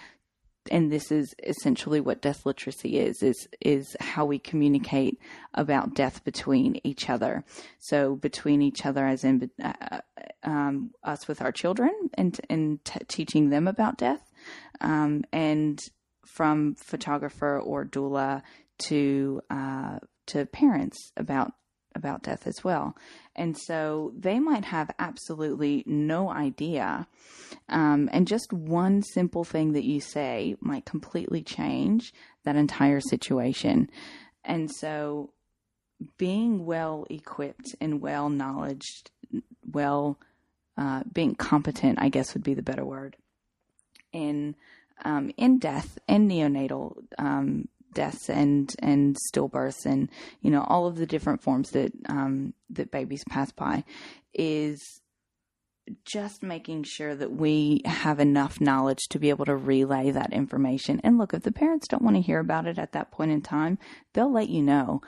and 0.69 0.91
this 0.91 1.11
is 1.11 1.33
essentially 1.43 1.99
what 1.99 2.21
death 2.21 2.45
literacy 2.45 2.99
is 2.99 3.23
is 3.23 3.47
is 3.61 3.97
how 3.99 4.25
we 4.25 4.37
communicate 4.37 5.19
about 5.55 5.95
death 5.95 6.23
between 6.23 6.79
each 6.83 7.09
other 7.09 7.43
so 7.79 8.15
between 8.15 8.61
each 8.61 8.85
other 8.85 9.07
as 9.07 9.23
in 9.23 9.49
uh, 9.63 9.97
um, 10.43 10.91
us 11.03 11.27
with 11.27 11.41
our 11.41 11.51
children 11.51 11.91
and 12.13 12.39
and 12.47 12.85
t- 12.85 12.99
teaching 13.07 13.49
them 13.49 13.67
about 13.67 13.97
death 13.97 14.30
um, 14.79 15.23
and 15.31 15.79
from 16.25 16.75
photographer 16.75 17.59
or 17.59 17.85
doula 17.85 18.41
to 18.77 19.41
uh, 19.49 19.99
to 20.27 20.45
parents 20.45 21.11
about 21.17 21.53
about 21.95 22.23
death 22.23 22.47
as 22.47 22.63
well. 22.63 22.95
And 23.35 23.57
so 23.57 24.13
they 24.17 24.39
might 24.39 24.65
have 24.65 24.91
absolutely 24.97 25.83
no 25.85 26.29
idea. 26.29 27.07
Um, 27.69 28.09
and 28.13 28.27
just 28.27 28.53
one 28.53 29.03
simple 29.03 29.43
thing 29.43 29.73
that 29.73 29.83
you 29.83 29.99
say 29.99 30.55
might 30.61 30.85
completely 30.85 31.43
change 31.43 32.13
that 32.45 32.55
entire 32.55 33.01
situation. 33.01 33.89
And 34.43 34.71
so 34.71 35.33
being 36.17 36.65
well 36.65 37.05
equipped 37.09 37.75
and 37.79 38.01
well 38.01 38.29
knowledged, 38.29 39.11
well, 39.69 40.17
uh, 40.77 41.03
being 41.11 41.35
competent, 41.35 41.99
I 42.01 42.09
guess 42.09 42.33
would 42.33 42.43
be 42.43 42.53
the 42.53 42.63
better 42.63 42.85
word, 42.85 43.15
in 44.13 44.55
um, 45.03 45.31
in 45.37 45.59
death 45.59 45.97
and 46.07 46.29
neonatal 46.29 46.95
um, 47.17 47.67
deaths 47.93 48.29
and 48.29 48.75
and 48.79 49.17
stillbirths 49.27 49.85
and 49.85 50.09
you 50.41 50.51
know 50.51 50.63
all 50.67 50.87
of 50.87 50.95
the 50.95 51.05
different 51.05 51.41
forms 51.41 51.71
that 51.71 51.91
um, 52.07 52.53
that 52.69 52.91
babies 52.91 53.23
pass 53.29 53.51
by 53.51 53.83
is 54.33 55.01
just 56.05 56.43
making 56.43 56.83
sure 56.83 57.15
that 57.15 57.31
we 57.31 57.81
have 57.85 58.19
enough 58.19 58.61
knowledge 58.61 59.07
to 59.09 59.19
be 59.19 59.29
able 59.29 59.45
to 59.45 59.55
relay 59.55 60.11
that 60.11 60.31
information. 60.31 61.01
And 61.03 61.17
look, 61.17 61.33
if 61.33 61.43
the 61.43 61.51
parents 61.51 61.87
don't 61.87 62.03
want 62.03 62.15
to 62.15 62.21
hear 62.21 62.39
about 62.39 62.67
it 62.67 62.77
at 62.77 62.91
that 62.93 63.11
point 63.11 63.31
in 63.31 63.41
time, 63.41 63.77
they'll 64.13 64.31
let 64.31 64.49
you 64.49 64.61
know. 64.61 65.01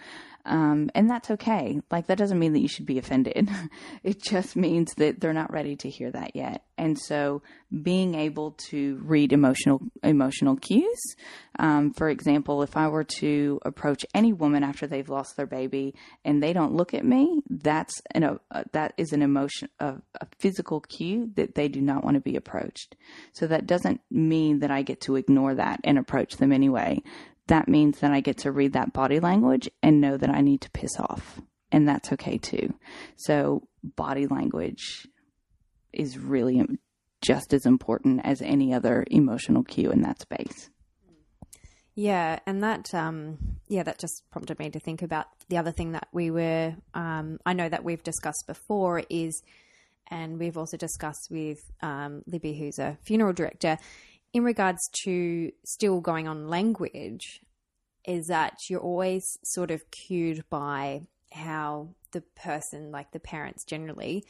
Um, 0.46 0.90
and 0.94 1.10
that's 1.10 1.32
okay. 1.32 1.80
Like, 1.90 2.08
that 2.08 2.18
doesn't 2.18 2.40
mean 2.40 2.54
that 2.54 2.60
you 2.60 2.68
should 2.68 2.86
be 2.86 2.98
offended. 2.98 3.50
it 4.04 4.22
just 4.22 4.56
means 4.56 4.94
that 4.96 5.20
they're 5.20 5.34
not 5.34 5.52
ready 5.52 5.76
to 5.78 5.90
hear 5.90 6.12
that 6.12 6.36
yet. 6.36 6.64
And 6.78 7.00
so 7.00 7.42
being 7.82 8.16
able 8.16 8.52
to 8.70 9.00
read 9.04 9.32
emotional, 9.32 9.82
emotional 10.04 10.56
cues. 10.58 11.16
Um, 11.60 11.94
for 11.94 12.10
example, 12.10 12.62
if 12.62 12.76
I 12.76 12.88
were 12.88 13.04
to 13.04 13.60
approach 13.64 14.06
any 14.14 14.34
woman 14.34 14.64
after 14.64 14.86
they've 14.86 15.08
lost 15.08 15.38
their 15.38 15.46
baby 15.46 15.96
and 16.26 16.42
they 16.42 16.52
don't 16.52 16.74
look 16.74 16.94
at 16.94 17.06
me, 17.06 17.42
that's 17.50 18.02
an, 18.12 18.24
uh, 18.24 18.64
that 18.74 18.94
is 18.98 19.14
an 19.14 19.22
emotion, 19.22 19.70
a, 19.80 19.96
a 20.20 20.28
physical 20.40 20.82
cue 20.82 21.32
that 21.36 21.56
they 21.56 21.68
do 21.68 21.80
not 21.80 22.04
want 22.04 22.16
to 22.16 22.22
be 22.22 22.36
approached. 22.36 22.96
So 23.32 23.48
that 23.48 23.68
doesn't 23.68 24.02
mean 24.12 24.60
that 24.60 24.72
I 24.72 24.82
get 24.82 25.02
to 25.02 25.16
ignore 25.16 25.56
that 25.56 25.80
and 25.84 25.98
approach 25.98 26.38
them 26.38 26.52
anyway 26.52 27.02
that 27.48 27.68
means 27.68 28.00
that 28.00 28.12
I 28.12 28.22
get 28.22 28.38
to 28.40 28.52
read 28.52 28.74
that 28.74 28.94
body 28.94 29.20
language 29.20 29.70
and 29.82 30.02
know 30.02 30.18
that 30.18 30.30
I 30.30 30.42
need 30.42 30.62
to 30.62 30.72
piss 30.72 31.00
off. 31.00 31.42
And 31.72 31.88
that's 31.88 32.12
okay 32.14 32.38
too. 32.38 32.74
So, 33.16 33.68
body 33.84 34.28
language 34.28 35.08
is 35.92 36.18
really 36.18 36.62
just 37.22 37.54
as 37.54 37.66
important 37.66 38.22
as 38.24 38.42
any 38.42 38.74
other 38.74 39.06
emotional 39.10 39.64
cue 39.64 39.92
in 39.92 40.02
that 40.02 40.22
space. 40.22 40.70
Yeah, 41.96 42.40
and 42.48 42.64
that 42.64 42.94
um, 42.94 43.38
yeah, 43.68 43.84
that 43.84 44.00
just 44.00 44.24
prompted 44.32 44.58
me 44.60 44.70
to 44.72 44.80
think 44.80 45.02
about 45.02 45.28
the 45.50 45.58
other 45.58 45.72
thing 45.72 45.92
that 45.92 46.08
we 46.12 46.32
were. 46.32 46.76
Um, 46.94 47.40
I 47.46 47.54
know 47.54 47.70
that 47.70 47.84
we've 47.84 48.02
discussed 48.02 48.46
before 48.48 49.04
is, 49.10 49.42
and 50.10 50.40
we've 50.40 50.58
also 50.58 50.76
discussed 50.76 51.28
with 51.30 51.60
um, 51.82 52.24
Libby, 52.26 52.58
who's 52.58 52.80
a 52.80 52.98
funeral 53.04 53.34
director, 53.34 53.78
in 54.34 54.44
regards 54.44 54.90
to 55.04 55.52
still 55.64 56.02
going 56.02 56.28
on 56.28 56.48
language, 56.48 57.42
is 58.06 58.28
that 58.28 58.70
you're 58.70 58.82
always 58.82 59.38
sort 59.44 59.72
of 59.72 59.90
cued 59.92 60.44
by 60.50 61.02
how 61.32 61.90
the 62.12 62.22
person, 62.36 62.92
like 62.92 63.12
the 63.12 63.20
parents 63.20 63.64
generally, 63.64 64.26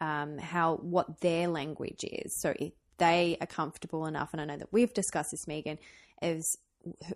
um, 0.00 0.38
how 0.38 0.76
what 0.76 1.20
their 1.20 1.48
language 1.48 2.04
is. 2.04 2.40
So 2.40 2.54
if 2.58 2.72
they 2.98 3.36
are 3.40 3.46
comfortable 3.46 4.06
enough, 4.06 4.30
and 4.32 4.40
I 4.40 4.44
know 4.44 4.56
that 4.56 4.72
we've 4.72 4.94
discussed 4.94 5.32
this, 5.32 5.46
Megan, 5.46 5.78
is 6.22 6.56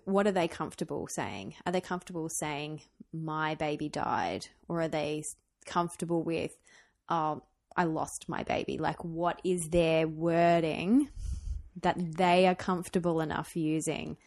what 0.05 0.27
are 0.27 0.31
they 0.31 0.47
comfortable 0.47 1.07
saying? 1.07 1.55
Are 1.65 1.71
they 1.71 1.81
comfortable 1.81 2.29
saying 2.29 2.81
my 3.11 3.55
baby 3.55 3.89
died, 3.89 4.47
or 4.67 4.81
are 4.81 4.87
they 4.87 5.23
comfortable 5.65 6.23
with 6.23 6.51
oh, 7.09 7.41
I 7.75 7.85
lost 7.85 8.25
my 8.27 8.43
baby? 8.43 8.77
Like, 8.77 9.03
what 9.03 9.41
is 9.43 9.69
their 9.69 10.07
wording 10.07 11.09
that 11.81 11.97
they 12.17 12.47
are 12.47 12.55
comfortable 12.55 13.21
enough 13.21 13.55
using? 13.55 14.17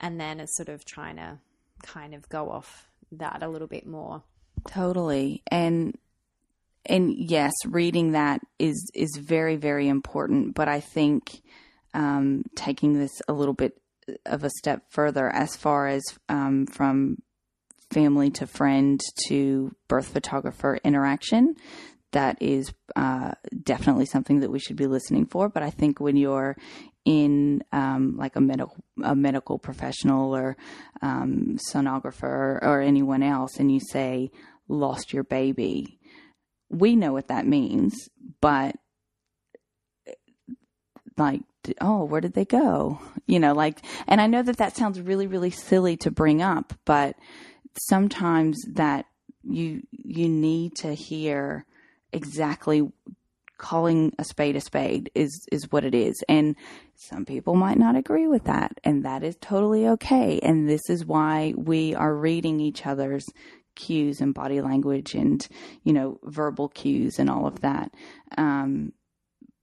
And 0.00 0.20
then 0.20 0.40
it's 0.40 0.56
sort 0.56 0.68
of 0.68 0.84
trying 0.84 1.16
to 1.16 1.38
kind 1.82 2.14
of 2.14 2.28
go 2.28 2.50
off 2.50 2.88
that 3.12 3.42
a 3.42 3.48
little 3.48 3.68
bit 3.68 3.86
more. 3.86 4.22
Totally. 4.66 5.42
And 5.48 5.96
and 6.84 7.14
yes, 7.16 7.52
reading 7.64 8.12
that 8.12 8.40
is 8.58 8.90
is 8.94 9.16
very 9.20 9.56
very 9.56 9.88
important. 9.88 10.54
But 10.54 10.68
I 10.68 10.80
think 10.80 11.42
um, 11.94 12.44
taking 12.56 12.98
this 12.98 13.22
a 13.28 13.32
little 13.32 13.54
bit 13.54 13.80
of 14.26 14.44
a 14.44 14.50
step 14.50 14.84
further, 14.90 15.28
as 15.28 15.56
far 15.56 15.86
as 15.86 16.02
um, 16.28 16.66
from 16.66 17.18
family 17.90 18.30
to 18.30 18.46
friend 18.46 19.00
to 19.26 19.74
birth 19.88 20.08
photographer 20.08 20.78
interaction, 20.82 21.54
that 22.12 22.40
is 22.40 22.72
uh, 22.96 23.32
definitely 23.62 24.06
something 24.06 24.40
that 24.40 24.50
we 24.50 24.58
should 24.58 24.76
be 24.76 24.86
listening 24.86 25.26
for. 25.26 25.48
But 25.48 25.62
I 25.62 25.70
think 25.70 26.00
when 26.00 26.16
you're 26.16 26.56
in 27.04 27.62
um, 27.72 28.16
like 28.16 28.36
a 28.36 28.40
medical 28.40 28.76
a 29.02 29.16
medical 29.16 29.58
professional 29.58 30.34
or 30.34 30.56
um, 31.00 31.58
sonographer 31.72 32.62
or 32.62 32.80
anyone 32.80 33.22
else, 33.22 33.56
and 33.58 33.72
you 33.72 33.80
say 33.80 34.30
lost 34.68 35.12
your 35.12 35.24
baby, 35.24 35.98
we 36.70 36.96
know 36.96 37.12
what 37.12 37.28
that 37.28 37.46
means, 37.46 38.08
but 38.40 38.76
like, 41.18 41.42
oh, 41.80 42.04
where 42.04 42.20
did 42.20 42.34
they 42.34 42.44
go? 42.44 43.00
You 43.26 43.38
know, 43.38 43.52
like, 43.52 43.80
and 44.06 44.20
I 44.20 44.26
know 44.26 44.42
that 44.42 44.56
that 44.58 44.76
sounds 44.76 45.00
really, 45.00 45.26
really 45.26 45.50
silly 45.50 45.96
to 45.98 46.10
bring 46.10 46.42
up, 46.42 46.74
but 46.84 47.16
sometimes 47.88 48.58
that 48.74 49.06
you, 49.42 49.82
you 49.90 50.28
need 50.28 50.76
to 50.76 50.94
hear 50.94 51.66
exactly 52.12 52.88
calling 53.62 54.12
a 54.18 54.24
spade 54.24 54.56
a 54.56 54.60
spade 54.60 55.10
is, 55.14 55.46
is 55.52 55.70
what 55.70 55.84
it 55.84 55.94
is. 55.94 56.22
And 56.28 56.56
some 56.96 57.24
people 57.24 57.54
might 57.54 57.78
not 57.78 57.96
agree 57.96 58.26
with 58.26 58.44
that, 58.44 58.78
and 58.84 59.04
that 59.04 59.22
is 59.22 59.36
totally 59.40 59.86
okay. 59.88 60.40
And 60.42 60.68
this 60.68 60.90
is 60.90 61.06
why 61.06 61.54
we 61.56 61.94
are 61.94 62.14
reading 62.14 62.60
each 62.60 62.86
other's 62.86 63.24
cues 63.74 64.20
and 64.20 64.34
body 64.34 64.60
language 64.60 65.14
and 65.14 65.48
you 65.82 65.94
know 65.94 66.18
verbal 66.24 66.68
cues 66.68 67.18
and 67.18 67.30
all 67.30 67.46
of 67.46 67.60
that. 67.60 67.90
Um, 68.36 68.92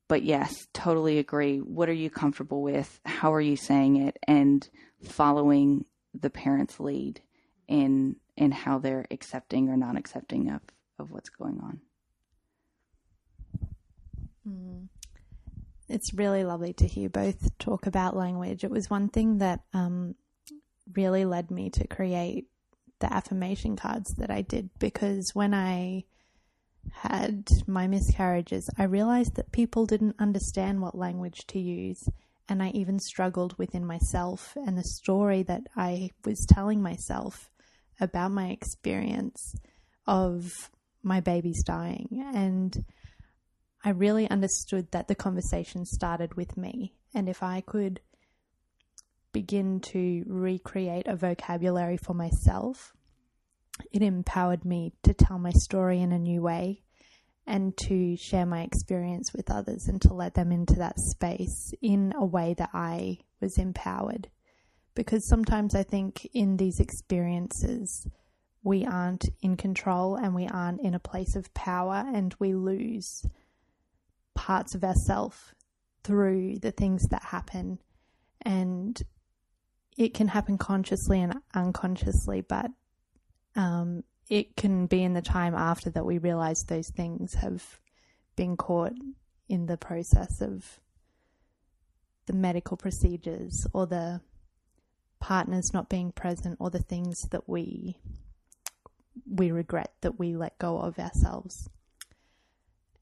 but 0.07 0.23
yes 0.23 0.55
totally 0.73 1.19
agree. 1.19 1.59
What 1.59 1.89
are 1.89 1.93
you 1.93 2.09
comfortable 2.09 2.63
with? 2.63 2.99
How 3.05 3.33
are 3.33 3.41
you 3.41 3.55
saying 3.55 3.97
it? 3.97 4.17
And 4.27 4.67
following 5.03 5.85
the 6.19 6.31
parents 6.31 6.79
lead 6.79 7.21
in 7.67 8.15
in 8.35 8.51
how 8.51 8.79
they're 8.79 9.05
accepting 9.11 9.69
or 9.69 9.77
not 9.77 9.97
accepting 9.97 10.49
of 10.49 10.61
of 10.97 11.11
what's 11.11 11.29
going 11.29 11.59
on 11.61 11.81
mm. 14.49 14.87
it's 15.87 16.13
really 16.13 16.43
lovely 16.43 16.73
to 16.73 16.87
hear 16.87 17.09
both 17.09 17.57
talk 17.59 17.85
about 17.85 18.15
language 18.15 18.63
it 18.63 18.71
was 18.71 18.89
one 18.89 19.09
thing 19.09 19.37
that 19.39 19.61
um, 19.73 20.15
really 20.95 21.25
led 21.25 21.51
me 21.51 21.69
to 21.69 21.87
create 21.87 22.47
the 22.99 23.11
affirmation 23.13 23.75
cards 23.75 24.13
that 24.15 24.29
I 24.29 24.41
did 24.41 24.69
because 24.79 25.31
when 25.33 25.53
I 25.53 26.03
had 26.91 27.47
my 27.67 27.87
miscarriages, 27.87 28.69
I 28.77 28.83
realized 28.83 29.35
that 29.35 29.51
people 29.51 29.85
didn't 29.85 30.15
understand 30.19 30.81
what 30.81 30.97
language 30.97 31.45
to 31.47 31.59
use. 31.59 32.03
And 32.47 32.63
I 32.63 32.69
even 32.69 32.99
struggled 32.99 33.57
within 33.59 33.85
myself 33.85 34.53
and 34.55 34.77
the 34.77 34.83
story 34.83 35.43
that 35.43 35.61
I 35.75 36.09
was 36.25 36.45
telling 36.49 36.81
myself 36.81 37.49
about 38.01 38.31
my 38.31 38.47
experience 38.47 39.55
of 40.07 40.51
my 41.03 41.19
baby's 41.19 41.63
dying. 41.63 42.07
And 42.33 42.83
I 43.83 43.91
really 43.91 44.29
understood 44.29 44.91
that 44.91 45.07
the 45.07 45.15
conversation 45.15 45.85
started 45.85 46.35
with 46.35 46.57
me. 46.57 46.93
And 47.13 47.29
if 47.29 47.41
I 47.41 47.61
could 47.61 48.01
begin 49.31 49.79
to 49.79 50.23
recreate 50.27 51.07
a 51.07 51.15
vocabulary 51.15 51.97
for 51.97 52.13
myself, 52.13 52.93
it 53.91 54.01
empowered 54.01 54.65
me 54.65 54.93
to 55.03 55.13
tell 55.13 55.39
my 55.39 55.51
story 55.51 56.01
in 56.01 56.11
a 56.11 56.19
new 56.19 56.41
way 56.41 56.81
and 57.47 57.75
to 57.77 58.15
share 58.17 58.45
my 58.45 58.61
experience 58.61 59.33
with 59.33 59.49
others 59.49 59.87
and 59.87 60.01
to 60.01 60.13
let 60.13 60.33
them 60.33 60.51
into 60.51 60.75
that 60.75 60.99
space 60.99 61.73
in 61.81 62.13
a 62.17 62.25
way 62.25 62.53
that 62.55 62.69
I 62.73 63.19
was 63.39 63.57
empowered. 63.57 64.29
Because 64.93 65.27
sometimes 65.27 65.73
I 65.73 65.83
think 65.83 66.27
in 66.33 66.57
these 66.57 66.79
experiences, 66.81 68.05
we 68.61 68.85
aren't 68.85 69.29
in 69.41 69.55
control 69.55 70.15
and 70.15 70.35
we 70.35 70.47
aren't 70.47 70.81
in 70.81 70.93
a 70.93 70.99
place 70.99 71.35
of 71.37 71.53
power 71.53 72.03
and 72.13 72.35
we 72.39 72.53
lose 72.53 73.25
parts 74.39 74.73
of 74.73 74.85
ourself 74.85 75.53
through 76.01 76.57
the 76.59 76.71
things 76.71 77.09
that 77.09 77.21
happen. 77.21 77.77
And 78.41 78.99
it 79.97 80.13
can 80.13 80.29
happen 80.29 80.57
consciously 80.57 81.19
and 81.19 81.41
unconsciously, 81.53 82.39
but 82.39 82.71
um, 83.57 84.05
it 84.29 84.55
can 84.55 84.85
be 84.85 85.03
in 85.03 85.13
the 85.13 85.21
time 85.21 85.53
after 85.53 85.89
that 85.89 86.05
we 86.05 86.19
realize 86.19 86.63
those 86.63 86.89
things 86.89 87.33
have 87.33 87.79
been 88.37 88.55
caught 88.55 88.93
in 89.49 89.65
the 89.65 89.75
process 89.75 90.39
of 90.39 90.79
the 92.25 92.33
medical 92.33 92.77
procedures 92.77 93.67
or 93.73 93.87
the 93.87 94.21
partners 95.19 95.73
not 95.73 95.89
being 95.89 96.13
present 96.13 96.55
or 96.61 96.69
the 96.69 96.79
things 96.79 97.23
that 97.31 97.49
we 97.49 97.97
we 99.29 99.51
regret 99.51 99.91
that 99.99 100.17
we 100.17 100.37
let 100.37 100.57
go 100.59 100.79
of 100.79 100.97
ourselves. 100.97 101.67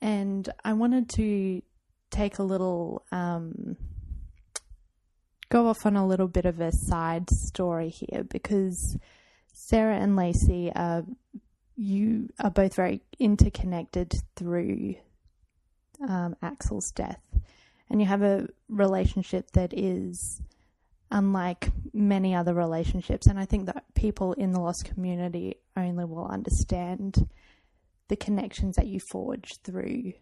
And 0.01 0.47
I 0.63 0.73
wanted 0.73 1.09
to 1.11 1.61
take 2.11 2.39
a 2.39 2.43
little 2.43 3.03
um, 3.11 3.77
go 5.49 5.67
off 5.67 5.85
on 5.85 5.95
a 5.95 6.07
little 6.07 6.27
bit 6.27 6.45
of 6.45 6.59
a 6.59 6.71
side 6.71 7.29
story 7.29 7.89
here 7.89 8.23
because 8.23 8.97
Sarah 9.53 9.97
and 9.97 10.15
Lacey 10.15 10.71
are 10.75 11.03
you 11.75 12.29
are 12.39 12.49
both 12.49 12.75
very 12.75 13.01
interconnected 13.19 14.11
through 14.35 14.95
um, 16.07 16.35
Axel's 16.41 16.91
death, 16.91 17.21
and 17.89 18.01
you 18.01 18.07
have 18.07 18.23
a 18.23 18.47
relationship 18.67 19.51
that 19.51 19.73
is 19.73 20.41
unlike 21.11 21.69
many 21.93 22.35
other 22.35 22.53
relationships. 22.53 23.27
And 23.27 23.39
I 23.39 23.45
think 23.45 23.67
that 23.67 23.85
people 23.95 24.33
in 24.33 24.51
the 24.51 24.59
lost 24.59 24.85
community 24.85 25.57
only 25.75 26.03
will 26.03 26.27
understand 26.27 27.29
the 28.09 28.15
connections 28.15 28.75
that 28.75 28.87
you 28.87 28.99
forge 28.99 29.57
through 29.63 30.13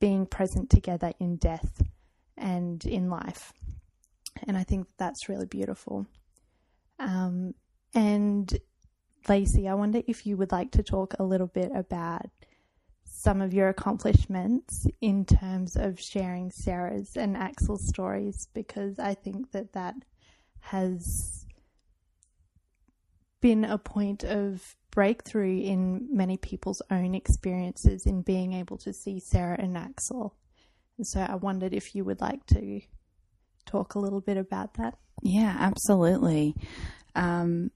being 0.00 0.26
present 0.26 0.70
together 0.70 1.12
in 1.20 1.36
death 1.36 1.82
and 2.36 2.84
in 2.84 3.08
life. 3.08 3.52
And 4.46 4.56
I 4.56 4.64
think 4.64 4.88
that's 4.98 5.28
really 5.28 5.46
beautiful. 5.46 6.06
Um, 6.98 7.54
and 7.94 8.52
Lacey, 9.28 9.68
I 9.68 9.74
wonder 9.74 10.02
if 10.06 10.26
you 10.26 10.36
would 10.36 10.52
like 10.52 10.72
to 10.72 10.82
talk 10.82 11.14
a 11.18 11.24
little 11.24 11.46
bit 11.46 11.70
about 11.74 12.26
some 13.04 13.40
of 13.40 13.54
your 13.54 13.68
accomplishments 13.68 14.86
in 15.00 15.24
terms 15.24 15.76
of 15.76 16.00
sharing 16.00 16.50
Sarah's 16.50 17.16
and 17.16 17.36
Axel's 17.36 17.86
stories, 17.86 18.48
because 18.54 18.98
I 18.98 19.14
think 19.14 19.52
that 19.52 19.72
that 19.74 19.94
has 20.60 21.41
been 23.42 23.66
a 23.66 23.76
point 23.76 24.24
of 24.24 24.74
breakthrough 24.90 25.58
in 25.58 26.08
many 26.10 26.38
people's 26.38 26.80
own 26.90 27.14
experiences 27.14 28.06
in 28.06 28.22
being 28.22 28.54
able 28.54 28.78
to 28.78 28.92
see 28.92 29.20
Sarah 29.20 29.56
and 29.58 29.76
Axel. 29.76 30.34
And 30.96 31.06
so 31.06 31.20
I 31.20 31.34
wondered 31.34 31.74
if 31.74 31.94
you 31.94 32.04
would 32.04 32.20
like 32.20 32.46
to 32.46 32.80
talk 33.66 33.94
a 33.94 33.98
little 33.98 34.20
bit 34.20 34.38
about 34.38 34.74
that. 34.74 34.96
Yeah, 35.22 35.54
absolutely. 35.58 36.54
Um, 37.14 37.70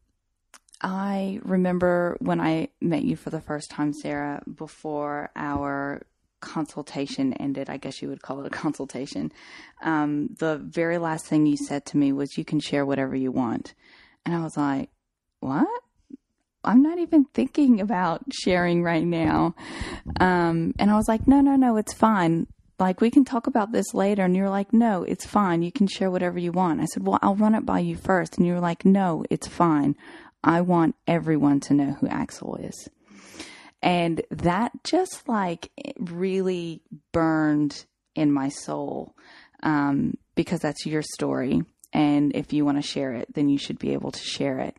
I 0.81 1.41
remember 1.43 2.17
when 2.21 2.41
I 2.41 2.69
met 2.81 3.03
you 3.03 3.17
for 3.17 3.31
the 3.31 3.41
first 3.41 3.71
time, 3.71 3.93
Sarah, 3.93 4.43
before 4.53 5.31
our 5.35 6.07
consultation 6.41 7.33
ended, 7.35 7.71
I 7.71 7.79
guess 7.79 8.03
you 8.03 8.09
would 8.09 8.23
call 8.23 8.41
it 8.41 8.47
a 8.47 8.51
consultation, 8.51 9.33
um, 9.83 10.29
the 10.39 10.59
very 10.59 10.99
last 10.99 11.27
thing 11.27 11.47
you 11.47 11.57
said 11.57 11.87
to 11.87 11.97
me 11.97 12.13
was, 12.13 12.37
You 12.37 12.45
can 12.45 12.61
share 12.61 12.85
whatever 12.85 13.17
you 13.17 13.33
want. 13.33 13.75
And 14.25 14.35
I 14.35 14.43
was 14.43 14.57
like, 14.57 14.91
What? 15.41 15.69
I'm 16.65 16.83
not 16.83 16.99
even 16.99 17.25
thinking 17.27 17.81
about 17.81 18.23
sharing 18.33 18.83
right 18.83 19.05
now. 19.05 19.55
Um, 20.19 20.75
and 20.79 20.91
I 20.91 20.97
was 20.97 21.09
like, 21.09 21.27
No, 21.29 21.41
no, 21.41 21.57
no, 21.57 21.77
it's 21.77 21.93
fine. 21.93 22.47
Like, 22.79 23.01
we 23.01 23.11
can 23.11 23.25
talk 23.25 23.47
about 23.47 23.73
this 23.73 23.95
later. 23.95 24.25
And 24.25 24.37
you're 24.37 24.51
like, 24.51 24.73
No, 24.73 25.03
it's 25.05 25.25
fine. 25.25 25.63
You 25.63 25.73
can 25.73 25.87
share 25.87 26.11
whatever 26.11 26.39
you 26.39 26.53
want. 26.53 26.81
I 26.81 26.87
said, 26.87 27.07
Well, 27.07 27.19
I'll 27.23 27.37
run 27.37 27.55
it 27.55 27.65
by 27.65 27.79
you 27.81 27.97
first. 27.97 28.37
And 28.37 28.47
you're 28.47 28.61
like, 28.61 28.85
No, 28.85 29.25
it's 29.31 29.47
fine. 29.47 29.97
I 30.43 30.61
want 30.61 30.97
everyone 31.07 31.61
to 31.61 31.75
know 31.75 31.93
who 31.93 32.09
Axel 32.09 32.57
is. 32.57 32.89
And 33.83 34.23
that 34.31 34.73
just 34.85 35.29
like 35.29 35.71
really 35.99 36.83
burned 37.13 37.85
in 38.15 38.33
my 38.33 38.49
soul 38.49 39.15
um, 39.63 40.17
because 40.35 40.61
that's 40.61 40.87
your 40.87 41.03
story. 41.03 41.63
And 41.93 42.35
if 42.35 42.53
you 42.53 42.65
want 42.65 42.79
to 42.79 42.89
share 42.89 43.13
it, 43.13 43.33
then 43.35 43.49
you 43.49 43.59
should 43.59 43.79
be 43.79 43.93
able 43.93 44.13
to 44.13 44.21
share 44.21 44.59
it. 44.61 44.77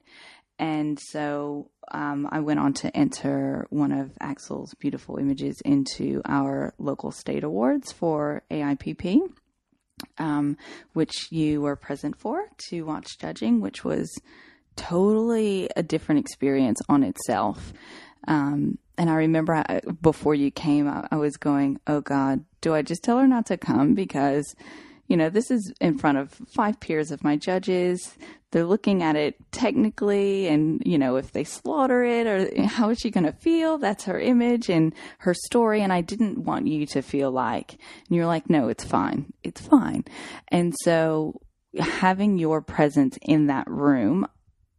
And 0.60 1.00
so 1.00 1.70
um, 1.92 2.28
I 2.32 2.40
went 2.40 2.60
on 2.60 2.74
to 2.74 2.96
enter 2.96 3.68
one 3.70 3.92
of 3.92 4.12
Axel's 4.20 4.74
beautiful 4.74 5.18
images 5.18 5.62
into 5.64 6.22
our 6.26 6.74
local 6.80 7.12
state 7.12 7.44
awards 7.44 7.92
for 7.92 8.44
AIPP, 8.50 9.20
um, 10.18 10.58
which 10.94 11.32
you 11.32 11.62
were 11.62 11.76
present 11.76 12.18
for 12.18 12.48
to 12.70 12.84
watch 12.84 13.18
judging, 13.20 13.62
which 13.62 13.84
was 13.84 14.10
totally 14.76 15.70
a 15.76 15.84
different 15.84 16.20
experience 16.20 16.80
on 16.90 17.04
itself. 17.04 17.74
Um, 18.28 18.78
and 18.98 19.10
I 19.10 19.16
remember 19.16 19.56
I, 19.56 19.82
before 20.02 20.36
you 20.36 20.52
came, 20.52 20.88
I, 20.88 21.08
I, 21.12 21.18
was 21.18 21.38
going, 21.38 21.80
"Oh 21.86 22.02
God, 22.02 22.44
do 22.62 22.74
I 22.74 22.82
just 22.82 23.04
tell 23.04 23.20
her 23.20 23.28
not 23.28 23.46
to 23.48 23.58
come?" 23.58 23.94
Because, 23.94 24.56
you 25.08 25.16
know, 25.16 25.30
this 25.30 25.50
is 25.52 25.74
in 25.80 25.98
front 25.98 26.18
of 26.18 26.32
five 26.54 26.80
peers 26.80 27.12
of 27.12 27.24
my 27.24 27.36
judges. 27.36 28.16
They're 28.52 28.66
looking 28.66 29.04
at 29.04 29.16
it 29.16 29.36
technically, 29.52 30.48
and 30.48 30.82
you 30.86 30.98
know, 30.98 31.18
if 31.18 31.32
they 31.32 31.44
slaughter 31.44 32.04
it, 32.04 32.28
or 32.28 32.66
how 32.68 32.90
is 32.90 33.00
she 33.00 33.12
going 33.12 33.26
to 33.26 33.34
feel? 33.34 33.78
That's 33.78 34.06
her 34.06 34.20
image 34.20 34.70
and 34.70 34.94
her 35.20 35.34
story. 35.34 35.82
And 35.82 35.92
I 35.92 36.02
didn't 36.02 36.40
want 36.40 36.68
you 36.68 36.86
to 36.88 37.02
feel 37.02 37.32
like, 37.32 37.74
and 37.74 38.16
you're 38.16 38.26
like, 38.26 38.50
"No, 38.50 38.70
it's 38.70 38.86
fine, 38.86 39.34
it's 39.44 39.62
fine." 39.62 40.06
And 40.50 40.74
so, 40.84 41.42
having 41.78 42.38
your 42.38 42.62
presence 42.62 43.18
in 43.22 43.48
that 43.48 43.70
room, 43.70 44.28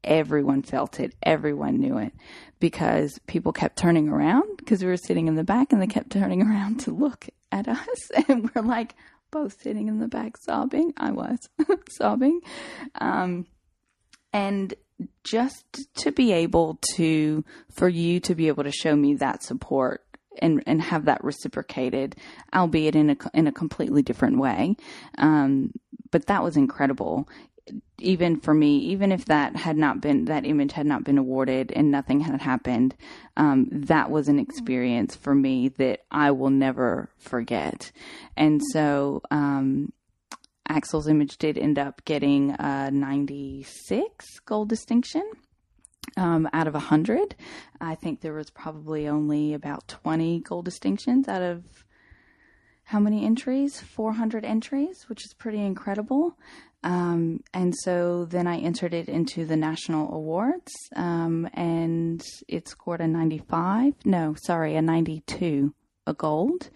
everyone 0.05 0.63
felt 0.63 1.01
it, 1.01 1.15
everyone 1.23 1.79
knew 1.79 1.99
it 1.99 2.13
because 2.61 3.19
people 3.27 3.53
kept 3.53 3.77
turning 3.77 4.09
around 4.09 4.57
because 4.57 4.83
we 4.83 4.89
were 4.89 4.97
sitting 4.97 5.29
in 5.29 5.37
the 5.37 5.45
back 5.45 5.73
and 5.73 5.81
they 5.81 5.87
kept 5.87 6.11
turning 6.11 6.43
around 6.49 6.81
to 6.81 6.91
look 6.91 7.29
at 7.53 7.69
us 7.69 8.11
and 8.29 8.51
we're 8.55 8.63
like 8.63 8.95
both 9.31 9.61
sitting 9.63 9.89
in 9.89 9.99
the 9.99 10.09
back 10.09 10.37
sobbing. 10.37 10.93
I 10.97 11.13
was 11.13 11.49
sobbing. 11.91 12.41
Um, 13.01 13.47
and 14.33 14.75
just 15.25 15.65
to 15.97 16.13
be 16.13 16.33
able 16.33 16.79
to, 16.97 17.45
for 17.71 17.89
you 17.89 18.21
to 18.21 18.35
be 18.35 18.49
able 18.49 18.65
to 18.65 18.73
show 18.73 18.95
me 18.97 19.15
that 19.15 19.43
support 19.43 20.05
and, 20.41 20.63
and 20.67 20.83
have 20.83 21.07
that 21.07 21.23
reciprocated, 21.25 22.17
albeit 22.55 22.97
in 22.97 23.11
a, 23.11 23.17
in 23.35 23.47
a 23.47 23.53
completely 23.53 24.03
different 24.03 24.39
way. 24.39 24.77
Um, 25.17 25.73
but 26.11 26.27
that 26.27 26.43
was 26.43 26.57
incredible 26.57 27.29
even 27.99 28.41
for 28.41 28.55
me, 28.55 28.79
even 28.79 29.13
if 29.13 29.25
that 29.27 29.57
had 29.57 29.77
not 29.77 30.01
been 30.01 30.27
that 30.27 30.47
image 30.47 30.73
had 30.73 30.87
not 30.87 31.05
been 31.05 31.19
awarded 31.19 31.73
and 31.73 31.91
nothing 31.91 32.21
had 32.21 32.41
happened, 32.41 32.95
um, 33.37 33.69
that 33.71 34.11
was 34.11 34.29
an 34.29 34.39
experience 34.39 35.17
for 35.17 35.35
me 35.35 35.69
that 35.69 36.01
I 36.11 36.31
will 36.31 36.51
never 36.51 37.11
forget. 37.19 37.91
And 38.37 38.63
so, 38.73 39.23
um, 39.31 39.93
Axel's 40.69 41.09
image 41.09 41.39
did 41.39 41.57
end 41.57 41.79
up 41.79 42.05
getting 42.05 42.51
a 42.59 42.91
96 42.91 44.41
gold 44.41 44.69
distinction. 44.69 45.25
Um, 46.17 46.49
out 46.55 46.67
of 46.67 46.73
100. 46.73 47.37
I 47.83 47.95
think 47.95 48.23
there 48.23 48.33
was 48.33 48.49
probably 48.49 49.07
only 49.07 49.53
about 49.53 49.87
20 49.89 50.41
gold 50.41 50.65
distinctions 50.65 51.29
out 51.29 51.43
of 51.43 51.63
how 52.89 52.99
many 52.99 53.27
entries? 53.27 53.79
400 53.79 54.47
entries, 54.47 55.11
which 55.11 55.27
is 55.27 55.35
pretty 55.35 55.61
incredible. 55.61 56.39
Um, 56.85 57.41
and 57.53 57.75
so 57.77 58.25
then 58.27 58.47
I 58.47 58.59
entered 58.59 58.95
it 58.95 59.09
into 59.09 59.45
the 59.45 59.57
national 59.57 60.13
awards, 60.15 60.73
um, 60.95 61.49
and 61.55 62.23
it 62.47 62.69
scored 62.69 63.01
a 63.01 63.09
95. 63.09 63.95
No, 64.05 64.35
sorry, 64.45 64.77
a 64.77 64.83
92, 64.83 65.75
a 66.07 66.15
gold. 66.15 66.71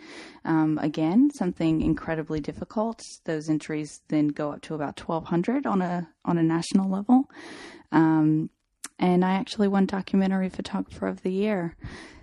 Um, 0.45 0.79
again, 0.83 1.31
something 1.31 1.81
incredibly 1.81 2.41
difficult. 2.41 3.01
Those 3.25 3.49
entries 3.49 4.03
then 4.09 4.29
go 4.29 4.53
up 4.53 4.63
to 4.63 4.75
about 4.75 5.01
1,200 5.01 5.67
on 5.67 5.83
a 5.83 6.09
on 6.25 6.37
a 6.39 6.43
national 6.43 6.91
level. 6.91 7.31
Um, 7.93 8.51
and 8.99 9.25
I 9.25 9.33
actually 9.33 9.69
won 9.69 9.87
documentary 9.87 10.49
photographer 10.49 11.07
of 11.07 11.23
the 11.23 11.33
year. 11.33 11.77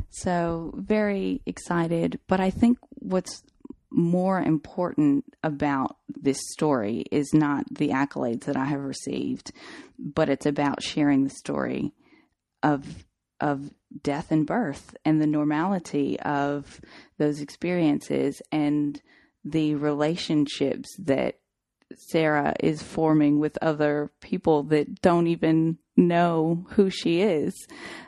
So 0.10 0.74
very 0.76 1.42
excited. 1.46 2.20
But 2.28 2.40
I 2.40 2.50
think 2.50 2.78
what's 2.90 3.44
more 3.92 4.40
important 4.40 5.26
about 5.44 5.98
this 6.08 6.40
story 6.52 7.06
is 7.12 7.34
not 7.34 7.66
the 7.72 7.90
accolades 7.90 8.46
that 8.46 8.58
I 8.58 8.66
have 8.66 8.82
received, 8.82 9.52
but 9.98 10.30
it's 10.30 10.46
about 10.46 10.84
sharing 10.84 11.24
the 11.24 11.30
story 11.30 11.94
of 12.64 13.06
of 13.40 13.72
death 14.04 14.32
and 14.32 14.46
birth 14.46 14.96
and 15.06 15.22
the 15.22 15.28
normality 15.28 16.20
of 16.20 16.82
those 17.18 17.40
experiences 17.40 18.42
and 18.52 19.02
the 19.46 19.76
relationships 19.76 20.90
that 21.00 21.40
Sarah 21.96 22.54
is 22.60 22.84
forming 22.84 23.40
with 23.40 23.58
other 23.62 24.12
people 24.22 24.64
that 24.64 25.02
don't 25.02 25.28
even 25.28 25.78
know 25.96 26.66
who 26.72 26.90
she 26.90 27.22
is. 27.22 27.56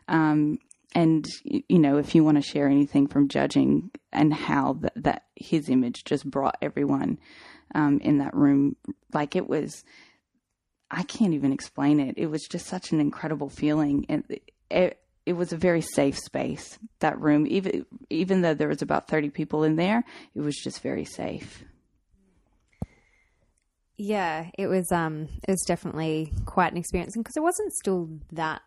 Um, 0.07 0.59
and 0.93 1.25
you 1.43 1.79
know 1.79 1.97
if 1.97 2.13
you 2.15 2.23
want 2.23 2.37
to 2.37 2.41
share 2.41 2.67
anything 2.67 3.07
from 3.07 3.27
judging 3.27 3.91
and 4.11 4.33
how 4.33 4.73
that, 4.73 4.93
that 4.95 5.25
his 5.35 5.69
image 5.69 6.03
just 6.03 6.29
brought 6.29 6.57
everyone 6.61 7.17
um, 7.75 7.99
in 7.99 8.17
that 8.17 8.35
room 8.35 8.75
like 9.13 9.35
it 9.35 9.47
was 9.47 9.83
i 10.91 11.03
can't 11.03 11.33
even 11.33 11.53
explain 11.53 11.99
it. 11.99 12.15
It 12.17 12.27
was 12.27 12.43
just 12.43 12.67
such 12.67 12.91
an 12.91 12.99
incredible 12.99 13.49
feeling. 13.49 14.05
And 14.09 14.23
it, 14.69 14.99
it 15.25 15.33
was 15.33 15.53
a 15.53 15.57
very 15.57 15.81
safe 15.81 16.17
space 16.19 16.77
that 16.99 17.19
room. 17.19 17.47
Even 17.47 17.85
even 18.09 18.41
though 18.41 18.53
there 18.53 18.67
was 18.67 18.81
about 18.81 19.07
30 19.07 19.29
people 19.29 19.63
in 19.63 19.77
there 19.77 20.03
it 20.35 20.41
was 20.41 20.55
just 20.55 20.81
very 20.81 21.05
safe. 21.05 21.63
Yeah 23.97 24.49
it 24.57 24.67
was 24.67 24.91
um 24.91 25.27
it 25.47 25.51
was 25.51 25.63
definitely 25.65 26.33
quite 26.45 26.71
an 26.71 26.77
experience. 26.77 27.15
Because 27.17 27.37
it 27.37 27.43
wasn't 27.43 27.73
still 27.73 28.09
that 28.33 28.61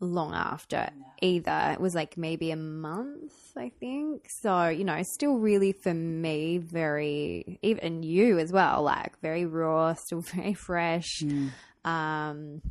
long 0.00 0.34
after 0.34 0.90
no. 0.96 1.06
either. 1.20 1.72
It 1.72 1.80
was 1.80 1.94
like 1.94 2.16
maybe 2.16 2.50
a 2.50 2.56
month, 2.56 3.32
I 3.56 3.70
think. 3.80 4.26
So, 4.40 4.68
you 4.68 4.84
know, 4.84 5.02
still 5.02 5.38
really 5.38 5.72
for 5.72 5.94
me, 5.94 6.58
very, 6.58 7.58
even 7.62 8.02
you 8.02 8.38
as 8.38 8.52
well, 8.52 8.82
like 8.82 9.18
very 9.20 9.46
raw, 9.46 9.94
still 9.94 10.20
very 10.34 10.54
fresh. 10.54 11.20
Mm. 11.22 11.50
Um, 11.84 12.62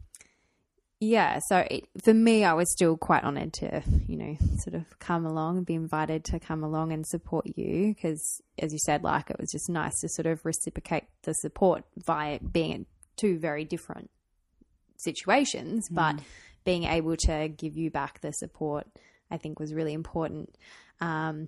yeah, 1.01 1.39
so 1.47 1.59
it, 1.59 1.85
for 2.03 2.13
me, 2.13 2.43
I 2.43 2.53
was 2.53 2.69
still 2.73 2.97
quite 2.97 3.23
honored 3.23 3.53
to, 3.53 3.81
you 4.05 4.17
know, 4.17 4.37
sort 4.57 4.75
of 4.75 4.99
come 4.99 5.25
along 5.25 5.57
and 5.57 5.65
be 5.65 5.73
invited 5.73 6.25
to 6.25 6.39
come 6.39 6.61
along 6.61 6.91
and 6.91 7.07
support 7.07 7.45
you 7.55 7.93
because, 7.95 8.41
as 8.57 8.73
you 8.73 8.79
said, 8.79 9.01
like 9.01 9.29
it 9.29 9.39
was 9.39 9.49
just 9.49 9.69
nice 9.69 9.97
to 10.01 10.09
sort 10.09 10.25
of 10.25 10.43
reciprocate 10.43 11.05
the 11.23 11.33
support 11.33 11.85
via 12.05 12.39
being 12.39 12.71
in 12.71 12.85
two 13.15 13.39
very 13.39 13.63
different 13.63 14.09
situations, 14.97 15.87
mm. 15.89 15.95
but 15.95 16.19
being 16.63 16.83
able 16.83 17.15
to 17.17 17.47
give 17.49 17.77
you 17.77 17.89
back 17.89 18.21
the 18.21 18.31
support, 18.31 18.87
I 19.31 19.37
think 19.37 19.59
was 19.59 19.73
really 19.73 19.93
important. 19.93 20.55
Um, 21.01 21.47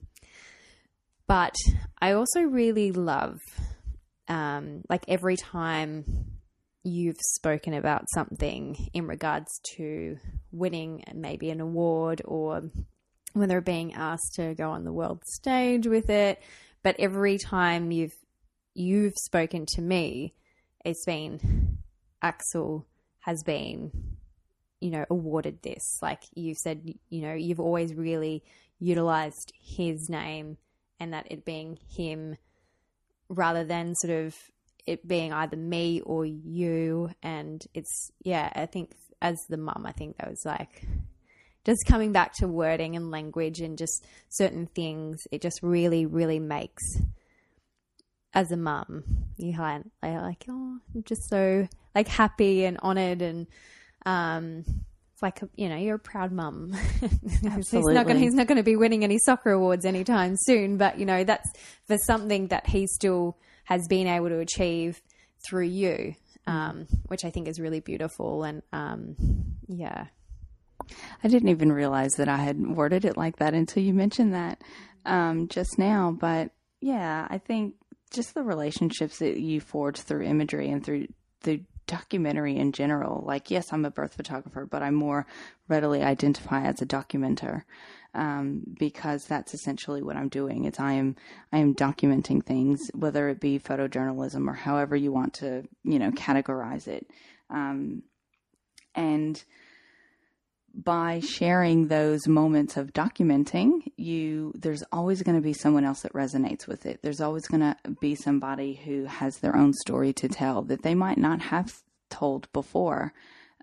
but 1.28 1.56
I 2.02 2.14
also 2.14 2.42
really 2.42 2.92
love, 2.92 3.40
um, 4.28 4.82
like 4.90 5.04
every 5.08 5.38
time 5.38 6.32
you've 6.84 7.20
spoken 7.20 7.74
about 7.74 8.06
something 8.14 8.76
in 8.94 9.08
regards 9.08 9.48
to 9.76 10.18
winning 10.52 11.04
maybe 11.14 11.50
an 11.50 11.62
award 11.62 12.22
or 12.26 12.64
whether 13.34 13.62
being 13.62 13.94
asked 13.94 14.34
to 14.36 14.56
go 14.56 14.72
on 14.72 14.84
the 14.84 14.92
world 14.92 15.24
stage 15.26 15.88
with 15.88 16.10
it, 16.10 16.42
but 16.84 16.96
every 17.00 17.38
time 17.38 17.92
you've 17.92 18.16
you've 18.74 19.16
spoken 19.16 19.66
to 19.66 19.82
me, 19.82 20.34
it's 20.84 21.06
been 21.06 21.78
Axel 22.22 22.86
has 23.20 23.44
been 23.44 23.92
you 24.82 24.90
know, 24.90 25.06
awarded 25.10 25.62
this. 25.62 26.00
Like 26.02 26.24
you 26.36 26.56
said, 26.56 26.94
you 27.10 27.22
know, 27.22 27.34
you've 27.34 27.60
always 27.60 27.94
really 27.94 28.44
utilized 28.80 29.54
his 29.62 30.10
name 30.10 30.58
and 31.00 31.14
that 31.14 31.32
it 31.32 31.46
being 31.46 31.78
him 31.96 32.36
rather 33.30 33.64
than 33.64 33.96
sort 33.96 34.26
of 34.26 34.36
it 34.86 35.08
being 35.08 35.32
either 35.32 35.56
me 35.56 36.02
or 36.02 36.26
you. 36.26 37.12
And 37.24 37.64
it's, 37.74 38.12
yeah, 38.24 38.52
I 38.56 38.66
think 38.66 38.92
as 39.22 39.38
the 39.48 39.58
mum, 39.58 39.86
I 39.86 39.92
think 39.92 40.18
that 40.18 40.30
was 40.30 40.44
like, 40.46 40.86
just 41.64 41.86
coming 41.88 42.12
back 42.12 42.34
to 42.34 42.48
wording 42.48 42.96
and 42.96 43.12
language 43.12 43.62
and 43.62 43.78
just 43.78 44.04
certain 44.30 44.66
things, 44.66 45.28
it 45.32 45.42
just 45.42 45.60
really, 45.62 46.08
really 46.08 46.40
makes 46.40 46.84
as 48.34 48.52
a 48.52 48.58
mum, 48.58 49.04
you 49.38 49.58
like, 49.60 49.84
like, 50.02 50.46
oh, 50.50 50.80
I'm 50.96 51.04
just 51.04 51.30
so 51.30 51.68
like 51.94 52.08
happy 52.08 52.64
and 52.66 52.80
honored 52.82 53.22
and 53.22 53.46
um 54.06 54.64
it's 55.22 55.22
like 55.22 55.42
you 55.56 55.70
know 55.70 55.78
you're 55.78 55.96
a 55.96 56.00
proud 56.00 56.32
mum. 56.32 56.74
he's 57.00 57.74
not 57.74 58.08
going 58.08 58.18
he's 58.18 58.34
not 58.34 58.48
going 58.48 58.58
to 58.58 58.64
be 58.64 58.76
winning 58.76 59.04
any 59.04 59.20
soccer 59.20 59.52
awards 59.52 59.86
anytime 59.86 60.36
soon, 60.36 60.78
but 60.78 61.00
you 61.00 61.06
know 61.06 61.24
that's 61.24 61.50
for 61.86 61.98
something 61.98 62.48
that 62.48 62.68
he 62.68 62.88
still 62.88 63.38
has 63.66 63.88
been 63.88 64.08
able 64.08 64.30
to 64.30 64.40
achieve 64.40 65.02
through 65.48 65.66
you, 65.66 66.16
um, 66.48 66.88
which 67.08 67.24
I 67.24 67.30
think 67.30 67.48
is 67.48 67.60
really 67.60 67.80
beautiful 67.80 68.44
and 68.44 68.64
um, 68.74 69.16
yeah. 69.68 70.08
I 71.24 71.28
didn't 71.28 71.50
even 71.50 71.72
realize 71.72 72.16
that 72.16 72.28
I 72.28 72.38
had 72.38 72.60
worded 72.60 73.06
it 73.06 73.16
like 73.16 73.38
that 73.38 73.54
until 73.54 73.84
you 73.84 73.94
mentioned 73.94 74.34
that 74.34 74.60
um, 75.06 75.48
just 75.48 75.78
now. 75.78 76.12
But 76.12 76.52
yeah, 76.82 77.28
I 77.30 77.38
think 77.38 77.76
just 78.12 78.34
the 78.34 78.44
relationships 78.44 79.20
that 79.20 79.40
you 79.40 79.62
forge 79.62 80.00
through 80.00 80.24
imagery 80.24 80.70
and 80.70 80.84
through 80.84 81.08
the 81.44 81.62
documentary 81.92 82.56
in 82.56 82.72
general. 82.72 83.22
Like, 83.26 83.52
yes, 83.52 83.74
I'm 83.74 83.84
a 83.84 83.92
birth 83.92 84.16
photographer, 84.16 84.66
but 84.66 84.82
I 84.82 84.92
more 84.92 85.28
readily 85.68 86.02
identify 86.02 86.64
as 86.64 86.82
a 86.82 86.86
documenter 86.86 87.64
um, 88.14 88.64
because 88.80 89.26
that's 89.26 89.54
essentially 89.54 90.02
what 90.02 90.16
I'm 90.16 90.30
doing. 90.30 90.64
It's 90.64 90.80
I 90.80 90.94
am 90.94 91.18
I 91.52 91.58
am 91.58 91.76
documenting 91.76 92.46
things, 92.46 92.90
whether 92.94 93.28
it 93.28 93.42
be 93.42 93.60
photojournalism 93.60 94.48
or 94.48 94.54
however 94.54 94.96
you 94.96 95.12
want 95.12 95.34
to 95.36 95.64
you 95.84 96.00
know 96.00 96.12
categorize 96.12 96.88
it, 96.88 97.06
um, 97.50 98.04
and 98.96 99.44
by 100.74 101.20
sharing 101.20 101.88
those 101.88 102.28
moments 102.28 102.78
of 102.78 102.94
documenting 102.94 103.82
you 103.98 104.54
there's 104.56 104.84
always 104.92 105.22
going 105.22 105.36
to 105.36 105.42
be 105.42 105.54
someone 105.54 105.84
else 105.84 106.02
that 106.02 106.14
resonates 106.14 106.68
with 106.68 106.86
it. 106.86 107.02
There's 107.02 107.22
always 107.22 107.48
going 107.48 107.62
to 107.62 107.76
be 108.00 108.16
somebody 108.16 108.74
who 108.74 109.06
has 109.06 109.38
their 109.38 109.56
own 109.56 109.74
story 109.74 110.14
to 110.14 110.28
tell 110.28 110.62
that 110.64 110.84
they 110.84 110.96
might 110.96 111.18
not 111.18 111.42
have 111.42 111.82
told 112.10 112.52
before. 112.54 113.14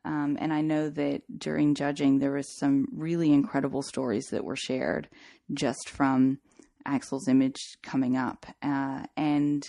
Um, 0.05 0.39
and 0.41 0.53
i 0.53 0.61
know 0.61 0.89
that 0.91 1.23
during 1.39 1.75
judging 1.75 2.19
there 2.19 2.33
was 2.33 2.59
some 2.59 2.87
really 2.93 3.33
incredible 3.33 3.83
stories 3.83 4.27
that 4.31 4.45
were 4.45 4.57
shared 4.57 5.09
just 5.53 5.89
from 5.89 6.39
axel's 6.87 7.29
image 7.29 7.61
coming 7.83 8.17
up. 8.17 8.47
Uh, 8.63 9.05
and 9.17 9.69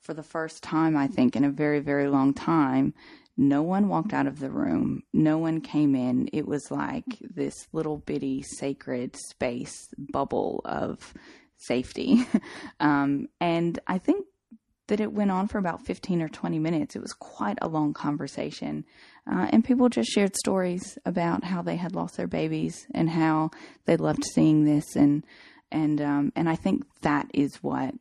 for 0.00 0.14
the 0.14 0.22
first 0.22 0.62
time 0.62 0.96
i 0.96 1.06
think 1.06 1.36
in 1.36 1.44
a 1.44 1.50
very 1.50 1.80
very 1.80 2.08
long 2.08 2.34
time 2.34 2.92
no 3.38 3.62
one 3.62 3.88
walked 3.88 4.12
out 4.12 4.26
of 4.26 4.40
the 4.40 4.50
room. 4.50 5.04
No 5.12 5.38
one 5.38 5.60
came 5.60 5.94
in. 5.94 6.28
It 6.32 6.46
was 6.46 6.72
like 6.72 7.04
this 7.20 7.54
little 7.72 7.98
bitty 7.98 8.42
sacred 8.42 9.14
space 9.14 9.94
bubble 9.96 10.60
of 10.64 11.14
safety. 11.56 12.26
um, 12.80 13.28
and 13.40 13.78
I 13.86 13.98
think 13.98 14.26
that 14.88 14.98
it 15.00 15.12
went 15.12 15.30
on 15.30 15.46
for 15.46 15.58
about 15.58 15.86
15 15.86 16.20
or 16.20 16.28
20 16.28 16.58
minutes. 16.58 16.96
It 16.96 17.02
was 17.02 17.12
quite 17.12 17.58
a 17.62 17.68
long 17.68 17.94
conversation. 17.94 18.84
Uh, 19.30 19.46
and 19.52 19.64
people 19.64 19.88
just 19.88 20.10
shared 20.10 20.34
stories 20.34 20.98
about 21.06 21.44
how 21.44 21.62
they 21.62 21.76
had 21.76 21.94
lost 21.94 22.16
their 22.16 22.26
babies 22.26 22.88
and 22.92 23.08
how 23.08 23.50
they 23.84 23.96
loved 23.96 24.24
seeing 24.34 24.64
this. 24.64 24.96
And, 24.96 25.24
and, 25.70 26.00
um, 26.00 26.32
and 26.34 26.48
I 26.48 26.56
think 26.56 26.84
that 27.02 27.30
is 27.32 27.56
what 27.62 27.94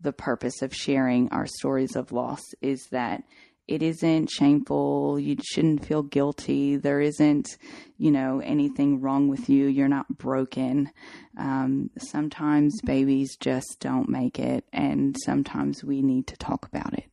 the 0.00 0.12
purpose 0.12 0.62
of 0.62 0.74
sharing 0.74 1.28
our 1.28 1.46
stories 1.46 1.94
of 1.94 2.10
loss 2.10 2.40
is 2.60 2.88
that 2.90 3.22
it 3.70 3.84
isn't 3.84 4.30
shameful. 4.30 5.18
You 5.20 5.36
shouldn't 5.42 5.86
feel 5.86 6.02
guilty. 6.02 6.76
There 6.76 7.00
isn't, 7.00 7.56
you 7.98 8.10
know, 8.10 8.40
anything 8.40 9.00
wrong 9.00 9.28
with 9.28 9.48
you. 9.48 9.66
You're 9.66 9.86
not 9.86 10.18
broken. 10.18 10.90
Um, 11.38 11.90
sometimes 11.96 12.80
babies 12.82 13.36
just 13.38 13.76
don't 13.78 14.08
make 14.08 14.40
it, 14.40 14.64
and 14.72 15.16
sometimes 15.24 15.84
we 15.84 16.02
need 16.02 16.26
to 16.26 16.36
talk 16.36 16.66
about 16.66 16.94
it. 16.94 17.04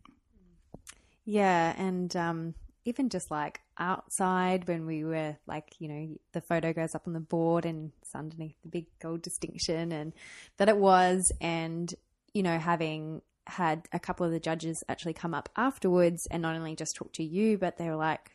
Yeah, 1.26 1.76
and 1.78 2.16
um, 2.16 2.56
even 2.86 3.10
just 3.10 3.30
like 3.30 3.62
outside 3.78 4.68
when 4.68 4.88
we 4.88 5.04
were 5.04 5.38
like, 5.46 5.76
you 5.78 5.88
know, 5.88 6.18
the 6.32 6.42
photo 6.42 6.74
goes 6.74 6.96
up 6.96 7.06
on 7.06 7.14
the 7.14 7.20
board 7.20 7.66
and 7.66 7.92
it's 8.02 8.16
underneath 8.16 8.56
the 8.64 8.70
big 8.70 8.88
gold 9.00 9.22
distinction, 9.22 9.92
and 9.92 10.12
that 10.58 10.70
it 10.70 10.78
was, 10.78 11.32
and 11.40 11.94
you 12.34 12.42
know, 12.42 12.58
having 12.58 13.22
had 13.48 13.88
a 13.92 14.00
couple 14.00 14.26
of 14.26 14.32
the 14.32 14.40
judges 14.40 14.84
actually 14.90 15.14
come 15.14 15.34
up 15.34 15.50
afterwards 15.56 16.28
and 16.30 16.42
not 16.42 16.56
only 16.56 16.76
just 16.76 16.96
talk 16.96 17.14
to 17.14 17.24
you, 17.24 17.58
but 17.58 17.78
they 17.78 17.90
were 17.90 17.96
like, 17.96 18.32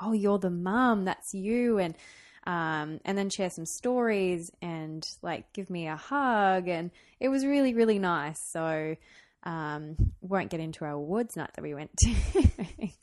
"Oh, 0.00 0.12
you're 0.12 0.38
the 0.38 0.50
mum. 0.50 1.04
That's 1.04 1.32
you," 1.32 1.78
and 1.78 1.94
um, 2.46 3.00
and 3.04 3.16
then 3.16 3.30
share 3.30 3.50
some 3.50 3.66
stories 3.66 4.50
and 4.62 5.06
like 5.22 5.52
give 5.52 5.70
me 5.70 5.88
a 5.88 5.96
hug, 5.96 6.68
and 6.68 6.90
it 7.20 7.28
was 7.28 7.44
really 7.46 7.74
really 7.74 7.98
nice. 7.98 8.40
So. 8.50 8.96
Um, 9.42 9.94
won't 10.22 10.50
get 10.50 10.58
into 10.58 10.84
our 10.84 10.90
awards 10.90 11.36
night 11.36 11.50
that 11.54 11.62
we 11.62 11.72
went 11.72 11.96
to. 11.98 12.14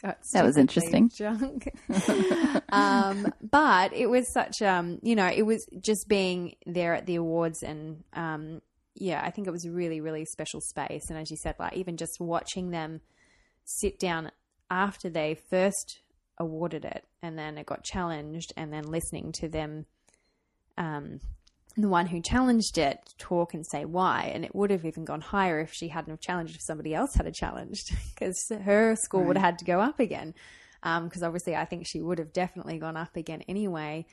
that 0.34 0.44
was 0.44 0.58
interesting. 0.58 1.10
um, 2.70 3.34
but 3.42 3.94
it 3.94 4.08
was 4.08 4.28
such, 4.34 4.62
um, 4.62 5.00
you 5.02 5.16
know, 5.16 5.28
it 5.28 5.44
was 5.44 5.66
just 5.80 6.10
being 6.10 6.56
there 6.66 6.96
at 6.96 7.06
the 7.06 7.16
awards 7.16 7.64
and 7.64 8.04
um, 8.12 8.62
yeah, 8.96 9.22
I 9.24 9.32
think 9.32 9.48
it 9.48 9.52
was 9.52 9.66
a 9.66 9.72
really, 9.72 10.02
really 10.02 10.26
special 10.26 10.62
space. 10.62 11.10
And 11.10 11.18
as 11.18 11.32
you 11.32 11.38
said, 11.38 11.56
like 11.60 11.74
even 11.74 11.98
just 11.98 12.20
watching 12.20 12.72
them 12.72 13.02
sit 13.66 14.00
down 14.00 14.32
after 14.70 15.10
they 15.10 15.36
first 15.50 16.02
awarded 16.38 16.86
it 16.86 17.06
and 17.22 17.38
then 17.38 17.58
it 17.58 17.66
got 17.66 17.84
challenged 17.84 18.54
and 18.58 18.74
then 18.74 18.84
listening 18.84 19.32
to 19.32 19.48
them 19.48 19.86
um, 20.78 21.20
the 21.78 21.88
one 21.88 22.08
who 22.08 22.22
challenged 22.22 22.78
it 22.78 23.14
talk 23.18 23.54
and 23.54 23.66
say 23.66 23.86
why 23.86 24.32
and 24.34 24.44
it 24.44 24.56
would 24.56 24.72
have 24.72 24.86
even 24.86 25.06
gone 25.06 25.22
higher 25.22 25.60
if 25.60 25.72
she 25.72 25.88
hadn't 25.88 26.12
have 26.12 26.20
challenged 26.20 26.56
if 26.56 26.62
somebody 26.62 26.94
else 26.94 27.14
had 27.16 27.28
a 27.28 27.32
challenged 27.32 27.96
because 28.14 28.52
her 28.64 28.96
score 28.96 29.22
right. 29.22 29.28
would 29.28 29.38
have 29.38 29.46
had 29.46 29.60
to 29.60 29.66
go 29.66 29.80
up 29.80 30.00
again 30.00 30.34
because 30.82 31.22
um, 31.22 31.28
obviously 31.28 31.56
i 31.56 31.66
think 31.66 31.86
she 31.86 32.02
would 32.02 32.20
have 32.20 32.34
definitely 32.34 32.78
gone 32.78 32.98
up 32.98 33.16
again 33.16 33.44
anyway 33.48 34.06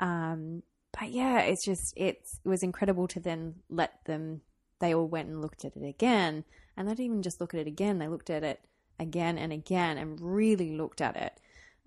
um, 0.00 0.62
but 0.98 1.10
yeah, 1.10 1.40
it's 1.40 1.64
just 1.64 1.94
it's, 1.96 2.40
it 2.44 2.48
was 2.48 2.62
incredible 2.62 3.06
to 3.08 3.20
then 3.20 3.56
let 3.70 4.04
them. 4.04 4.40
They 4.80 4.94
all 4.94 5.08
went 5.08 5.28
and 5.28 5.40
looked 5.40 5.64
at 5.64 5.76
it 5.76 5.84
again, 5.84 6.44
and 6.76 6.88
they 6.88 6.92
didn't 6.92 7.06
even 7.06 7.22
just 7.22 7.40
look 7.40 7.54
at 7.54 7.60
it 7.60 7.66
again. 7.66 7.98
They 7.98 8.08
looked 8.08 8.30
at 8.30 8.44
it 8.44 8.60
again 8.98 9.38
and 9.38 9.52
again, 9.52 9.98
and 9.98 10.20
really 10.20 10.76
looked 10.76 11.00
at 11.00 11.16
it. 11.16 11.40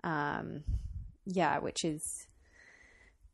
Um, 0.04 0.64
yeah, 1.26 1.58
which 1.58 1.84
is 1.84 2.26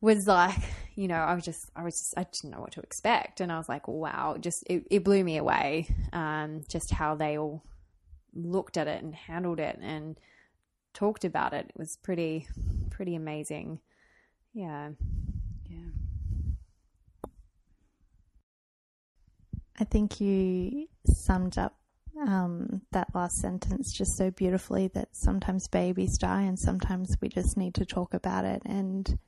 was 0.00 0.28
like 0.28 0.56
you 0.94 1.08
know 1.08 1.16
I 1.16 1.34
was 1.34 1.44
just 1.44 1.70
I 1.74 1.82
was 1.82 1.98
just 1.98 2.14
I 2.16 2.24
didn't 2.24 2.50
know 2.50 2.60
what 2.60 2.72
to 2.72 2.80
expect, 2.80 3.40
and 3.40 3.52
I 3.52 3.58
was 3.58 3.68
like, 3.68 3.86
wow, 3.88 4.36
just 4.38 4.64
it, 4.68 4.84
it 4.90 5.04
blew 5.04 5.22
me 5.22 5.36
away. 5.36 5.88
Um, 6.12 6.62
just 6.68 6.90
how 6.92 7.14
they 7.14 7.38
all 7.38 7.62
looked 8.34 8.76
at 8.76 8.88
it 8.88 9.02
and 9.02 9.14
handled 9.14 9.60
it 9.60 9.78
and 9.80 10.18
talked 10.92 11.24
about 11.24 11.52
it. 11.52 11.66
It 11.68 11.78
was 11.78 11.96
pretty 11.96 12.48
pretty 12.90 13.14
amazing. 13.14 13.80
Yeah. 14.54 14.90
I 19.80 19.84
think 19.84 20.20
you 20.20 20.88
summed 21.06 21.56
up 21.56 21.76
um, 22.20 22.82
that 22.90 23.14
last 23.14 23.36
sentence 23.36 23.92
just 23.92 24.16
so 24.16 24.30
beautifully 24.30 24.88
that 24.88 25.08
sometimes 25.12 25.68
babies 25.68 26.18
die 26.18 26.42
and 26.42 26.58
sometimes 26.58 27.16
we 27.20 27.28
just 27.28 27.56
need 27.56 27.74
to 27.74 27.84
talk 27.84 28.12
about 28.12 28.44
it. 28.44 28.62
And 28.64 29.18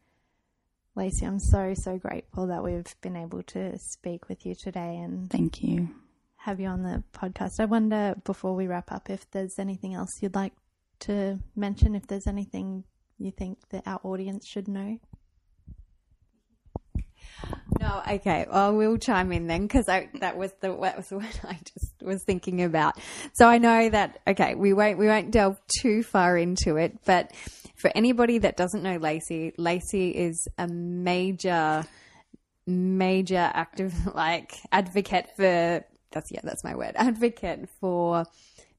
Lacey, 0.97 1.25
I'm 1.25 1.39
so, 1.39 1.73
so 1.75 1.99
grateful 1.99 2.49
that 2.49 2.65
we've 2.65 2.95
been 3.01 3.17
able 3.17 3.45
to 3.45 3.79
speak 3.79 4.29
with 4.29 4.45
you 4.45 4.57
today 4.57 4.97
and 4.97 5.31
thank 5.31 5.63
you. 5.63 5.89
Have 6.37 6.59
you 6.59 6.67
on 6.67 6.83
the 6.83 7.05
podcast. 7.13 7.61
I 7.61 7.67
wonder 7.67 8.17
before 8.25 8.57
we 8.57 8.67
wrap 8.67 8.91
up 8.91 9.09
if 9.09 9.31
there's 9.31 9.59
anything 9.59 9.95
else 9.95 10.11
you'd 10.21 10.35
like 10.35 10.55
to 11.01 11.39
mention, 11.55 11.95
if 11.95 12.07
there's 12.09 12.27
anything 12.27 12.85
you 13.19 13.31
think 13.31 13.59
that 13.69 13.85
our 13.87 14.01
audience 14.03 14.49
should 14.49 14.67
know. 14.67 14.99
No, 17.79 18.03
okay. 18.11 18.47
Well, 18.51 18.77
we'll 18.77 18.99
chime 18.99 19.33
in 19.33 19.47
then 19.47 19.63
because 19.63 19.87
that 19.87 20.37
was 20.37 20.53
the 20.61 20.77
that 20.81 20.97
was 20.97 21.07
what 21.11 21.41
I 21.45 21.59
just 21.65 21.95
was 22.03 22.23
thinking 22.25 22.63
about. 22.63 22.99
So 23.35 23.49
I 23.49 23.59
know 23.59 23.89
that 23.89 24.21
okay, 24.27 24.55
we 24.55 24.73
won't 24.73 24.99
we 24.99 25.07
won't 25.07 25.31
delve 25.31 25.61
too 25.81 26.03
far 26.03 26.37
into 26.37 26.77
it, 26.77 26.99
but 27.05 27.33
for 27.77 27.91
anybody 27.95 28.39
that 28.39 28.57
doesn't 28.57 28.83
know 28.83 28.97
Lacey, 28.97 29.53
Lacey 29.57 30.11
is 30.11 30.47
a 30.59 30.69
major 30.69 31.87
major 32.67 33.51
active 33.53 33.95
like 34.15 34.59
advocate 34.71 35.31
for 35.37 35.85
that's 36.13 36.31
yeah 36.31 36.41
that's 36.43 36.63
my 36.65 36.75
word 36.75 36.93
advocate 36.97 37.69
for 37.81 38.25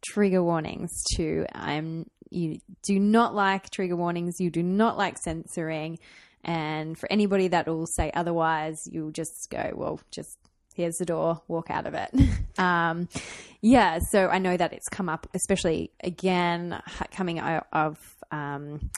trigger 0.01 0.43
warnings 0.43 1.03
to 1.15 1.45
um 1.53 2.05
you 2.29 2.59
do 2.83 2.99
not 2.99 3.35
like 3.35 3.69
trigger 3.69 3.95
warnings 3.95 4.39
you 4.39 4.49
do 4.49 4.63
not 4.63 4.97
like 4.97 5.17
censoring 5.17 5.99
and 6.43 6.97
for 6.97 7.11
anybody 7.11 7.47
that 7.49 7.67
will 7.67 7.87
say 7.87 8.11
otherwise, 8.13 8.81
you'll 8.91 9.11
just 9.11 9.49
go, 9.49 9.71
well, 9.75 9.99
just 10.11 10.37
here's 10.75 10.95
the 10.95 11.05
door, 11.05 11.41
walk 11.47 11.69
out 11.69 11.85
of 11.85 11.93
it. 11.93 12.09
um, 12.57 13.07
yeah, 13.61 13.99
so 14.09 14.27
I 14.27 14.39
know 14.39 14.55
that 14.55 14.73
it's 14.73 14.89
come 14.89 15.09
up, 15.09 15.27
especially 15.33 15.91
again, 16.03 16.81
coming 17.11 17.39
out 17.39 17.67
of 17.71 17.97
um, 18.31 18.89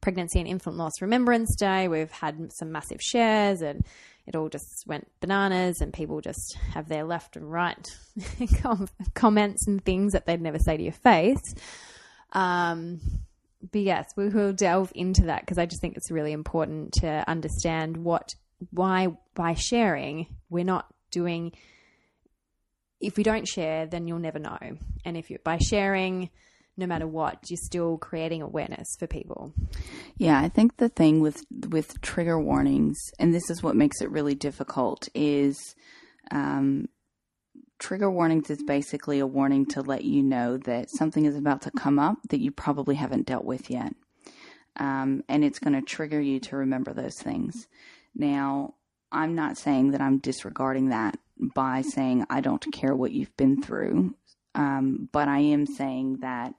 Pregnancy 0.00 0.40
and 0.40 0.48
Infant 0.48 0.76
Loss 0.76 1.00
Remembrance 1.00 1.54
Day. 1.56 1.88
We've 1.88 2.10
had 2.10 2.52
some 2.52 2.72
massive 2.72 3.00
shares 3.00 3.62
and 3.62 3.84
it 4.26 4.36
all 4.36 4.48
just 4.48 4.84
went 4.86 5.08
bananas 5.20 5.80
and 5.80 5.92
people 5.92 6.20
just 6.20 6.56
have 6.74 6.88
their 6.88 7.04
left 7.04 7.36
and 7.36 7.50
right 7.50 7.88
comments 9.14 9.66
and 9.66 9.84
things 9.84 10.12
that 10.12 10.26
they'd 10.26 10.40
never 10.40 10.58
say 10.58 10.76
to 10.76 10.82
your 10.82 10.92
face. 10.92 11.54
Um, 12.32 13.00
but 13.70 13.80
yes, 13.80 14.06
we 14.16 14.28
will 14.28 14.52
delve 14.52 14.92
into 14.94 15.26
that 15.26 15.40
because 15.40 15.58
I 15.58 15.66
just 15.66 15.80
think 15.80 15.96
it's 15.96 16.10
really 16.10 16.32
important 16.32 16.94
to 16.94 17.24
understand 17.28 17.96
what, 17.96 18.34
why, 18.70 19.08
by 19.34 19.54
sharing, 19.54 20.26
we're 20.50 20.64
not 20.64 20.86
doing, 21.10 21.52
if 23.00 23.16
we 23.16 23.22
don't 23.22 23.46
share, 23.46 23.86
then 23.86 24.08
you'll 24.08 24.18
never 24.18 24.38
know. 24.38 24.58
And 25.04 25.16
if 25.16 25.30
you, 25.30 25.38
by 25.44 25.58
sharing, 25.58 26.30
no 26.76 26.86
matter 26.86 27.06
what, 27.06 27.38
you're 27.48 27.58
still 27.62 27.98
creating 27.98 28.42
awareness 28.42 28.88
for 28.98 29.06
people. 29.06 29.52
Yeah, 30.16 30.40
I 30.40 30.48
think 30.48 30.76
the 30.78 30.88
thing 30.88 31.20
with 31.20 31.44
with 31.68 32.00
trigger 32.00 32.40
warnings, 32.40 32.98
and 33.18 33.34
this 33.34 33.50
is 33.50 33.62
what 33.62 33.76
makes 33.76 34.00
it 34.00 34.10
really 34.10 34.34
difficult, 34.34 35.08
is 35.14 35.74
um, 36.30 36.88
trigger 37.82 38.10
warnings 38.10 38.48
is 38.48 38.62
basically 38.62 39.18
a 39.18 39.26
warning 39.26 39.66
to 39.66 39.82
let 39.82 40.04
you 40.04 40.22
know 40.22 40.56
that 40.56 40.88
something 40.88 41.24
is 41.24 41.36
about 41.36 41.62
to 41.62 41.70
come 41.72 41.98
up 41.98 42.16
that 42.30 42.40
you 42.40 42.52
probably 42.52 42.94
haven't 42.94 43.26
dealt 43.26 43.44
with 43.44 43.68
yet. 43.70 43.92
Um, 44.76 45.24
and 45.28 45.44
it's 45.44 45.58
going 45.58 45.74
to 45.74 45.82
trigger 45.82 46.20
you 46.20 46.38
to 46.40 46.56
remember 46.56 46.94
those 46.94 47.16
things. 47.16 47.66
Now, 48.14 48.74
I'm 49.10 49.34
not 49.34 49.58
saying 49.58 49.90
that 49.90 50.00
I'm 50.00 50.18
disregarding 50.18 50.90
that 50.90 51.18
by 51.36 51.82
saying 51.82 52.24
I 52.30 52.40
don't 52.40 52.64
care 52.72 52.94
what 52.94 53.10
you've 53.10 53.36
been 53.36 53.60
through, 53.60 54.14
um, 54.54 55.08
but 55.12 55.26
I 55.26 55.40
am 55.40 55.66
saying 55.66 56.18
that 56.20 56.54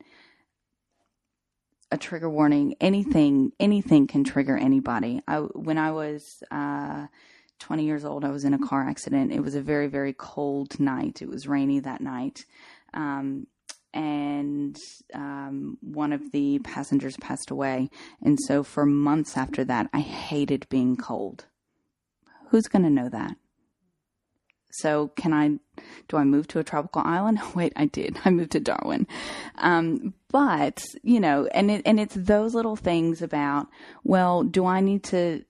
a 1.90 1.98
trigger 1.98 2.30
warning, 2.30 2.76
anything, 2.82 3.54
anything 3.62 4.08
can 4.08 4.26
trigger 4.26 4.58
anybody. 4.58 5.22
I, 5.26 5.38
when 5.38 5.78
I 5.78 5.92
was 5.92 6.44
uh, 6.52 7.08
20 7.64 7.86
years 7.86 8.04
old, 8.04 8.26
I 8.26 8.30
was 8.30 8.44
in 8.44 8.54
a 8.54 8.60
car 8.60 8.88
accident. 8.88 9.32
It 9.32 9.40
was 9.40 9.56
a 9.56 9.62
very, 9.62 9.88
very 9.88 10.12
cold 10.12 10.82
night. 10.82 11.22
It 11.22 11.30
was 11.30 11.48
rainy 11.48 11.80
that 11.80 12.02
night. 12.02 12.46
Um, 12.94 13.48
and 13.94 14.78
um, 15.14 15.78
one 15.82 16.12
of 16.12 16.34
the 16.34 16.60
passengers 16.60 17.16
passed 17.18 17.52
away. 17.52 17.90
And 18.22 18.38
so 18.48 18.64
for 18.64 18.86
months 18.86 19.38
after 19.38 19.64
that, 19.64 19.90
I 19.94 20.02
hated 20.02 20.68
being 20.70 20.98
cold. 20.98 21.46
Who's 22.50 22.68
going 22.68 22.84
to 22.84 22.90
know 22.90 23.08
that? 23.08 23.38
So 24.72 25.08
can 25.16 25.32
I, 25.32 25.60
do 26.10 26.18
I 26.18 26.26
move 26.26 26.48
to 26.50 26.60
a 26.60 26.66
tropical 26.66 27.04
island? 27.06 27.40
Wait, 27.56 27.72
I 27.78 27.86
did. 27.86 28.20
I 28.26 28.30
moved 28.30 28.52
to 28.52 28.60
Darwin. 28.60 29.08
Um, 29.58 30.16
but, 30.30 30.84
you 31.02 31.22
know, 31.22 31.46
and 31.54 31.72
it, 31.72 31.84
and 31.86 31.98
it's 31.98 32.16
those 32.16 32.54
little 32.54 32.76
things 32.76 33.22
about, 33.22 33.68
well, 34.04 34.44
do 34.44 34.66
I 34.66 34.82
need 34.82 35.04
to 35.06 35.46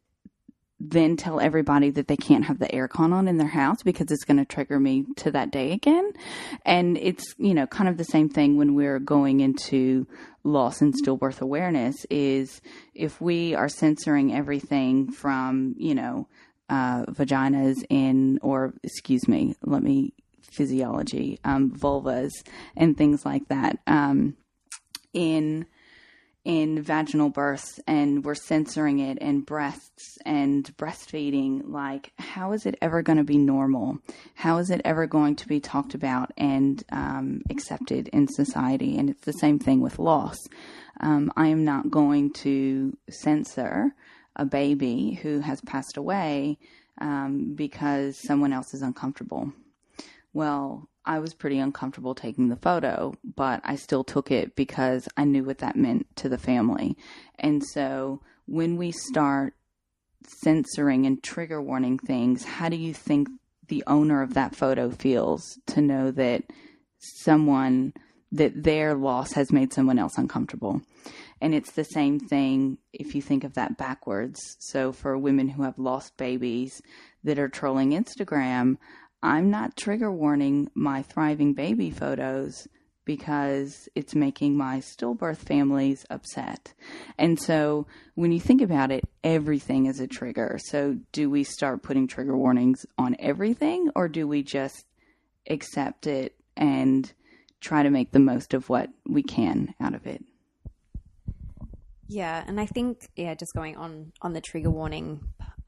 then 0.92 1.16
tell 1.16 1.40
everybody 1.40 1.90
that 1.92 2.08
they 2.08 2.18
can't 2.18 2.46
have 2.46 2.60
the 2.60 2.68
aircon 2.68 3.14
on 3.14 3.28
in 3.28 3.38
their 3.38 3.48
house 3.48 3.82
because 3.84 4.12
it's 4.12 4.26
going 4.26 4.38
to 4.38 4.46
trigger 4.46 4.80
me 4.80 5.06
to 5.18 5.32
that 5.32 5.52
day 5.52 5.72
again. 5.72 6.12
And 6.66 6.98
it's, 6.98 7.34
you 7.38 7.54
know, 7.54 7.68
kind 7.68 7.90
of 7.90 7.98
the 7.98 8.04
same 8.04 8.30
thing 8.30 8.58
when 8.58 8.76
we're 8.76 9.00
going 9.00 9.40
into 9.40 10.06
loss 10.44 10.82
and 10.82 10.94
stillbirth 10.94 11.42
awareness 11.42 12.06
is 12.10 12.62
if 12.94 13.22
we 13.22 13.56
are 13.56 13.70
censoring 13.70 14.34
everything 14.34 15.12
from, 15.12 15.76
you 15.78 15.96
know, 15.96 16.28
uh, 16.70 17.06
vaginas 17.06 17.84
in, 17.90 18.40
or 18.42 18.74
excuse 18.84 19.28
me, 19.28 19.56
let 19.64 19.84
me 19.84 20.14
physiology, 20.42 21.40
um, 21.44 21.72
vulvas 21.72 22.32
and 22.76 22.98
things 22.98 23.26
like 23.26 23.48
that. 23.48 23.80
Um, 23.88 24.36
in 25.14 25.66
in 26.46 26.82
vaginal 26.82 27.30
births 27.30 27.80
and 27.88 28.26
we're 28.26 28.36
censoring 28.36 29.00
it 29.00 29.18
and 29.22 29.46
breasts 29.46 30.18
and 30.26 30.66
breastfeeding 30.78 31.62
like 31.66 32.12
how 32.20 32.52
is 32.52 32.66
it 32.66 32.76
ever 32.82 33.02
going 33.02 33.18
to 33.18 33.24
be 33.24 33.38
normal? 33.38 34.00
How 34.36 34.58
is 34.58 34.70
it 34.70 34.82
ever 34.84 35.08
going 35.08 35.36
to 35.38 35.48
be 35.48 35.60
talked 35.60 35.94
about 35.94 36.32
and 36.38 36.84
um, 36.91 37.41
accepted 37.50 38.10
in 38.10 38.28
society? 38.28 38.98
And 38.98 39.10
it's 39.10 39.26
the 39.26 39.34
same 39.34 39.60
thing 39.60 39.82
with 39.82 40.00
loss. 40.00 40.38
Um, 41.00 41.32
i 41.36 41.48
am 41.48 41.66
not 41.66 41.89
going 41.89 42.32
to 42.34 42.96
censor 43.10 43.96
a 44.36 44.46
baby 44.46 45.20
who 45.22 45.39
has 45.39 45.62
passed 45.62 45.98
away 45.98 46.58
um, 47.00 47.54
because 47.56 48.18
someone 48.18 48.54
else 48.54 48.74
is 48.74 48.82
uncomfortable. 48.82 49.52
Well, 50.34 50.89
I 51.06 51.20
was 51.20 51.34
pretty 51.34 51.60
uncomfortable 51.60 52.16
taking 52.16 52.49
the 52.49 52.56
photo, 52.56 53.14
but 53.24 53.62
I 53.64 53.76
still 53.76 54.04
took 54.04 54.32
it 54.32 54.56
because 54.56 55.08
I 55.18 55.26
knew 55.26 55.43
what 55.43 55.58
that 55.60 55.76
meant 55.76 56.08
to 56.18 56.30
the 56.30 56.38
family. 56.38 56.97
And 57.38 57.64
so 57.64 58.22
when 58.45 58.78
we 58.78 58.91
start 58.91 59.54
censoring 60.26 61.06
and 61.06 61.22
trigger 61.22 61.62
warning 61.62 61.99
things, 61.99 62.45
how 62.45 62.70
do 62.70 62.78
you 62.78 62.93
think 62.93 63.28
the 63.68 63.84
owner 63.88 64.22
of 64.22 64.34
that 64.34 64.56
photo 64.56 64.89
feels 64.89 65.60
to 65.68 65.82
know 65.82 66.12
that 66.12 66.43
someone 66.99 67.93
that 68.32 68.64
their 68.64 68.95
loss 68.95 69.34
has 69.34 69.51
made 69.51 69.74
someone 69.74 69.99
else 69.99 70.18
uncomfortable? 70.18 70.82
And 71.41 71.54
it's 71.54 71.74
the 71.74 71.84
same 71.84 72.20
thing 72.22 72.78
if 72.93 73.16
you 73.16 73.22
think 73.22 73.43
of 73.43 73.56
that 73.56 73.78
backwards. 73.78 74.39
So 74.60 74.93
for 74.93 75.18
women 75.18 75.49
who 75.49 75.64
have 75.64 75.78
lost 75.78 76.16
babies 76.16 76.82
that 77.26 77.38
are 77.38 77.49
trolling 77.49 77.91
Instagram, 77.91 78.78
I'm 79.24 79.49
not 79.49 79.78
trigger 79.78 80.11
warning 80.11 80.69
my 80.76 81.01
thriving 81.01 81.53
baby 81.53 81.89
photos 81.89 82.67
because 83.05 83.88
it's 83.95 84.13
making 84.13 84.57
my 84.57 84.80
stillbirth 84.80 85.38
families 85.38 86.05
upset. 86.09 86.74
And 87.17 87.39
so 87.39 87.88
when 88.15 88.34
you 88.34 88.39
think 88.41 88.61
about 88.61 88.91
it, 88.91 89.05
everything 89.24 89.86
is 89.86 90.01
a 90.01 90.07
trigger. 90.07 90.59
So 90.65 90.97
do 91.13 91.30
we 91.30 91.45
start 91.45 91.84
putting 91.84 92.05
trigger 92.05 92.38
warnings 92.38 92.86
on 92.97 93.15
everything 93.17 93.89
or 93.95 94.09
do 94.09 94.28
we 94.28 94.43
just 94.43 94.86
accept 95.49 96.05
it 96.05 96.36
and 96.57 97.11
try 97.61 97.82
to 97.82 97.89
make 97.89 98.11
the 98.11 98.19
most 98.19 98.53
of 98.53 98.67
what 98.67 98.89
we 99.07 99.24
can 99.24 99.74
out 99.80 99.95
of 99.95 100.05
it? 100.05 100.24
Yeah, 102.07 102.43
and 102.45 102.59
I 102.59 102.65
think 102.65 103.09
yeah, 103.15 103.34
just 103.36 103.53
going 103.53 103.78
on 103.78 104.11
on 104.21 104.34
the 104.34 104.41
trigger 104.41 104.69
warning 104.69 105.21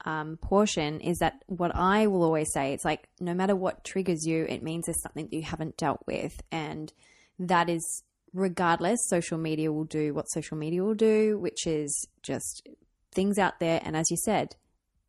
um, 0.06 0.38
portion 0.38 1.00
is 1.00 1.18
that 1.18 1.42
what 1.46 1.74
I 1.74 2.06
will 2.06 2.22
always 2.22 2.52
say 2.52 2.72
it's 2.72 2.84
like 2.84 3.08
no 3.20 3.34
matter 3.34 3.56
what 3.56 3.84
triggers 3.84 4.24
you, 4.24 4.46
it 4.48 4.62
means 4.62 4.86
there's 4.86 5.02
something 5.02 5.26
that 5.26 5.36
you 5.36 5.42
haven't 5.42 5.76
dealt 5.76 6.00
with, 6.06 6.40
and 6.50 6.92
that 7.38 7.68
is 7.68 8.04
regardless. 8.32 9.00
Social 9.08 9.36
media 9.36 9.72
will 9.72 9.84
do 9.84 10.14
what 10.14 10.30
social 10.30 10.56
media 10.56 10.82
will 10.82 10.94
do, 10.94 11.38
which 11.38 11.66
is 11.66 12.06
just 12.22 12.66
things 13.12 13.36
out 13.36 13.58
there, 13.58 13.80
and 13.84 13.96
as 13.96 14.10
you 14.10 14.16
said, 14.16 14.54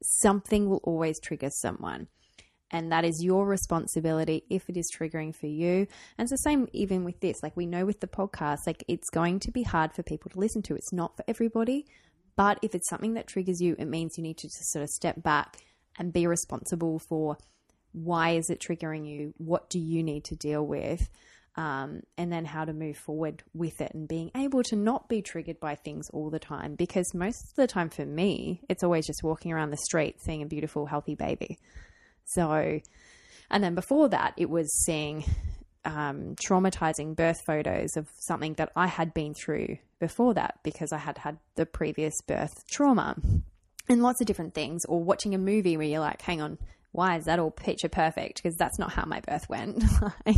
something 0.01 0.67
will 0.67 0.81
always 0.83 1.19
trigger 1.19 1.49
someone. 1.51 2.07
And 2.69 2.91
that 2.91 3.05
is 3.05 3.23
your 3.23 3.47
responsibility 3.47 4.43
if 4.49 4.69
it 4.69 4.75
is 4.75 4.91
triggering 4.93 5.33
for 5.33 5.47
you. 5.47 5.87
And 6.17 6.25
it's 6.25 6.31
the 6.31 6.37
same 6.37 6.67
even 6.73 7.05
with 7.05 7.21
this. 7.21 7.41
Like 7.41 7.55
we 7.55 7.65
know 7.65 7.85
with 7.85 8.01
the 8.01 8.07
podcast, 8.07 8.67
like 8.67 8.83
it's 8.89 9.09
going 9.09 9.39
to 9.41 9.51
be 9.51 9.63
hard 9.63 9.93
for 9.93 10.03
people 10.03 10.29
to 10.31 10.39
listen 10.39 10.61
to. 10.63 10.75
It's 10.75 10.91
not 10.91 11.15
for 11.15 11.23
everybody. 11.29 11.85
But 12.37 12.59
if 12.61 12.73
it's 12.75 12.87
something 12.87 13.15
that 13.15 13.27
triggers 13.27 13.59
you, 13.59 13.75
it 13.77 13.85
means 13.85 14.13
you 14.15 14.23
need 14.23 14.37
to 14.37 14.47
just 14.47 14.71
sort 14.71 14.83
of 14.83 14.89
step 14.89 15.21
back 15.21 15.57
and 15.99 16.13
be 16.13 16.27
responsible 16.27 16.99
for 16.99 17.37
why 17.91 18.31
is 18.31 18.49
it 18.49 18.61
triggering 18.61 19.07
you? 19.07 19.33
What 19.37 19.69
do 19.69 19.79
you 19.79 20.03
need 20.03 20.23
to 20.25 20.35
deal 20.35 20.65
with? 20.65 21.09
Um, 21.55 22.01
and 22.15 22.31
then 22.31 22.45
how 22.45 22.65
to 22.65 22.73
move 22.73 22.97
forward 22.97 23.41
with 23.55 23.81
it 23.81 23.91
and 23.95 24.07
being 24.07 24.29
able 24.35 24.61
to 24.63 24.75
not 24.75 25.09
be 25.09 25.23
triggered 25.23 25.59
by 25.59 25.73
things 25.73 26.07
all 26.13 26.29
the 26.29 26.37
time. 26.37 26.75
Because 26.75 27.15
most 27.15 27.43
of 27.49 27.55
the 27.55 27.65
time 27.65 27.89
for 27.89 28.05
me, 28.05 28.61
it's 28.69 28.83
always 28.83 29.07
just 29.07 29.23
walking 29.23 29.51
around 29.51 29.71
the 29.71 29.77
street 29.77 30.21
seeing 30.21 30.43
a 30.43 30.45
beautiful, 30.45 30.85
healthy 30.85 31.15
baby. 31.15 31.57
So, 32.25 32.79
and 33.49 33.63
then 33.63 33.73
before 33.73 34.09
that, 34.09 34.35
it 34.37 34.51
was 34.51 34.71
seeing 34.85 35.23
um, 35.87 36.35
traumatizing 36.35 37.15
birth 37.15 37.41
photos 37.45 37.95
of 37.95 38.09
something 38.19 38.53
that 38.55 38.71
I 38.75 38.87
had 38.87 39.13
been 39.13 39.33
through 39.33 39.77
before 39.99 40.33
that 40.33 40.59
because 40.63 40.91
I 40.91 40.97
had 40.97 41.17
had 41.17 41.37
the 41.55 41.65
previous 41.65 42.21
birth 42.21 42.67
trauma 42.69 43.15
and 43.89 44.03
lots 44.03 44.19
of 44.19 44.27
different 44.27 44.53
things, 44.53 44.83
or 44.85 45.01
watching 45.01 45.33
a 45.33 45.37
movie 45.37 45.77
where 45.77 45.87
you're 45.87 46.01
like, 46.01 46.21
hang 46.21 46.41
on, 46.41 46.57
why 46.91 47.15
is 47.15 47.25
that 47.25 47.39
all 47.39 47.51
picture 47.51 47.87
perfect? 47.87 48.41
Because 48.41 48.57
that's 48.57 48.77
not 48.77 48.91
how 48.91 49.05
my 49.05 49.21
birth 49.21 49.47
went. 49.47 49.81
like, 50.25 50.35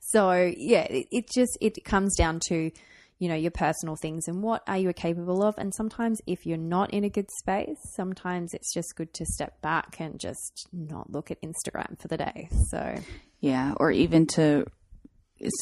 so 0.00 0.32
yeah, 0.56 0.82
it, 0.82 1.06
it 1.12 1.30
just 1.30 1.56
it 1.60 1.84
comes 1.84 2.16
down 2.16 2.40
to 2.48 2.72
you 3.18 3.28
know, 3.28 3.34
your 3.34 3.50
personal 3.50 3.96
things 3.96 4.28
and 4.28 4.42
what 4.42 4.62
are 4.66 4.78
you 4.78 4.92
capable 4.92 5.42
of. 5.42 5.54
And 5.58 5.74
sometimes 5.74 6.20
if 6.26 6.46
you're 6.46 6.56
not 6.56 6.90
in 6.90 7.04
a 7.04 7.10
good 7.10 7.28
space, 7.40 7.78
sometimes 7.94 8.54
it's 8.54 8.72
just 8.72 8.94
good 8.96 9.12
to 9.14 9.26
step 9.26 9.60
back 9.60 9.96
and 9.98 10.20
just 10.20 10.68
not 10.72 11.10
look 11.10 11.30
at 11.30 11.42
Instagram 11.42 12.00
for 12.00 12.08
the 12.08 12.16
day. 12.16 12.48
So, 12.70 12.96
yeah, 13.40 13.74
or 13.76 13.90
even 13.90 14.26
to 14.34 14.66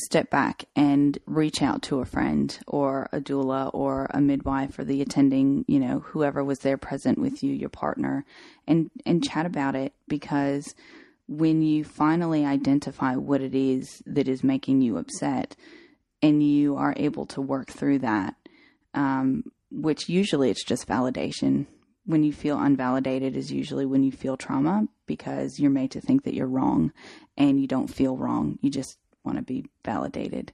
step 0.05 0.31
back 0.31 0.65
and 0.75 1.19
reach 1.27 1.63
out 1.63 1.83
to 1.83 2.01
a 2.01 2.05
friend 2.05 2.59
or 2.67 3.09
a 3.13 3.21
doula 3.21 3.71
or 3.75 4.11
a 4.13 4.21
midwife 4.21 4.79
or 4.79 4.85
the 4.85 5.03
attending, 5.03 5.65
you 5.69 5.79
know, 5.79 6.01
whoever 6.01 6.43
was 6.43 6.61
there 6.61 6.79
present 6.79 7.19
with 7.19 7.43
you, 7.43 7.53
your 7.53 7.69
partner, 7.69 8.25
and 8.67 8.91
and 9.05 9.25
chat 9.25 9.47
about 9.47 9.75
it 9.75 9.93
because 10.09 10.75
when 11.29 11.61
you 11.61 11.85
finally 11.85 12.45
identify 12.45 13.17
what 13.17 13.41
it 13.41 13.55
is 13.55 14.03
that 14.07 14.29
is 14.29 14.45
making 14.45 14.81
you 14.81 14.97
upset, 14.97 15.57
and 16.23 16.43
you 16.43 16.77
are 16.77 16.95
able 16.97 17.27
to 17.27 17.41
work 17.41 17.71
through 17.71 18.01
that, 18.01 18.35
um, 18.95 19.45
which 19.71 20.09
usually 20.09 20.51
it's 20.51 20.65
just 20.65 20.89
validation. 20.89 21.67
When 22.05 22.23
you 22.23 22.33
feel 22.33 22.57
unvalidated 22.57 23.35
is 23.35 23.51
usually 23.51 23.85
when 23.85 24.03
you 24.03 24.13
feel 24.13 24.37
trauma 24.37 24.87
because 25.07 25.59
you're 25.59 25.71
made 25.71 25.91
to 25.93 26.01
think 26.01 26.25
that 26.25 26.35
you're 26.35 26.47
wrong 26.47 26.93
and 27.37 27.61
you 27.61 27.67
don't 27.67 27.89
feel 27.89 28.17
wrong. 28.17 28.59
You 28.63 28.71
just 28.71 28.99
want 29.27 29.39
to 29.39 29.43
be 29.43 29.67
validated. 29.85 30.53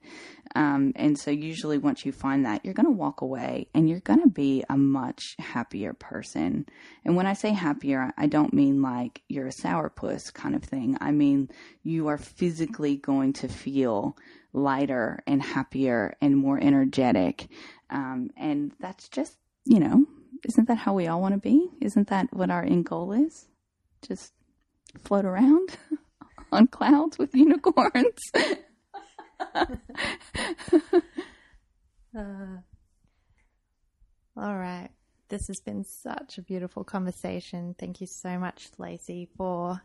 Um, 0.54 0.92
and 0.96 1.18
so, 1.18 1.30
usually, 1.30 1.78
once 1.78 2.04
you 2.04 2.12
find 2.12 2.44
that, 2.46 2.64
you're 2.64 2.74
going 2.74 2.86
to 2.86 2.92
walk 2.92 3.20
away 3.20 3.68
and 3.74 3.88
you're 3.88 4.00
going 4.00 4.22
to 4.22 4.28
be 4.28 4.64
a 4.68 4.76
much 4.76 5.36
happier 5.38 5.92
person. 5.92 6.66
And 7.04 7.14
when 7.14 7.26
I 7.26 7.34
say 7.34 7.50
happier, 7.50 8.12
I 8.16 8.26
don't 8.26 8.52
mean 8.52 8.82
like 8.82 9.22
you're 9.28 9.46
a 9.46 9.52
sourpuss 9.52 10.32
kind 10.32 10.54
of 10.54 10.64
thing. 10.64 10.96
I 11.00 11.12
mean, 11.12 11.50
you 11.82 12.08
are 12.08 12.18
physically 12.18 12.96
going 12.96 13.34
to 13.34 13.48
feel 13.48 14.16
lighter 14.52 15.22
and 15.26 15.42
happier 15.42 16.14
and 16.20 16.36
more 16.36 16.58
energetic. 16.60 17.48
Um, 17.90 18.30
and 18.36 18.72
that's 18.80 19.08
just, 19.08 19.36
you 19.64 19.80
know, 19.80 20.06
isn't 20.44 20.68
that 20.68 20.78
how 20.78 20.94
we 20.94 21.06
all 21.06 21.20
want 21.20 21.34
to 21.34 21.40
be? 21.40 21.68
Isn't 21.80 22.08
that 22.08 22.28
what 22.32 22.50
our 22.50 22.62
end 22.62 22.86
goal 22.86 23.12
is? 23.12 23.48
Just 24.06 24.32
float 25.04 25.24
around 25.24 25.76
on 26.52 26.66
clouds 26.66 27.18
with 27.18 27.34
unicorns. 27.34 28.20
uh, 29.54 29.64
all 34.36 34.56
right. 34.56 34.90
This 35.28 35.46
has 35.46 35.60
been 35.60 35.84
such 35.84 36.36
a 36.36 36.42
beautiful 36.42 36.84
conversation. 36.84 37.74
Thank 37.78 38.00
you 38.02 38.06
so 38.06 38.38
much, 38.38 38.68
Lacey, 38.76 39.28
for 39.36 39.80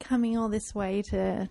coming 0.00 0.38
all 0.38 0.48
this 0.48 0.74
way 0.74 1.02
to 1.02 1.50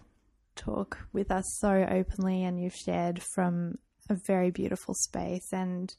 talk 0.56 0.98
with 1.14 1.32
us 1.32 1.58
so 1.60 1.86
openly. 1.90 2.44
And 2.44 2.62
you've 2.62 2.76
shared 2.76 3.22
from 3.22 3.78
a 4.10 4.16
very 4.16 4.52
beautiful 4.52 4.94
space. 4.94 5.52
And 5.52 5.94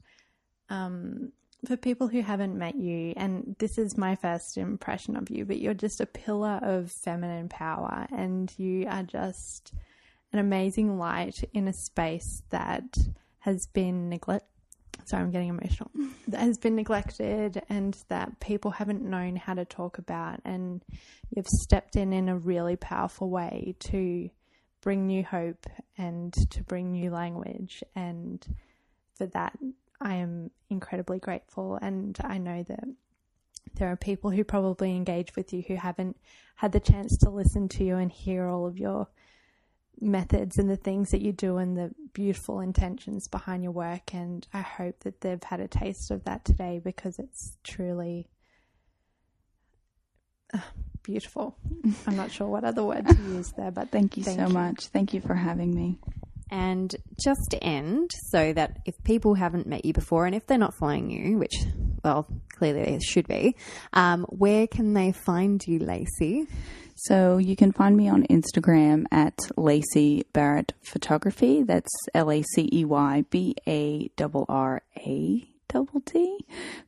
um, 0.69 1.33
for 1.67 1.77
people 1.77 2.09
who 2.09 2.23
haven't 2.23 2.59
met 2.59 2.75
you, 2.75 3.15
and 3.17 3.55
this 3.59 3.79
is 3.79 3.97
my 3.97 4.17
first 4.17 4.57
impression 4.57 5.17
of 5.17 5.31
you, 5.31 5.45
but 5.45 5.59
you're 5.59 5.75
just 5.75 6.01
a 6.01 6.07
pillar 6.07 6.59
of 6.63 6.91
feminine 7.05 7.49
power, 7.49 8.07
and 8.11 8.53
you 8.59 8.87
are 8.89 9.05
just 9.05 9.73
an 10.33 10.39
amazing 10.39 10.99
light 10.99 11.45
in 11.53 11.69
a 11.69 11.73
space 11.73 12.43
that 12.51 12.85
has 13.41 13.67
been 13.73 14.09
neglected. 14.09 14.49
Sorry, 15.05 15.23
I'm 15.23 15.31
getting 15.31 15.49
emotional. 15.49 15.91
That 16.29 16.43
has 16.43 16.57
been 16.57 16.77
neglected 16.77 17.61
and 17.69 17.99
that 18.09 18.39
people 18.39 18.71
haven't 18.71 19.03
known 19.03 19.35
how 19.35 19.55
to 19.55 19.65
talk 19.65 19.99
about. 19.99 20.41
And 20.45 20.83
you've 21.35 21.49
stepped 21.49 21.97
in 21.97 22.13
in 22.13 22.29
a 22.29 22.39
really 22.39 22.77
powerful 22.77 23.29
way 23.29 23.75
to 23.81 24.31
bring 24.83 25.07
new 25.07 25.25
hope 25.25 25.67
and 25.97 26.33
to 26.51 26.63
bring 26.65 26.93
new 26.93 27.11
language. 27.11 27.83
And 27.95 28.45
for 29.15 29.27
that, 29.27 29.57
I 30.01 30.17
am 30.17 30.51
incredibly 30.69 31.19
grateful. 31.19 31.79
And 31.81 32.19
I 32.23 32.37
know 32.37 32.63
that 32.65 32.85
there 33.75 33.91
are 33.91 33.97
people 33.97 34.31
who 34.31 34.45
probably 34.45 34.91
engage 34.95 35.35
with 35.37 35.53
you 35.53 35.63
who 35.67 35.77
haven't 35.77 36.17
had 36.57 36.73
the 36.73 36.81
chance 36.81 37.17
to 37.19 37.31
listen 37.31 37.69
to 37.71 37.85
you 37.85 37.97
and 37.97 38.13
hear 38.13 38.49
all 38.49 38.67
of 38.67 38.79
your 38.79 39.09
methods 40.01 40.59
and 40.59 40.69
the 40.69 40.77
things 40.77 41.13
that 41.13 41.23
you 41.23 41.33
do 41.33 41.59
and 41.59 41.77
the 41.77 41.95
beautiful 42.13 42.61
intentions 42.61 43.29
behind 43.29 43.63
your 43.63 43.73
work. 43.73 44.13
And 44.13 44.47
I 44.53 44.61
hope 44.61 45.01
that 45.01 45.21
they've 45.21 45.43
had 45.43 45.61
a 45.61 45.69
taste 45.69 46.11
of 46.11 46.25
that 46.25 46.45
today 46.45 46.81
because 46.83 47.19
it's 47.19 47.57
truly 47.63 48.29
uh, 50.53 50.59
beautiful. 51.03 51.57
I'm 52.07 52.17
not 52.17 52.31
sure 52.31 52.47
what 52.47 52.65
other 52.65 52.83
word 52.83 53.07
to 53.07 53.15
use 53.15 53.53
there, 53.57 53.71
but 53.71 53.91
thank 53.91 54.17
you 54.17 54.25
thank 54.25 54.41
so 54.41 54.47
you. 54.47 54.53
much. 54.53 54.87
Thank 54.89 55.15
you 55.15 55.21
for 55.21 55.35
having 55.35 55.75
me. 55.75 55.99
And 56.51 56.95
just 57.25 57.41
to 57.51 57.65
end, 57.65 58.11
so 58.31 58.53
that 58.53 58.81
if 58.85 58.95
people 59.05 59.35
haven't 59.35 59.67
met 59.67 59.87
you 59.87 59.95
before 59.95 60.27
and 60.27 60.35
if 60.35 60.47
they're 60.47 60.59
not 60.59 60.75
following 60.75 61.11
you, 61.11 61.39
which, 61.39 61.55
well, 62.05 62.27
clearly 62.51 62.85
they 62.85 62.99
should 63.01 63.27
be, 63.27 63.57
um, 63.95 64.25
where 64.29 64.67
can 64.67 64.93
they 64.93 65.13
find 65.13 65.63
you, 65.67 65.79
Lacey? 65.79 66.47
So 66.95 67.39
you 67.39 67.57
can 67.57 67.73
find 67.73 67.97
me 67.97 68.09
on 68.09 68.25
Instagram 68.25 69.07
at 69.11 69.35
Lacey 69.57 70.25
Barratt 70.35 70.73
Photography. 70.85 71.63
That's 71.63 71.91
L 72.15 72.31
A 72.31 72.43
C 72.43 72.69
E 72.71 72.85
Y 72.85 73.25
B 73.31 73.57
A 73.67 74.11
R 74.21 74.45
R 74.49 74.83
A 74.99 75.49
double 75.73 76.01
T 76.01 76.39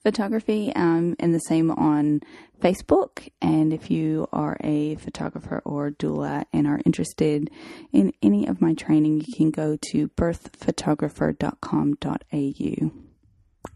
photography, 0.03 0.73
um, 0.75 1.15
and 1.19 1.35
the 1.35 1.41
same 1.41 1.71
on 1.71 2.21
Facebook. 2.61 3.29
And 3.41 3.73
if 3.73 3.91
you 3.91 4.29
are 4.33 4.59
a 4.63 4.97
photographer 4.97 5.63
or 5.65 5.91
doula 5.91 6.45
and 6.53 6.67
are 6.67 6.83
interested 6.85 7.51
in 7.93 8.13
any 8.23 8.47
of 8.47 8.61
my 8.61 8.75
training, 8.75 9.25
you 9.27 9.33
can 9.35 9.51
go 9.51 9.79
to 9.93 10.09
birthphotographer.com.au. 10.09 12.91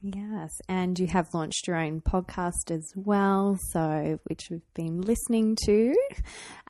Yes, 0.02 0.51
and 0.68 0.98
you 0.98 1.06
have 1.09 1.28
launched 1.32 1.66
your 1.66 1.76
own 1.76 2.01
podcast 2.01 2.70
as 2.70 2.93
well, 2.94 3.59
so 3.70 4.20
which 4.24 4.48
we've 4.51 4.74
been 4.74 5.01
listening 5.01 5.56
to, 5.64 5.94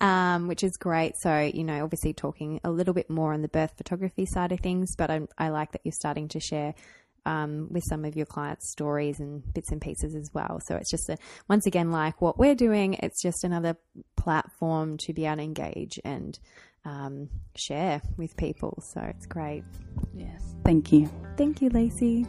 um, 0.00 0.48
which 0.48 0.62
is 0.62 0.76
great. 0.78 1.12
So 1.20 1.40
you 1.40 1.64
know, 1.64 1.84
obviously 1.84 2.14
talking 2.14 2.60
a 2.64 2.70
little 2.70 2.94
bit 2.94 3.10
more 3.10 3.34
on 3.34 3.42
the 3.42 3.48
birth 3.48 3.72
photography 3.76 4.24
side 4.24 4.52
of 4.52 4.60
things, 4.60 4.94
but 4.96 5.10
I, 5.10 5.20
I 5.36 5.50
like 5.50 5.72
that 5.72 5.82
you're 5.84 5.92
starting 5.92 6.28
to 6.28 6.40
share 6.40 6.74
um, 7.28 7.68
with 7.70 7.84
some 7.84 8.06
of 8.06 8.16
your 8.16 8.24
clients' 8.24 8.70
stories 8.70 9.20
and 9.20 9.42
bits 9.52 9.70
and 9.70 9.82
pieces 9.82 10.14
as 10.14 10.30
well. 10.32 10.60
So 10.64 10.76
it's 10.76 10.90
just 10.90 11.10
a, 11.10 11.18
once 11.46 11.66
again, 11.66 11.92
like 11.92 12.22
what 12.22 12.38
we're 12.38 12.54
doing, 12.54 12.94
it's 12.94 13.20
just 13.20 13.44
another 13.44 13.76
platform 14.16 14.96
to 14.98 15.12
be 15.12 15.26
able 15.26 15.36
to 15.36 15.42
engage 15.42 16.00
and 16.04 16.38
um, 16.86 17.28
share 17.54 18.00
with 18.16 18.34
people. 18.38 18.82
So 18.82 19.02
it's 19.02 19.26
great. 19.26 19.62
Yes. 20.14 20.54
Thank 20.64 20.90
you. 20.90 21.10
Thank 21.36 21.60
you, 21.60 21.68
Lacey. 21.68 22.26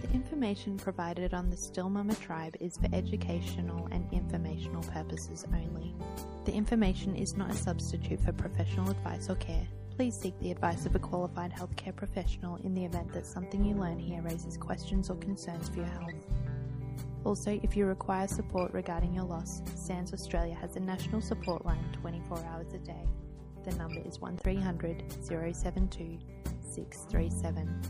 The 0.00 0.10
information 0.12 0.76
provided 0.76 1.34
on 1.34 1.50
the 1.50 1.56
Still 1.56 1.88
Mama 1.88 2.16
Tribe 2.16 2.56
is 2.58 2.76
for 2.78 2.88
educational 2.92 3.86
and 3.92 4.12
informational 4.12 4.82
purposes 4.82 5.46
only. 5.54 5.94
The 6.46 6.52
information 6.52 7.14
is 7.14 7.36
not 7.36 7.50
a 7.50 7.54
substitute 7.54 8.20
for 8.20 8.32
professional 8.32 8.90
advice 8.90 9.30
or 9.30 9.36
care 9.36 9.68
please 9.96 10.14
seek 10.14 10.38
the 10.40 10.50
advice 10.50 10.84
of 10.84 10.94
a 10.94 10.98
qualified 10.98 11.50
healthcare 11.50 11.96
professional 11.96 12.56
in 12.56 12.74
the 12.74 12.84
event 12.84 13.10
that 13.14 13.26
something 13.26 13.64
you 13.64 13.74
learn 13.74 13.98
here 13.98 14.20
raises 14.20 14.58
questions 14.58 15.08
or 15.08 15.16
concerns 15.16 15.70
for 15.70 15.76
your 15.76 15.86
health. 15.86 16.26
Also, 17.24 17.58
if 17.62 17.74
you 17.74 17.86
require 17.86 18.28
support 18.28 18.72
regarding 18.74 19.14
your 19.14 19.24
loss, 19.24 19.62
SANDS 19.74 20.12
Australia 20.12 20.54
has 20.54 20.76
a 20.76 20.80
national 20.80 21.22
support 21.22 21.64
line 21.64 21.82
24 22.02 22.38
hours 22.52 22.74
a 22.74 22.78
day. 22.78 23.06
The 23.64 23.74
number 23.76 24.00
is 24.06 24.20
1300 24.20 25.02
072 25.24 26.18
637. 26.60 27.80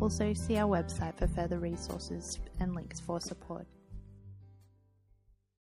Also, 0.00 0.32
see 0.32 0.56
our 0.56 0.82
website 0.82 1.18
for 1.18 1.26
further 1.28 1.58
resources 1.58 2.40
and 2.60 2.74
links 2.74 2.98
for 2.98 3.20
support. 3.20 3.66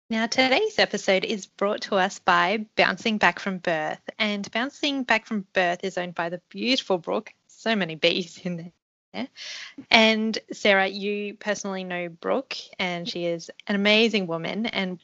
Now, 0.08 0.28
today's 0.28 0.78
episode 0.78 1.24
is 1.24 1.46
brought 1.46 1.80
to 1.82 1.96
us 1.96 2.20
by 2.20 2.64
Bouncing 2.76 3.18
Back 3.18 3.40
from 3.40 3.58
Birth. 3.58 3.98
And 4.20 4.48
Bouncing 4.52 5.02
Back 5.02 5.26
from 5.26 5.44
Birth 5.52 5.82
is 5.82 5.98
owned 5.98 6.14
by 6.14 6.28
the 6.28 6.40
beautiful 6.48 6.98
Brooke. 6.98 7.34
So 7.48 7.74
many 7.74 7.96
bees 7.96 8.40
in 8.44 8.72
there. 9.12 9.28
And 9.90 10.38
Sarah, 10.52 10.86
you 10.86 11.34
personally 11.34 11.82
know 11.82 12.08
Brooke, 12.08 12.56
and 12.78 13.08
she 13.08 13.24
is 13.24 13.50
an 13.66 13.74
amazing 13.74 14.28
woman. 14.28 14.66
And 14.66 15.00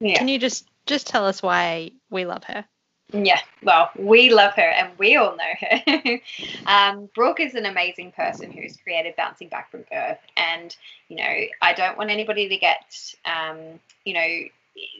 yeah. 0.00 0.18
can 0.18 0.26
you 0.26 0.40
just 0.40 0.68
just 0.86 1.06
tell 1.06 1.24
us 1.26 1.40
why 1.40 1.92
we 2.10 2.24
love 2.24 2.42
her? 2.44 2.64
Yeah, 3.12 3.40
well, 3.62 3.90
we 3.98 4.30
love 4.30 4.54
her 4.54 4.62
and 4.62 4.96
we 4.98 5.16
all 5.16 5.36
know 5.36 5.92
her. 5.96 6.20
um, 6.66 7.10
Brooke 7.14 7.40
is 7.40 7.54
an 7.54 7.66
amazing 7.66 8.12
person 8.12 8.50
who's 8.50 8.76
created 8.78 9.14
Bouncing 9.16 9.48
Back 9.48 9.70
from 9.70 9.84
Birth. 9.90 10.18
And, 10.36 10.74
you 11.08 11.16
know, 11.16 11.34
I 11.60 11.74
don't 11.74 11.98
want 11.98 12.10
anybody 12.10 12.48
to 12.48 12.56
get, 12.56 13.14
um, 13.26 13.58
you 14.04 14.14
know, 14.14 14.38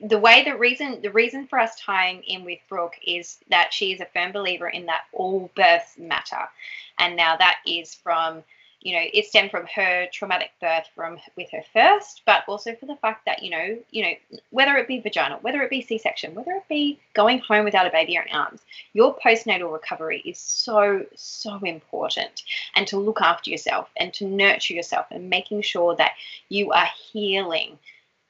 the 0.03 0.19
way 0.19 0.45
the 0.45 0.57
reason 0.57 1.01
the 1.01 1.11
reason 1.11 1.47
for 1.47 1.59
us 1.59 1.81
tying 1.81 2.23
in 2.25 2.45
with 2.45 2.59
Brooke 2.69 2.97
is 3.07 3.39
that 3.49 3.73
she 3.73 3.93
is 3.93 4.01
a 4.03 4.07
firm 4.07 4.31
believer 4.31 4.69
in 4.69 4.85
that 4.87 5.05
all 5.15 5.51
births 5.57 5.97
matter. 5.97 6.47
And 6.99 7.17
now 7.17 7.37
that 7.37 7.61
is 7.67 7.95
from 7.95 8.45
you 8.83 8.95
know 8.95 9.05
it 9.13 9.27
stemmed 9.27 9.51
from 9.51 9.67
her 9.75 10.07
traumatic 10.13 10.51
birth 10.61 10.87
from 10.95 11.19
with 11.37 11.51
her 11.51 11.63
first 11.73 12.23
but 12.27 12.45
also 12.47 12.75
for 12.75 12.87
the 12.87 12.97
fact 12.97 13.25
that 13.25 13.43
you 13.43 13.51
know 13.51 13.79
you 13.91 14.03
know 14.03 14.13
whether 14.51 14.77
it 14.77 14.89
be 14.89 15.01
vaginal 15.01 15.39
whether 15.41 15.63
it 15.63 15.71
be 15.71 15.81
c-section 15.81 16.35
whether 16.35 16.53
it 16.53 16.69
be 16.69 16.99
going 17.15 17.39
home 17.39 17.65
without 17.65 17.87
a 17.87 17.91
baby 17.91 18.17
in 18.17 18.23
arms 18.33 18.61
your 18.93 19.17
postnatal 19.19 19.73
recovery 19.73 20.23
is 20.25 20.39
so 20.39 21.05
so 21.15 21.59
important. 21.65 22.43
And 22.75 22.87
to 22.89 22.99
look 22.99 23.21
after 23.21 23.51
yourself 23.51 23.89
and 23.97 24.13
to 24.15 24.27
nurture 24.27 24.75
yourself 24.75 25.07
and 25.11 25.31
making 25.31 25.63
sure 25.63 25.97
that 25.97 26.13
you 26.49 26.73
are 26.73 26.89
healing. 27.13 27.79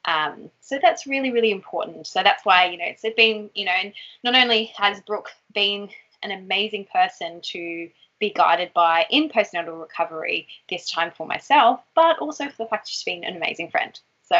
Um, 0.05 0.49
so 0.61 0.79
that's 0.81 1.07
really 1.07 1.31
really 1.31 1.51
important. 1.51 2.07
So 2.07 2.23
that's 2.23 2.45
why 2.45 2.65
you 2.65 2.77
know 2.77 2.85
it's 2.87 3.05
been 3.15 3.49
you 3.55 3.65
know 3.65 3.71
and 3.71 3.93
not 4.23 4.35
only 4.35 4.65
has 4.77 5.01
brooke 5.01 5.29
been 5.53 5.89
an 6.21 6.31
amazing 6.31 6.85
person 6.85 7.41
to 7.41 7.89
be 8.23 8.31
guided 8.33 8.73
by 8.73 9.05
in 9.09 9.27
postnatal 9.27 9.81
recovery 9.81 10.47
this 10.69 10.89
time 10.89 11.11
for 11.11 11.27
myself, 11.27 11.81
but 11.93 12.19
also 12.19 12.47
for 12.47 12.63
the 12.63 12.69
fact 12.69 12.87
she's 12.87 13.03
been 13.03 13.25
an 13.25 13.35
amazing 13.35 13.69
friend. 13.69 13.99
So, 14.29 14.39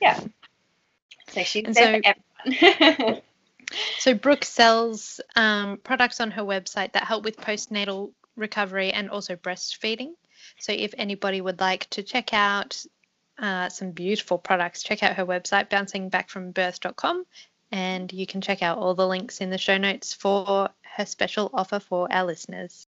yeah. 0.00 0.18
So 1.28 1.42
she's 1.42 1.64
and 1.64 1.74
there 1.74 2.00
so, 2.02 2.12
for 2.50 2.82
everyone. 2.82 3.22
So 3.98 4.12
Brooke 4.12 4.44
sells 4.44 5.20
um, 5.34 5.78
products 5.78 6.20
on 6.20 6.30
her 6.32 6.42
website 6.42 6.92
that 6.92 7.04
help 7.04 7.24
with 7.24 7.38
postnatal 7.38 8.12
recovery 8.36 8.92
and 8.92 9.08
also 9.08 9.34
breastfeeding. 9.36 10.12
So 10.58 10.72
if 10.72 10.92
anybody 10.98 11.40
would 11.40 11.60
like 11.60 11.88
to 11.90 12.02
check 12.02 12.34
out 12.34 12.84
uh, 13.38 13.70
some 13.70 13.92
beautiful 13.92 14.36
products, 14.36 14.82
check 14.82 15.02
out 15.02 15.16
her 15.16 15.24
website, 15.24 15.70
bouncingbackfrombirth.com, 15.70 17.24
and 17.70 18.12
you 18.12 18.26
can 18.26 18.42
check 18.42 18.62
out 18.62 18.76
all 18.76 18.94
the 18.94 19.08
links 19.08 19.40
in 19.40 19.48
the 19.48 19.56
show 19.56 19.78
notes 19.78 20.12
for 20.12 20.68
her 20.82 21.06
special 21.06 21.50
offer 21.54 21.80
for 21.80 22.12
our 22.12 22.26
listeners. 22.26 22.86